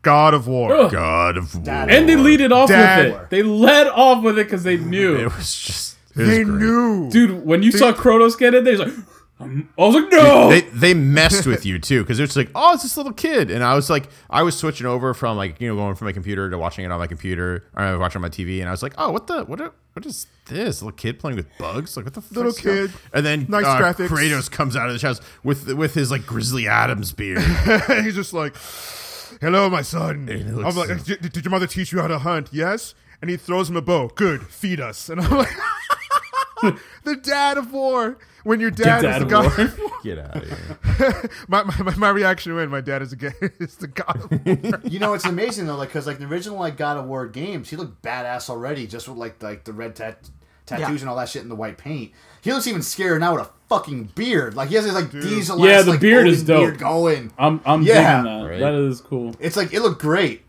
[0.03, 0.71] God of War.
[0.73, 0.91] Ugh.
[0.91, 1.63] God of War.
[1.63, 1.89] Dad.
[1.89, 3.11] And they lead it off Dad.
[3.11, 3.29] with it.
[3.31, 5.15] They led off with it because they knew.
[5.17, 6.57] It was just it was They great.
[6.59, 8.93] knew, Dude, when you saw Kronos get in there, he's like,
[9.39, 10.49] um, I was like, no!
[10.49, 13.63] They they messed with you too because it's like, oh, it's this little kid, and
[13.63, 16.49] I was like, I was switching over from like you know going from my computer
[16.51, 18.93] to watching it on my computer or watching on my TV, and I was like,
[18.97, 21.97] oh, what the what are, what is this little kid playing with bugs?
[21.97, 22.95] Like what the Little fuck's going- kid.
[23.11, 24.07] And then Nice uh, graphics.
[24.09, 27.41] Kratos comes out of the house with with his like Grizzly Adams beard.
[28.03, 28.55] He's just like,
[29.43, 32.19] "Hello, my son." it I'm like, so- "Did did your mother teach you how to
[32.19, 32.95] hunt?" Yes.
[33.21, 34.09] And he throws him a bow.
[34.15, 35.07] Good, feed us.
[35.07, 35.47] And I'm like,
[37.05, 38.17] the dad of war.
[38.43, 39.89] When your dad, Dad is the god, War.
[40.03, 40.43] Get out of
[40.97, 41.29] here!
[41.47, 44.81] my, my my reaction when my dad is again is the god of war.
[44.83, 47.69] You know, it's amazing though, like because like the original like God of War games,
[47.69, 50.29] he looked badass already, just with like like the red tat-
[50.65, 50.99] tattoos Yeah.
[51.01, 52.11] and all that shit in the white paint.
[52.41, 54.55] He looks even scarier now with a fucking beard.
[54.55, 55.65] Like he has this like diesel.
[55.65, 56.61] Yeah, the like, beard is dope.
[56.61, 57.31] Beard going.
[57.37, 58.21] I'm, I'm Yeah.
[58.23, 58.41] that.
[58.49, 58.59] Right.
[58.59, 59.35] That is cool.
[59.39, 60.43] It's like it looked great.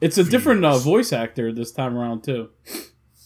[0.00, 2.50] It's a different uh, voice actor this time around, too.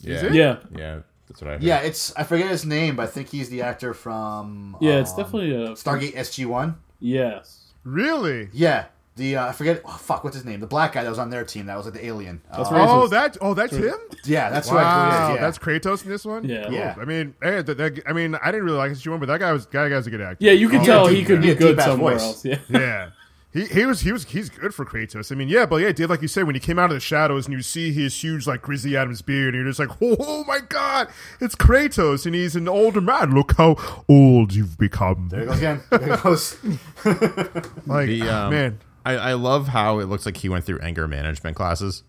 [0.03, 0.35] Yeah, it?
[0.35, 0.57] Yeah.
[0.76, 1.62] yeah, that's what I heard.
[1.62, 5.11] Yeah, it's I forget his name, but I think he's the actor from Yeah, it's
[5.11, 5.70] um, definitely a.
[5.72, 6.76] Stargate SG One.
[7.01, 7.72] Yes.
[7.85, 8.49] Really?
[8.53, 8.87] Yeah,
[9.21, 9.83] the uh, I forget.
[9.85, 10.59] Oh, fuck, what's his name?
[10.61, 11.66] The black guy that was on their team.
[11.66, 12.41] That was like the alien.
[12.51, 12.89] That's Uh, right.
[12.89, 13.95] Oh, that oh, that's him.
[14.25, 14.83] Yeah, that's right.
[14.83, 15.41] Wow, Yeah.
[15.41, 16.45] that's Kratos in this one.
[16.49, 16.64] Yeah.
[16.64, 16.73] Cool.
[16.75, 16.95] Yeah.
[17.01, 19.53] I mean, hey, that, that, I mean, I didn't really like SG1, but that guy
[19.53, 20.45] was guy guy's a good actor.
[20.45, 22.23] Yeah, you can Oh, tell yeah, he could be yeah, good deep-ass somewhere voice.
[22.23, 22.45] else.
[22.45, 22.59] Yeah.
[22.68, 23.11] Yeah.
[23.53, 25.33] He, he was he was he's good for Kratos.
[25.33, 27.01] I mean, yeah, but yeah, Dave, like you said, when he came out of the
[27.01, 30.45] shadows and you see his huge like Grizzly Adams beard, and you're just like, oh,
[30.45, 31.09] my god,
[31.41, 33.35] it's Kratos, and he's an older man.
[33.35, 33.75] Look how
[34.09, 35.31] old you've become.
[35.31, 35.83] There it goes again.
[35.91, 36.59] There it goes.
[37.87, 41.09] Like, The, um, man, I, I love how it looks like he went through anger
[41.09, 42.03] management classes.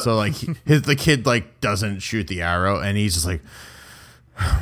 [0.00, 0.34] so like
[0.66, 3.40] his the kid like doesn't shoot the arrow and he's just like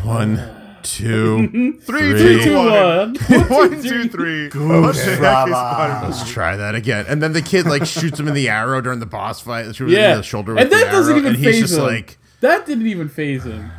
[0.02, 0.38] one,
[0.82, 2.44] two, three, three.
[2.44, 3.14] two, one, One.
[3.48, 4.44] one, two, three.
[4.50, 5.50] What the heck is brava.
[5.50, 6.10] Spider-Man?
[6.10, 7.06] Let's try that again.
[7.08, 9.64] And then the kid like shoots him in the arrow during the boss fight.
[9.66, 10.12] Shoots him Yeah.
[10.12, 11.84] in the shoulder with and the that doesn't arrow, even and he's phase just him.
[11.84, 13.70] like that didn't even phase him.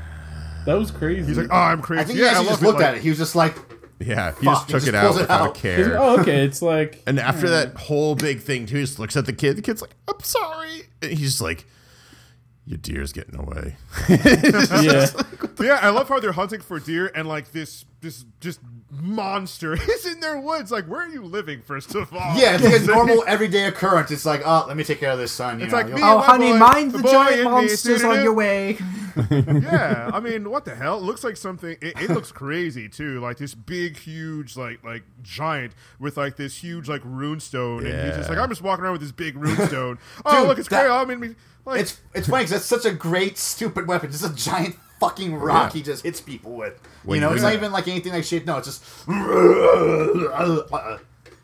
[0.66, 1.28] That was crazy.
[1.28, 2.02] He's like, oh, I'm crazy.
[2.02, 3.04] I think he yeah, I actually just looked like- at it.
[3.04, 3.56] He was just like,
[4.00, 5.56] yeah, he Fuck, just he took just it out pulls it without out.
[5.56, 5.90] care.
[5.90, 6.44] Like, oh, okay.
[6.46, 7.02] It's like.
[7.08, 9.56] And after that whole big thing too, he just looks at the kid.
[9.58, 11.66] The kid's like, "I'm sorry," and he's just like,
[12.66, 13.76] "Your deer's getting away."
[14.10, 15.08] yeah.
[15.60, 18.60] Yeah, I love how they're hunting for deer and like this this just
[18.91, 20.72] monster is in their woods.
[20.72, 21.62] Like, where are you living?
[21.62, 24.12] First of all, yeah, it's like a normal everyday occurrence.
[24.12, 25.60] It's like, oh, let me take care of this son.
[25.60, 28.34] You It's know, like me Oh, honey, boy, mind the the giant monsters on your
[28.34, 28.78] way.
[29.32, 30.98] yeah, I mean, what the hell?
[30.98, 31.78] It looks like something.
[31.82, 36.57] It, it looks crazy too, like this big, huge, like like giant with like this
[36.57, 39.38] huge like rune stone, and he's just like, I'm just walking around with this big
[39.38, 39.99] rune stone.
[40.26, 40.91] oh, Dude, look, it's that- great.
[40.91, 41.36] I mean,
[41.66, 44.12] like, It's it's funny because that's such a great stupid weapon.
[44.12, 44.76] Just a giant
[45.10, 45.77] fucking rock Yeah.
[45.80, 46.80] he just hits people with.
[47.03, 48.45] When you know, it's not even like anything like shit.
[48.45, 48.84] No, it's just.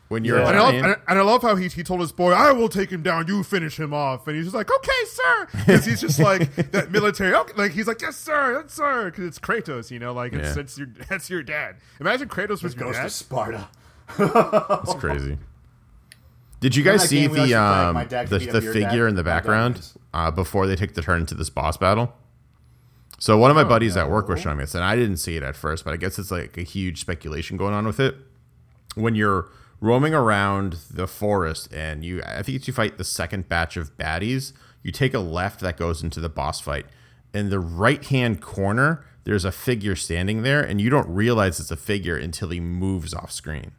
[0.08, 0.48] when you're Yeah.
[0.48, 2.68] And I, love, and, and I love how he, he told his boy, "I will
[2.68, 3.26] take him down.
[3.28, 6.90] You finish him off." And he's just like, "Okay, sir," because he's just like that
[6.90, 7.34] military.
[7.34, 9.90] Okay, like he's like, "Yes, sir, yes, sir," because it's Kratos.
[9.90, 10.60] You know, like it's, Yeah.
[10.62, 11.76] it's your that's your dad.
[12.00, 13.10] Imagine Kratos was your Goes to.
[13.10, 13.68] Sparta.
[14.18, 15.38] it's crazy.
[16.60, 19.08] Did you guys see game the um the, the figure Dad?
[19.08, 22.14] in the background uh, before they take the turn into this boss battle?
[23.22, 25.18] So one of my oh, buddies at work was showing me this, and I didn't
[25.18, 28.00] see it at first, but I guess it's like a huge speculation going on with
[28.00, 28.16] it.
[28.96, 29.48] When you're
[29.80, 33.96] roaming around the forest and you, I think it's you fight the second batch of
[33.96, 36.86] baddies, you take a left that goes into the boss fight.
[37.32, 41.70] In the right hand corner, there's a figure standing there, and you don't realize it's
[41.70, 43.70] a figure until he moves off screen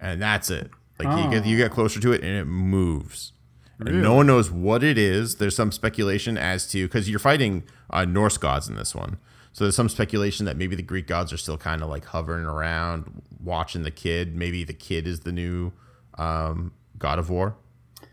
[0.00, 0.70] and that's it.
[0.98, 1.58] Like you get you oh.
[1.58, 3.32] get closer to it and it moves,
[3.80, 5.36] and no one knows what it is.
[5.36, 9.18] There's some speculation as to because you're fighting uh, Norse gods in this one,
[9.52, 12.44] so there's some speculation that maybe the Greek gods are still kind of like hovering
[12.44, 14.34] around, watching the kid.
[14.34, 15.72] Maybe the kid is the new
[16.18, 17.56] um, god of war,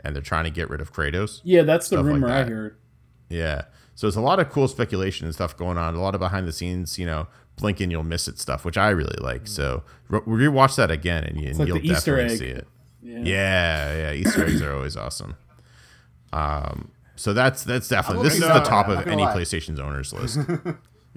[0.04, 1.42] and they're trying to get rid of Kratos.
[1.44, 2.78] Yeah, that's the Stuff like rumor I heard.
[3.30, 3.64] Yeah.
[3.96, 5.96] So it's a lot of cool speculation and stuff going on.
[5.96, 7.28] A lot of behind the scenes, you know,
[7.58, 9.48] blink and you'll miss it stuff, which I really like.
[9.48, 12.40] So re- rewatch that again, and, you, and like you'll the Easter definitely egg.
[12.40, 12.68] see it.
[13.02, 13.20] Yeah.
[13.20, 14.14] Yeah, yeah.
[14.14, 15.36] Easter eggs are always awesome.
[16.34, 19.36] Um, so that's that's definitely this is looking the top of any lie.
[19.36, 20.40] PlayStation's owners list.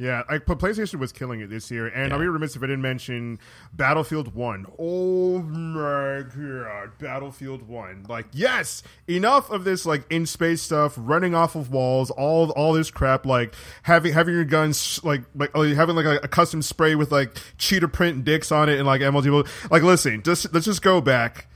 [0.01, 2.67] Yeah, like but PlayStation was killing it this year, and I'll be remiss if I
[2.69, 3.39] didn't mention
[3.75, 4.65] Battlefield One.
[4.79, 8.07] Oh my god, Battlefield One!
[8.09, 12.73] Like, yes, enough of this like in space stuff, running off of walls, all all
[12.73, 16.63] this crap, like having having your guns like like oh, having like a, a custom
[16.63, 19.71] spray with like cheetah print dicks on it and like MLG.
[19.71, 21.47] Like, listen, just let's just go back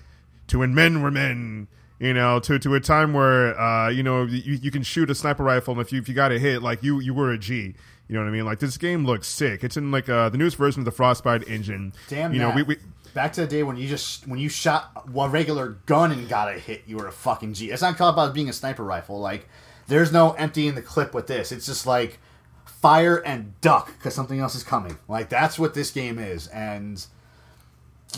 [0.49, 1.69] to when men were men.
[2.01, 5.15] You know, to to a time where uh, you know you, you can shoot a
[5.15, 7.39] sniper rifle, and if you if you got a hit, like you you were a
[7.39, 7.75] G.
[8.09, 8.45] You know what I mean?
[8.45, 9.65] Like this game looks sick.
[9.65, 11.93] It's in like uh, the newest version of the Frostbite engine.
[12.09, 12.77] Damn you know we, we
[13.15, 16.49] Back to the day when you just when you shot a regular gun and got
[16.49, 17.71] a hit, you were a fucking G.
[17.71, 19.21] It's not called about being a sniper rifle.
[19.21, 19.49] Like
[19.87, 21.53] there's no emptying the clip with this.
[21.53, 22.19] It's just like
[22.65, 24.99] fire and duck because something else is coming.
[25.07, 27.07] Like that's what this game is, and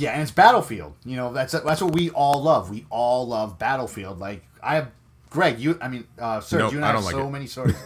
[0.01, 0.95] yeah, and it's Battlefield.
[1.05, 2.71] You know that's that's what we all love.
[2.71, 4.19] We all love Battlefield.
[4.19, 4.91] Like I have
[5.31, 7.27] Greg, you I mean, uh, sir, Nope, you and I I, don't have like so
[7.27, 7.31] it.
[7.31, 7.77] many stories.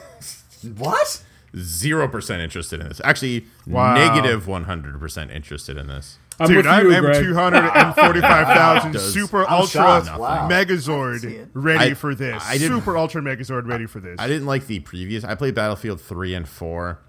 [0.77, 1.23] what?
[1.57, 3.01] Zero percent interested in this.
[3.03, 3.95] Actually, Wow.
[3.95, 6.19] negative one hundred percent interested in this.
[6.39, 7.23] I'm dude, I'm Greg.
[7.25, 10.05] two hundred and forty-five thousand super I'm ultra.
[10.17, 10.49] Wow.
[10.49, 12.43] Megazord ready I- for this.
[12.47, 14.17] I didn't- super ultra Megazord ready for this.
[14.21, 15.25] I didn't like the previous.
[15.25, 17.01] I played Battlefield three and four.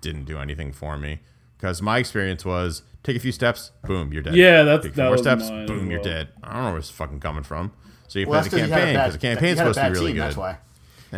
[0.00, 1.20] Didn't do anything for me
[1.56, 4.34] because my experience was take a few steps, boom, you're dead.
[4.34, 6.04] Yeah, that's- take a few that more was steps, mine boom, as you're well.
[6.04, 6.28] dead.
[6.42, 7.72] I don't know where it's fucking coming from.
[8.08, 9.58] So you Well, play that's the 'cause you had a campaign bad- because the campaign's
[9.58, 10.22] you had a supposed to be really team, good.
[10.22, 10.58] That's why.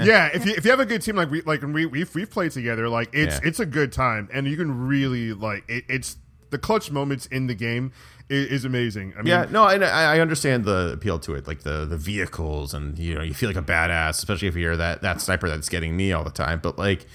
[0.05, 2.15] yeah, if you if you have a good team like we like when we we've,
[2.15, 3.48] we've played together, like it's Yeah.
[3.48, 6.16] it's a good time, and you can really like it, it's
[6.51, 7.93] the clutch moments in the game
[8.31, 9.12] is, is amazing.
[9.15, 12.73] I mean, Yeah, no, I, I understand the appeal to it, like the the vehicles,
[12.74, 15.69] and you know, you feel like a badass, especially if you're that that sniper that's
[15.69, 16.60] getting me all the time.
[16.62, 17.06] But like,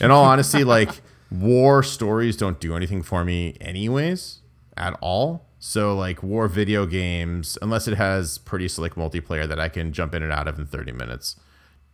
[0.00, 0.90] in all honesty, like
[1.32, 4.40] war stories don't do anything for me, anyways,
[4.76, 5.46] at all.
[5.58, 10.14] So like war video games, unless it has pretty slick multiplayer that I can jump
[10.14, 11.36] in and out of in 30 minutes,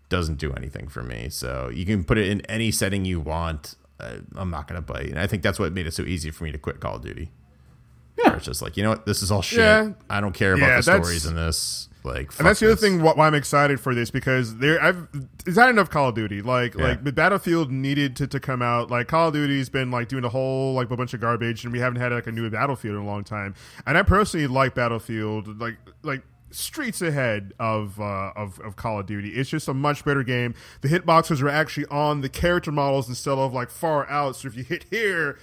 [0.08, 1.28] doesn't do anything for me.
[1.28, 3.74] So you can put it in any setting you want.
[4.00, 6.44] Uh, I'm not gonna bite, and I think that's what made it so easy for
[6.44, 7.30] me to quit Call of Duty.
[8.24, 9.58] Yeah, it's just like you know what, this is all shit.
[9.60, 9.90] Yeah.
[10.10, 11.88] I don't care about Yeah, the stories in this.
[12.04, 12.80] Like, And that's the other this.
[12.82, 15.08] thing why I'm excited for this because there I've
[15.44, 16.40] there's not enough Call of Duty.
[16.42, 16.96] Like Yeah.
[17.02, 18.90] like Battlefield needed to, to come out.
[18.90, 21.72] Like Call of Duty's been like doing a whole like a bunch of garbage and
[21.72, 23.54] we haven't had like a new Battlefield in a long time.
[23.86, 29.06] And I personally like Battlefield like like streets ahead of uh of, of Call of
[29.06, 29.30] Duty.
[29.30, 30.54] It's just a much better game.
[30.80, 34.36] The hitboxes are actually on the character models instead of like far out.
[34.36, 35.38] So if you hit here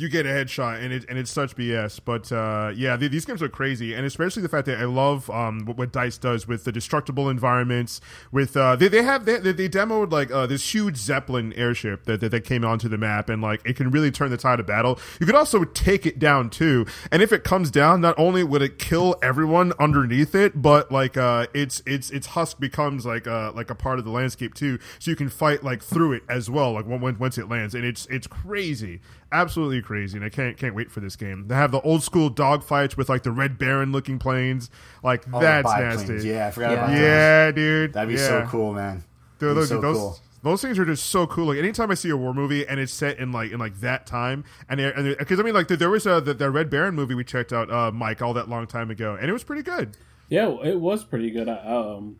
[0.00, 2.00] you get a headshot and it and it's such BS.
[2.02, 5.28] But uh, yeah, th- these games are crazy, and especially the fact that I love
[5.28, 8.00] um, what, what Dice does with the destructible environments.
[8.32, 12.20] With uh, they they have they, they demoed like uh, this huge Zeppelin airship that,
[12.20, 14.66] that that came onto the map, and like it can really turn the tide of
[14.66, 14.98] battle.
[15.20, 18.62] You could also take it down too, and if it comes down, not only would
[18.62, 23.52] it kill everyone underneath it, but like uh, its its its husk becomes like uh,
[23.52, 26.48] like a part of the landscape too, so you can fight like through it as
[26.48, 29.00] well, like when once it lands, and it's it's crazy
[29.32, 32.28] absolutely crazy and i can't can't wait for this game they have the old school
[32.28, 34.70] dog fights with like the red baron looking planes
[35.02, 36.08] like Oh, that's biplanes.
[36.10, 36.76] nasty Yeah, I forgot Yeah.
[36.76, 37.00] about that.
[37.00, 38.26] yeah dude That'd be yeah.
[38.28, 39.04] so cool, man.
[39.38, 40.18] Dude, be those, so those, cool.
[40.42, 41.46] those things are just so cool.
[41.46, 44.06] Like anytime I see a war movie and it's set in like in like that
[44.06, 47.14] time, and and because I mean like there was a the, the Red Baron movie
[47.14, 49.96] we checked out, uh, Mike, all that long time ago, and it was pretty good.
[50.28, 51.48] Yeah, it was pretty good.
[51.48, 52.16] I, um,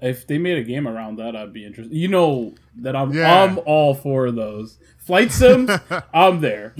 [0.00, 1.94] if they made a game around that, I'd be interested.
[1.94, 3.42] You know that I'm Yeah.
[3.44, 5.70] I'm all for those flight sims.
[6.14, 6.74] I'm there.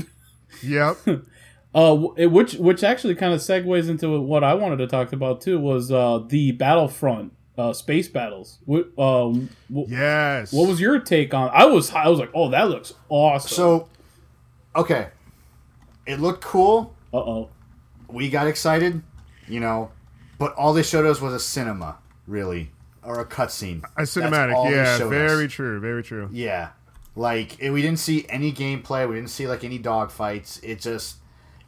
[0.63, 0.97] Yep.
[1.75, 5.61] Uh, which which actually kind of segues into what I wanted to talk about too
[5.61, 8.59] was uh the Battlefront uh space battles.
[8.65, 10.51] What um yes.
[10.51, 11.51] what was your take on?
[11.53, 13.51] I was I was like, oh, that looks awesome.
[13.51, 13.89] So,
[14.75, 15.09] okay,
[16.07, 16.95] it looked cool.
[17.13, 17.51] uh oh,
[18.09, 19.03] We got excited.
[19.47, 19.91] You know,
[20.39, 22.71] but all they showed us was a cinema, really,
[23.09, 23.83] or a cutscene.
[23.97, 26.29] A cinematic, yeah, very true, very true.
[26.31, 26.71] Yeah,
[27.17, 29.09] like it, we didn't see any gameplay.
[29.09, 30.63] We didn't see like any dogfights.
[30.63, 31.17] It just,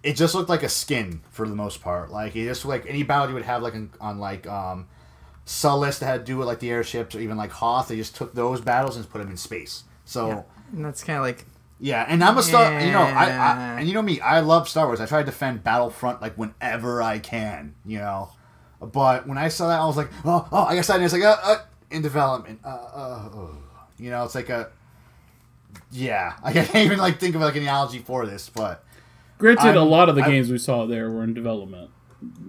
[0.02, 2.10] it just looked like a skin for the most part.
[2.10, 4.86] Like it just like any battle you would have like on, on like um,
[5.46, 7.88] Sullust that had to do with like the airships or even like Hoth.
[7.88, 9.84] They just took those battles and put them in space.
[10.04, 10.28] So.
[10.28, 10.42] Yeah.
[10.72, 11.46] That's kind of like
[11.80, 12.80] Yeah, and I'm a Star.
[12.80, 14.20] You know, I, I and you know me.
[14.20, 15.00] I love Star Wars.
[15.00, 17.74] I try to defend Battlefront like whenever I can.
[17.84, 18.30] You know,
[18.80, 21.22] but when I saw that, I was like, oh, oh, I guess I it's like,
[21.22, 21.56] uh, uh,
[21.90, 22.60] in development.
[22.64, 23.56] Uh, uh, oh.
[23.98, 24.70] You know, it's like a.
[25.92, 28.84] Yeah, I can't even like think of like an analogy for this, but
[29.38, 31.90] Granted, a I'm- lot of the I'm- games we saw there were in development.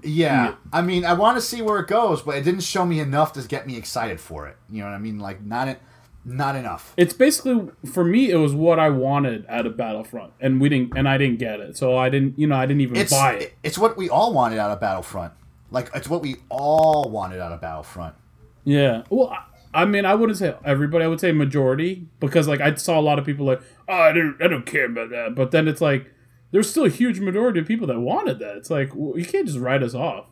[0.04, 3.00] yeah, I mean, I want to see where it goes, but it didn't show me
[3.00, 4.58] enough to get me excited for it.
[4.70, 5.18] You know what I mean?
[5.20, 5.80] Like not, it,
[6.26, 6.94] not enough.
[6.98, 8.30] It's basically for me.
[8.32, 11.60] It was what I wanted out of Battlefront, and we didn't, and I didn't get
[11.60, 11.78] it.
[11.78, 13.54] So I didn't, you know, I didn't even It's buy it.
[13.64, 15.34] it's what we all wanted out of Battlefront.
[15.72, 18.16] Like it's what we all wanted out of Battlefront.
[18.64, 19.04] Yeah.
[19.10, 21.06] Well, I, I mean, I wouldn't say everybody.
[21.06, 24.12] I would say majority because like I saw a lot of people like, oh, I
[24.12, 25.34] don't, I don't care about that.
[25.34, 26.12] But then it's like
[26.52, 28.58] there's still a huge majority of people that wanted that.
[28.58, 30.28] It's like well, you can't just write us off.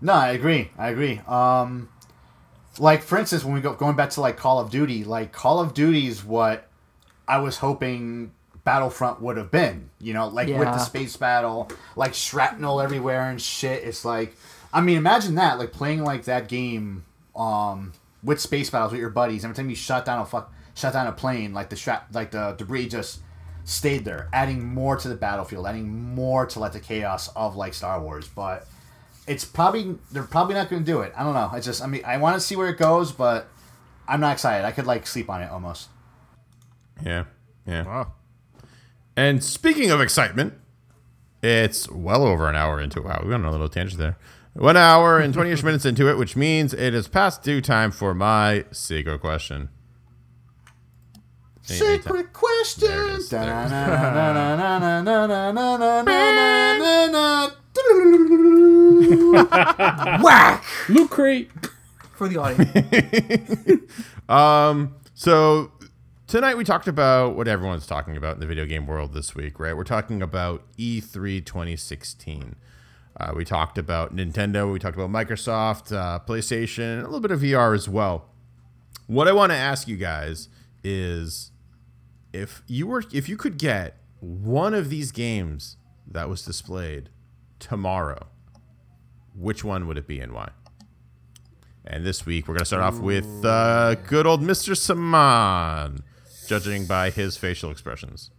[0.00, 0.70] No, I agree.
[0.78, 1.20] I agree.
[1.26, 1.88] Um,
[2.78, 5.58] like for instance, when we go going back to like Call of Duty, like Call
[5.58, 6.68] of Duty is what
[7.26, 8.32] I was hoping
[8.66, 9.88] Battlefront would have been.
[10.00, 13.84] You know, like with the space battle, like shrapnel everywhere and shit.
[13.84, 14.36] It's like,
[14.72, 19.10] I mean, imagine that, like playing like that game, um, with space battles with your
[19.10, 19.44] buddies.
[19.44, 22.32] Every time you shot down a fuck, shot down a plane, like the shrap, like
[22.32, 23.20] the debris just
[23.64, 27.72] stayed there, adding more to the battlefield, adding more to like the chaos of like
[27.72, 28.66] Star Wars, but
[29.28, 31.12] it's probably they're probably not going to do it.
[31.16, 31.50] I don't know.
[31.54, 33.48] It's just I mean I want to see where it goes, but
[34.08, 34.64] I'm not excited.
[34.66, 35.88] I could like sleep on it almost.
[37.04, 37.24] Yeah,
[37.64, 37.84] yeah.
[37.84, 38.12] Wow.
[39.16, 40.54] And speaking of excitement,
[41.42, 44.18] it's well over an hour into Wow, we went on a little tangent there.
[44.54, 47.90] One hour and 20 ish minutes into it, which means it is past due time
[47.90, 49.68] for my secret question.
[51.62, 52.88] Secret question.
[52.88, 53.28] There it is.
[53.28, 53.72] There it is.
[60.22, 61.50] whack Loot crate.
[62.14, 63.82] for the audience.
[64.28, 65.70] Um, so
[66.26, 69.60] tonight we talked about what everyone's talking about in the video game world this week,
[69.60, 69.76] right?
[69.76, 72.56] We're talking about E E3 2016.
[73.18, 77.40] Uh, we talked about Nintendo, we talked about Microsoft, uh, PlayStation, a little bit of
[77.40, 78.26] VR as well.
[79.06, 80.48] What I want to ask you guys
[80.84, 81.52] is
[82.32, 85.76] if you were if you could get one of these games
[86.06, 87.08] that was displayed
[87.58, 88.26] tomorrow,
[89.34, 90.50] which one would it be and why?
[91.86, 94.76] And this week we're gonna start off with uh, good old Mr.
[94.76, 96.02] Saman,
[96.46, 98.30] judging by his facial expressions.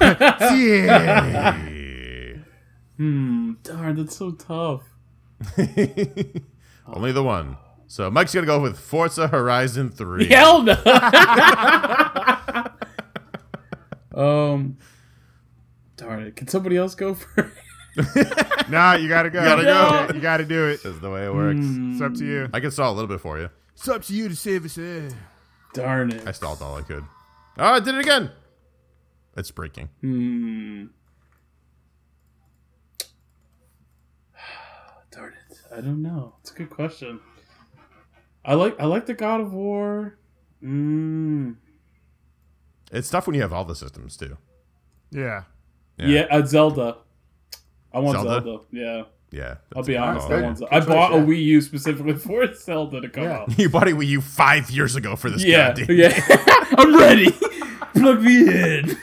[0.00, 1.58] Yeah.
[2.96, 3.54] Hmm.
[3.64, 4.82] Darn, that's so tough.
[6.86, 7.56] Only the one.
[7.88, 10.26] So Mike's gonna go with Forza Horizon Three.
[10.26, 10.74] Hell no.
[14.14, 14.76] um.
[15.96, 16.36] Darn it.
[16.36, 17.50] Can somebody else go for?
[18.68, 19.40] nah, you gotta go.
[19.40, 20.14] You gotta go.
[20.14, 20.82] You gotta do it.
[20.82, 21.60] That's the way it works.
[21.62, 22.48] It's up to you.
[22.52, 23.50] I can stall a little bit for you.
[23.74, 24.78] It's up to you to save us.
[25.78, 26.16] Eh?
[26.16, 26.26] it.
[26.26, 26.34] I it.
[26.34, 27.04] stalled all I could.
[27.58, 28.30] Oh, I did it again.
[29.36, 29.88] It's breaking.
[30.00, 30.86] Hmm.
[35.10, 35.58] Darn it.
[35.72, 36.36] I don't know.
[36.40, 37.20] It's a good question.
[38.44, 40.18] I like I like the God of War.
[40.62, 41.56] Mm.
[42.92, 44.36] It's tough when you have all the systems too.
[45.10, 45.44] Yeah.
[45.96, 46.98] Yeah, uh, Zelda.
[47.92, 48.42] I want Zelda?
[48.42, 48.64] Zelda.
[48.70, 49.02] Yeah.
[49.34, 49.56] Yeah.
[49.74, 50.26] I'll be a good honest.
[50.28, 50.36] call.
[50.36, 50.44] I, Good.
[50.44, 50.70] want Zelda.
[50.70, 51.16] Good I choice, bought a.
[51.16, 53.38] Wii U specifically for Zelda to come Yeah.
[53.40, 53.58] out.
[53.58, 55.44] You bought a Wii U five years ago for this.
[55.44, 56.26] Yeah, goddamn- yeah.
[56.78, 57.30] I'm ready.
[57.94, 58.96] Plug me in.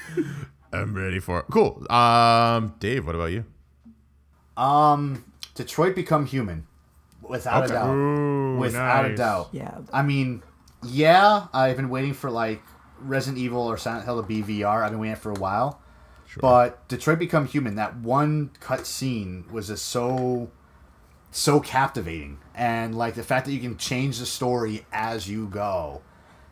[0.74, 1.46] I'm ready for it.
[1.52, 1.86] Cool.
[1.92, 3.44] Um, Dave, what about you?
[4.58, 5.26] Um,
[5.56, 6.68] Detroit Become Human,
[7.22, 7.74] without Okay.
[7.74, 7.90] a doubt.
[7.94, 9.50] Ooh, without a doubt.
[9.52, 9.80] Yeah.
[9.92, 10.44] I mean,
[10.86, 12.62] yeah, I've been waiting for like
[13.00, 14.84] Resident Evil or Silent Hill to be VR.
[14.84, 15.81] I've been waiting for a while.
[16.40, 20.50] But Detroit Become Human, that one cut scene was just so
[21.32, 22.40] so captivating.
[22.54, 26.02] And like the fact that you can change the story as you go.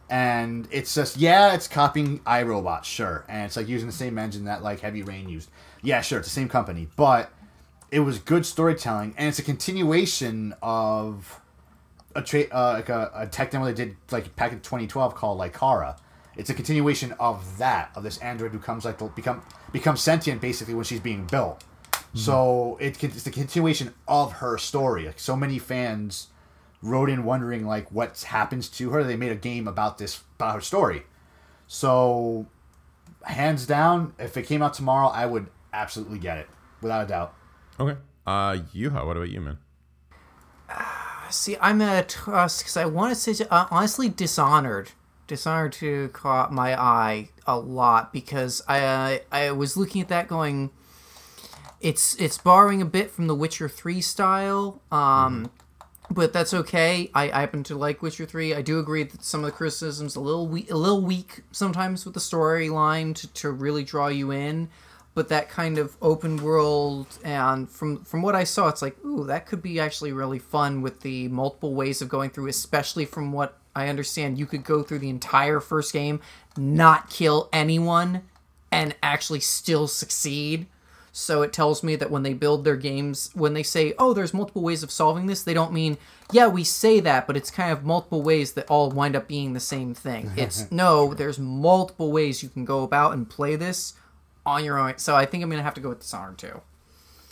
[0.10, 3.26] And it's just yeah, it's copying iRobot, sure.
[3.30, 5.49] And it's like using the same engine that like Heavy Rain used.
[5.81, 6.88] Yeah, sure, it's the same company.
[6.95, 7.31] But
[7.91, 11.39] it was good storytelling and it's a continuation of
[12.15, 15.38] a tra- uh, like a, a tech demo they did like back in 2012 called
[15.38, 15.97] like Kara.
[16.35, 19.41] It's a continuation of that of this android who comes like to become
[19.72, 21.64] becomes sentient basically when she's being built.
[22.14, 25.06] So it, it's the continuation of her story.
[25.06, 26.28] Like so many fans
[26.82, 29.04] wrote in wondering like what happens to her.
[29.04, 31.04] They made a game about this about her story.
[31.68, 32.48] So
[33.24, 36.48] hands down, if it came out tomorrow, I would absolutely get it
[36.82, 37.36] without a doubt.
[37.80, 37.98] Okay.
[38.26, 39.58] Uh, Yuha, what about you, man?
[41.30, 44.91] See, I'm at Tusk because I want to say, uh, honestly, Dishonored.
[45.28, 50.27] Dishonored 2 caught my eye a lot because I uh, I was looking at that
[50.27, 50.69] going,
[51.81, 55.51] it's it's borrowing a bit from the Witcher 3 style, um,
[56.11, 57.09] but that's okay.
[57.13, 58.53] I, I happen to like Witcher 3.
[58.53, 62.05] I do agree that some of the criticisms a little weak, a little weak sometimes
[62.05, 64.69] with the storyline to, to really draw you in.
[65.15, 69.26] But that kind of open world and from from what I saw, it's like, ooh,
[69.26, 73.31] that could be actually really fun with the multiple ways of going through, especially from
[73.31, 76.19] what I understand, you could go through the entire first game,
[76.60, 78.23] not kill anyone,
[78.72, 80.68] and actually still succeed.
[81.11, 84.34] So it tells me that when they build their games, when they say, oh, there's
[84.34, 85.98] multiple ways of solving this, they don't mean,
[86.31, 89.53] yeah, we say that, but it's kind of multiple ways that all wind up being
[89.53, 90.31] the same thing.
[90.38, 93.95] It's no, there's multiple ways you can go about and play this
[94.45, 94.98] on your own.
[94.98, 96.61] So I think I'm going to have to go with Dishonored too.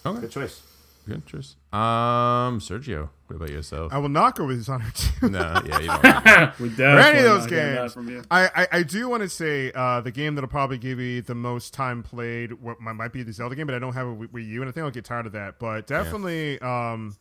[0.04, 0.62] Good choice.
[1.08, 1.56] Good choice.
[1.72, 3.94] Um, Sergio, what about yourself?
[3.94, 5.30] I will not go with Dishonored 2.
[5.30, 6.60] no, yeah, you don't.
[6.60, 8.26] We For definitely any of those not getting that games.
[8.32, 11.36] I, I, I do want to say uh, the game that'll probably give you the
[11.36, 14.16] most time played what might, might be the Zelda game, but I don't have a
[14.16, 15.60] Wii Wii U, and I think I'll get tired of that.
[15.60, 17.18] But definitely, um,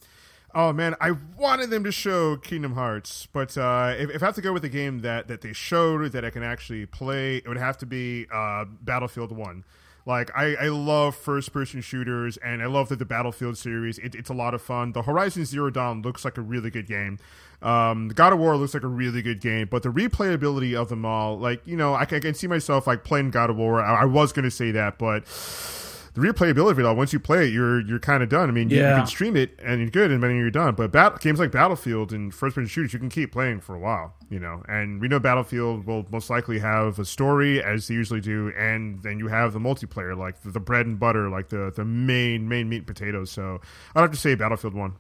[0.55, 4.35] oh man, I wanted them to show Kingdom Hearts, but uh, if, if I have
[4.37, 7.49] to go with a game that that they showed that I can actually play, it
[7.49, 9.65] would have to be uh, Battlefield One.
[10.07, 13.99] Like I, I love first person shooters and I love that the Battlefield series.
[13.99, 14.93] It, it's a lot of fun.
[14.93, 17.19] The Horizon Zero Dawn looks like a really good game.
[17.61, 21.05] Um, God of War looks like a really good game, but the replayability of them
[21.05, 23.81] all, like you know, I, can- I can see myself like playing God of War.
[23.83, 25.27] I, I was going to say that, but
[26.17, 28.49] the replayability of it all, once you play it, you're you're kind of done.
[28.49, 30.75] I mean, you, you can stream it and you're good, and then you're done.
[30.75, 33.79] But bat- games like Battlefield and first person shooters, you can keep playing for a
[33.79, 34.63] while, you know.
[34.69, 39.03] And we know Battlefield will most likely have a story, as they usually do, and
[39.03, 42.49] then you have the multiplayer, like the, the bread and butter, like the the main
[42.49, 43.31] main meat and potatoes.
[43.31, 43.61] So
[43.95, 44.95] I'd have to say Battlefield One.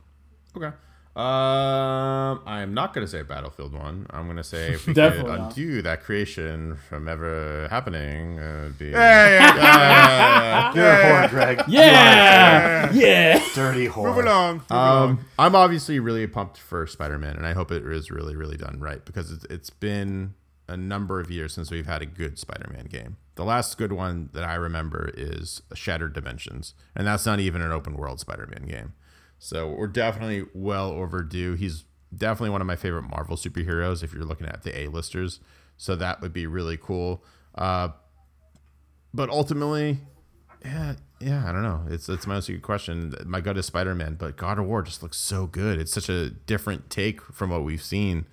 [0.56, 0.76] Okay.
[1.16, 4.06] Um, I am not going to say Battlefield One.
[4.10, 5.56] I'm going to say if we could Definitely not.
[5.56, 8.90] undo that creation from ever happening, uh, it'd be.
[8.90, 11.62] Yeah, You're a whore, Greg.
[11.68, 13.42] Yeah, yeah.
[13.54, 14.14] Dirty whore.
[14.14, 14.56] move along.
[14.56, 15.08] Move along.
[15.10, 18.78] Um, I'm obviously really pumped for Spider-Man, and I hope it is really, really done
[18.78, 20.34] right because it's, it's been
[20.68, 23.16] a number of years since we've had a good Spider-Man game.
[23.36, 27.72] The last good one that I remember is Shattered Dimensions, and that's not even an
[27.72, 28.92] open-world Spider-Man game.
[29.38, 31.54] So we're definitely well overdue.
[31.54, 31.84] He's
[32.16, 35.40] definitely one of my favorite Marvel superheroes if you're looking at the A-listers.
[35.76, 37.22] So that would be really cool.
[37.54, 37.90] Uh,
[39.12, 40.00] but ultimately,
[40.64, 41.84] yeah, yeah, I don't know.
[41.88, 43.14] It's it's mostly a good question.
[43.24, 45.78] My gut is Spider Man, but God of War just looks so good.
[45.78, 48.26] It's such a different take from what we've seen.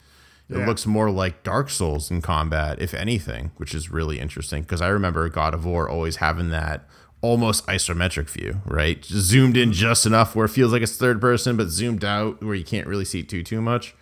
[0.49, 0.65] It Yeah.
[0.67, 4.87] looks more like Dark Souls in combat, if anything, which is really interesting because I
[4.89, 6.87] remember God of War always having that
[7.23, 9.01] almost isometric view, right?
[9.01, 12.43] Just zoomed in just enough where it feels like it's third person, but zoomed out
[12.43, 13.95] where you can't really see too too much.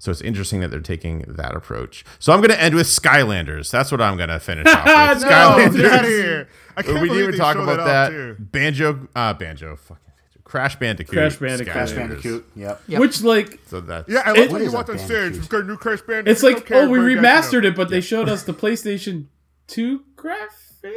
[0.00, 2.04] So it's interesting that they're taking that approach.
[2.18, 3.70] So I'm going to end with Skylanders.
[3.70, 4.84] That's what I'm going to finish off
[5.14, 5.22] with.
[5.22, 5.76] No, Skylanders.
[5.76, 6.48] get out of here.
[6.76, 8.36] I can't we didn't even talk about off, that.
[8.50, 9.98] Banjo, uh, Banjo, fucking
[10.42, 11.72] Crash Bandicoot, Crash Bandicoot.
[11.72, 12.46] Crash Bandicoot.
[12.56, 12.82] Yep.
[12.88, 13.00] Yep.
[13.00, 15.08] Which like So that Yeah, I It- love What when you walked on stage.
[15.10, 15.40] Bandicoot?
[15.40, 16.28] We've got a new Crash Bandicoot.
[16.28, 18.52] it's like Okay, oh we everybody got to remastered it, but they showed us the
[18.54, 19.26] PlayStation
[19.68, 20.90] Two graphic.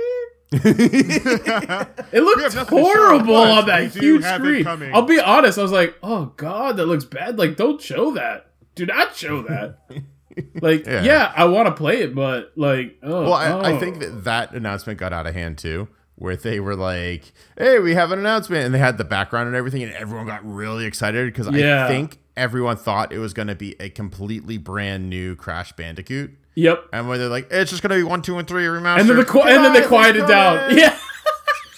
[0.64, 4.68] It looked have nothing to show, horrible on that we huge screen.
[4.94, 5.58] I'll be honest.
[5.58, 8.52] I was like, "Oh God, that looks bad." Like, don't show that.
[8.76, 9.80] Do not show that.
[10.62, 11.04] like, Yeah.
[11.04, 13.80] yeah, I want to play it, but like, oh, Well, I, I oh.
[13.80, 17.96] think that that announcement got out of hand too, where they were like, "Hey, we
[17.96, 21.26] have an announcement," and they had the background and everything, and everyone got really excited
[21.34, 21.86] because Yeah.
[21.86, 26.32] I think everyone thought it was going to be a completely brand new Crash Bandicoot,
[26.56, 26.86] Yep.
[26.94, 29.10] and when they're like, "It's just going to be one, two, and three remastered," And
[29.10, 30.58] then the qu- and then they quieted it's down.
[30.60, 30.78] coming.
[30.78, 30.98] Yeah.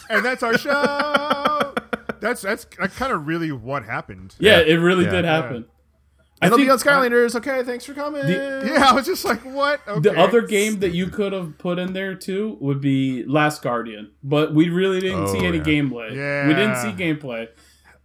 [0.10, 1.74] and that's our show.
[2.20, 4.36] that's that's kind of really what happened.
[4.40, 4.74] Yeah, Yeah.
[4.74, 5.12] it really Yeah.
[5.12, 5.66] did happen.
[6.40, 7.34] I It'll be think on Skylanders.
[7.36, 8.22] Okay, thanks for coming.
[8.28, 9.82] Yeah, I was just like, what?
[9.88, 10.02] Okay.
[10.02, 14.12] the other game that you could have put in there too would be Last Guardian,
[14.24, 15.64] but we really didn't see Oh, any yeah.
[15.64, 16.16] gameplay.
[16.16, 16.48] Yeah.
[16.48, 17.48] We didn't see gameplay.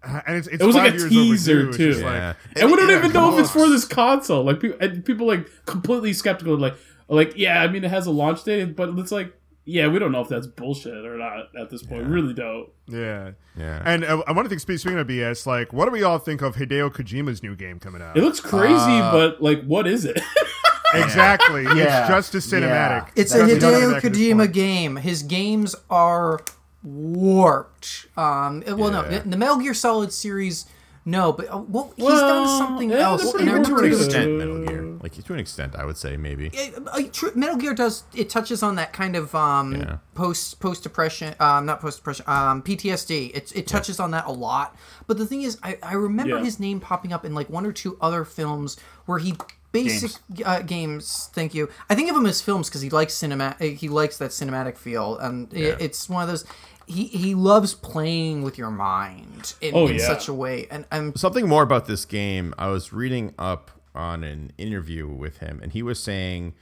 [0.05, 1.73] And it's, it's It was like a teaser, overdue.
[1.79, 1.93] Too.
[1.93, 2.35] just like- Yeah.
[2.57, 4.45] And we don't yeah, even know if it's for this console.
[4.45, 6.57] Like people, and people like completely skeptical.
[6.57, 6.74] Like,
[7.09, 9.33] like yeah, I mean it has a launch date, but it's like,
[9.65, 12.05] yeah, we don't know if that's bullshit or not at this point.
[12.07, 12.69] We really don't.
[12.89, 13.33] yeah.
[13.57, 13.83] Yeah.
[13.85, 16.41] And uh, I want to think, speaking of BS, like, what do we all think
[16.43, 18.16] of Hideo Kojima's new game coming out?
[18.16, 20.19] It looks crazy, Uh, but like, what is it?
[20.95, 21.62] exactly.
[21.65, 22.01] Yeah.
[22.01, 23.09] It's just a cinematic.
[23.16, 24.97] It's Just a a Hideo cinematic at this Kojima game.
[24.97, 26.41] His games are
[26.82, 28.06] warped.
[28.16, 30.66] Um, well, no, the, the Metal Gear Solid series,
[31.04, 33.32] no, but uh, well, he's Well, done something yeah, else.
[33.32, 34.82] they're and I pretty remember to an extent, Metal Gear.
[35.02, 36.48] Like to an extent, I would say maybe.
[36.52, 39.96] It- uh, tr- Metal Gear does it touches on that kind of um, Yeah.
[40.14, 43.32] post post depression, um, not post depression, um, PTSD.
[43.34, 44.76] It it touches on that a lot.
[45.09, 46.44] But the thing is, I, I remember Yeah.
[46.44, 48.76] his name popping up in like one or two other films
[49.06, 49.34] where he
[49.73, 50.12] basic
[50.44, 51.31] uh, games.
[51.32, 51.69] Thank you.
[51.90, 53.57] I think of him as films because he likes cinema.
[53.61, 55.77] uh, He likes that cinematic feel, and i- Yeah.
[55.81, 56.44] it's one of those.
[56.86, 60.07] He, he loves playing with your mind in, Oh, in yeah.
[60.07, 62.53] such a way, and I'm Something more about this game.
[62.59, 66.55] I was reading up on an interview with him, and he was saying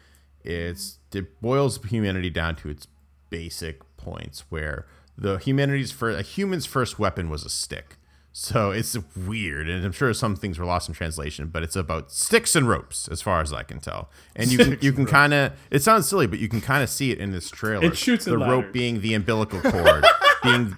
[0.45, 2.87] it's it boils humanity down to its
[3.31, 7.97] basic points, where the humanity's for a human's first weapon was a stick.
[8.33, 12.13] So it's weird, and I'm sure some things were lost in translation, but it's about
[12.13, 14.09] sticks and ropes, as far as I can tell.
[14.37, 16.89] And you can you can kind of it sounds silly, but you can kind of
[16.91, 17.85] see it in this trailer.
[17.85, 20.05] It shoots the rope being the umbilical cord,
[20.45, 20.77] being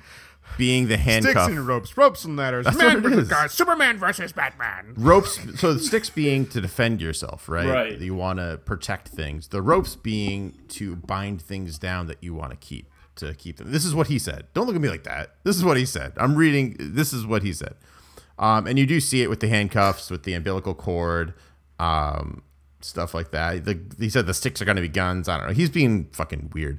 [0.58, 2.64] being the Sticks and ropes, ropes and ladders.
[2.66, 3.28] That's Man versus.
[3.28, 4.94] God, Superman versus Batman.
[4.96, 7.98] ropes so the sticks being to defend yourself right, Right.
[7.98, 12.50] you want to protect things the ropes being to bind things down that you want
[12.50, 12.86] to keep
[13.16, 15.56] to keep them this is what he said don't look at me like that this
[15.56, 17.74] is what he said i'm reading this is what he said
[18.38, 21.34] um, and you do see it with the handcuffs with the umbilical cord
[21.78, 22.42] um,
[22.80, 25.46] stuff like that the, he said the sticks are going to be guns i don't
[25.48, 26.78] know he's being fucking weird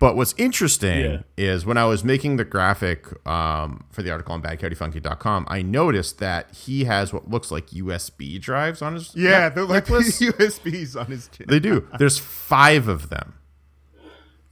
[0.00, 1.18] but what's interesting Yeah.
[1.36, 6.18] is when I was making the graphic um, for the article on backyardfunky.com, I noticed
[6.18, 10.20] that he has what looks like USB drives on his Yeah, they're like necklace.
[10.20, 11.46] USBs on his chin.
[11.48, 11.88] they do.
[11.98, 13.34] There's five of them.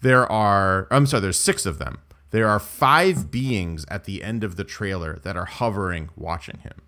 [0.03, 1.99] There are, I'm sorry, there's six of them.
[2.31, 6.83] There are five beings at the end of the trailer that are hovering, watching him.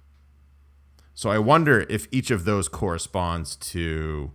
[1.15, 4.33] So I wonder if each of those corresponds to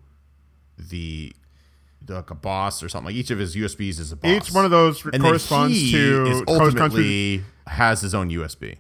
[0.78, 1.34] the
[2.08, 3.08] like a boss or something.
[3.08, 4.32] Like each of his USBs is a boss.
[4.32, 6.46] Each one of those and then corresponds he to is corresponds
[6.76, 8.78] to- ultimately has his own USB.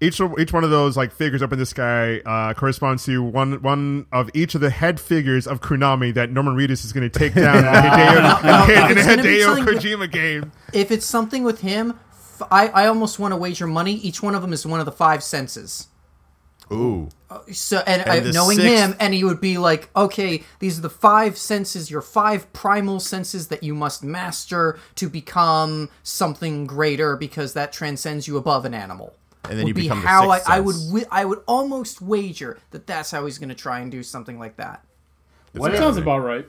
[0.00, 3.62] Each each one of those like figures up in the sky uh, corresponds to one
[3.62, 7.18] one of each of the head figures of Konami that Norman Reedus is going to
[7.18, 10.52] take down in a Hideo, in if a it's gonna be Hideo something- Kojima game.
[10.72, 13.94] if it's something with him, f- I, I almost want to wager money.
[13.94, 15.88] Each one of them is one of the five senses.
[16.72, 17.08] Ooh.
[17.52, 20.82] So and, And uh, knowing sixth- him, and he would be like, okay, these are
[20.82, 27.16] the five senses, your five primal senses that you must master to become something greater,
[27.16, 29.14] because that transcends you above an animal.
[29.48, 31.42] And then would you be become the how I, sixth I would wi- I would
[31.46, 34.84] almost wager that that's how he's going to try and do something like that.
[35.52, 36.46] What if, sounds about right.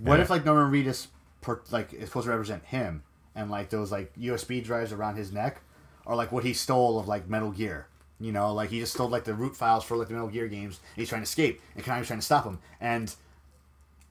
[0.00, 1.06] what if like Norman Reedus
[1.40, 3.02] per, like is supposed to represent him
[3.34, 5.60] and like those like USB drives around his neck
[6.06, 7.86] are like what he stole of like Metal Gear.
[8.18, 10.48] You know, like he just stole like the root files for like the Metal Gear
[10.48, 10.80] games.
[10.94, 12.58] And he's trying to escape, and Konami's trying to stop him.
[12.80, 13.14] And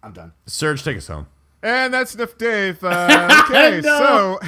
[0.04, 0.34] I'm done.
[0.46, 1.28] Serge, take us home.
[1.64, 2.78] And that's enough, Dave.
[2.84, 4.40] Uh, okay, so.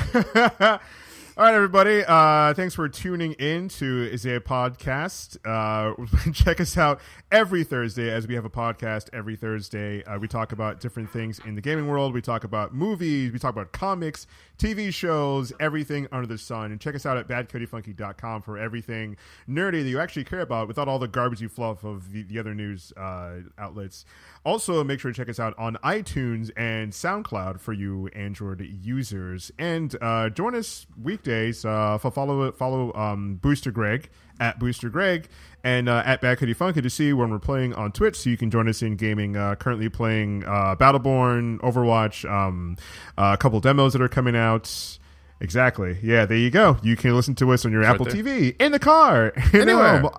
[1.38, 2.04] All right, everybody.
[2.04, 5.38] Uh, thanks for tuning in to Isaiah Podcast.
[5.46, 5.94] Uh,
[6.34, 7.00] check us out
[7.32, 10.04] every Thursday as we have a podcast every Thursday.
[10.06, 12.16] Uh, we talk about different things in the gaming world.
[12.16, 13.32] We talk about movies.
[13.32, 14.26] We talk about comics,
[14.58, 16.72] TV shows, everything under the sun.
[16.72, 19.18] And check us out at backyardfunky.com for everything
[19.48, 22.54] nerdy that you actually care about without all the garbagey fluff of the, the other
[22.54, 24.06] news uh, outlets.
[24.44, 29.52] Also, make sure to check us out on iTunes and SoundCloud for you Android users,
[29.60, 31.66] and uh, join us weekdays.
[31.66, 34.10] Uh, for follow follow um, Booster Greg
[34.40, 35.28] at Booster Greg
[35.64, 38.50] and uh, at Backyard Funky to see when we're playing on Twitch, so you can
[38.52, 39.36] join us in gaming.
[39.36, 42.78] Uh, currently playing uh, Battleborn, Overwatch, um,
[43.18, 44.98] uh, a couple demos that are coming out.
[45.40, 45.98] Exactly.
[46.02, 46.78] Yeah, there you go.
[46.82, 48.16] You can listen to us on your right Apple there.
[48.24, 50.00] TV, in the car, in Anywhere.
[50.00, 50.12] home.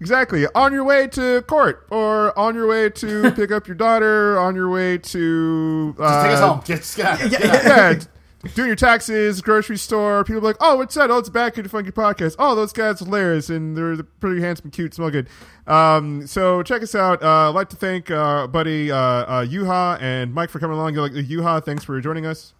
[0.00, 0.46] Exactly.
[0.54, 4.54] On your way to court, or on your way to pick up your daughter, on
[4.54, 6.62] your way to uh, Just take us home.
[6.64, 7.30] Just get out.
[7.30, 7.64] Get out.
[7.64, 8.06] yeah, d-
[8.54, 10.24] doing your taxes, grocery store.
[10.24, 11.10] People are like, oh, what's that?
[11.10, 12.36] Oh, it's Backyard Funky Podcast.
[12.38, 15.28] Oh, those guys are hilarious, and they're pretty handsome, cute, smell good.
[15.66, 17.22] Um, so check us out.
[17.22, 20.94] Uh, I'd like to thank uh, buddy uh, uh, Yuha and Mike for coming along.
[20.94, 22.54] You're Like Yuha, thanks for joining us.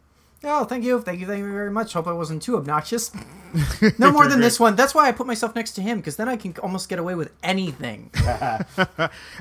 [0.45, 1.95] Oh, thank you, thank you, thank you very much.
[1.95, 3.11] Hope I wasn't too obnoxious.
[3.99, 4.77] no more than this one.
[4.77, 7.15] That's why I put myself next to him because then I can almost get away
[7.15, 8.11] with anything.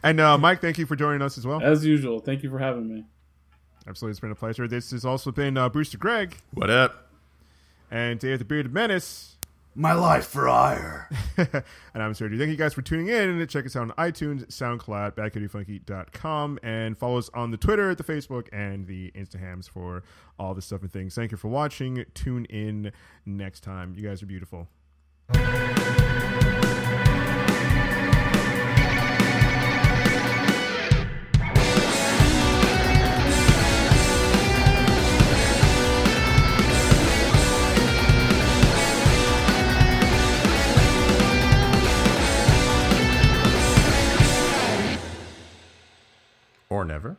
[0.03, 1.61] And uh, Mike, thank you for joining us as well.
[1.61, 2.19] As usual.
[2.19, 3.05] Thank you for having me.
[3.88, 4.68] Absolutely, it's been a pleasure.
[4.68, 7.10] This has also been uh, Booster Greg What up?
[7.91, 9.32] and Dave the Bearded Menace.
[9.78, 11.07] My life for Aiur.
[11.94, 12.38] and I'm Sergio.
[12.40, 13.30] Thank you guys for tuning in.
[13.30, 18.03] and Check us out on iTunes, SoundCloud, backyardfunky.com, and follow us on the Twitter, the
[18.03, 20.03] Facebook, and the Instahams for
[20.40, 21.14] all the stuff and things.
[21.14, 22.06] Thank you for watching.
[22.14, 22.94] Tune in
[23.26, 23.94] next time.
[23.98, 24.70] You guys are beautiful.
[46.70, 47.18] or never.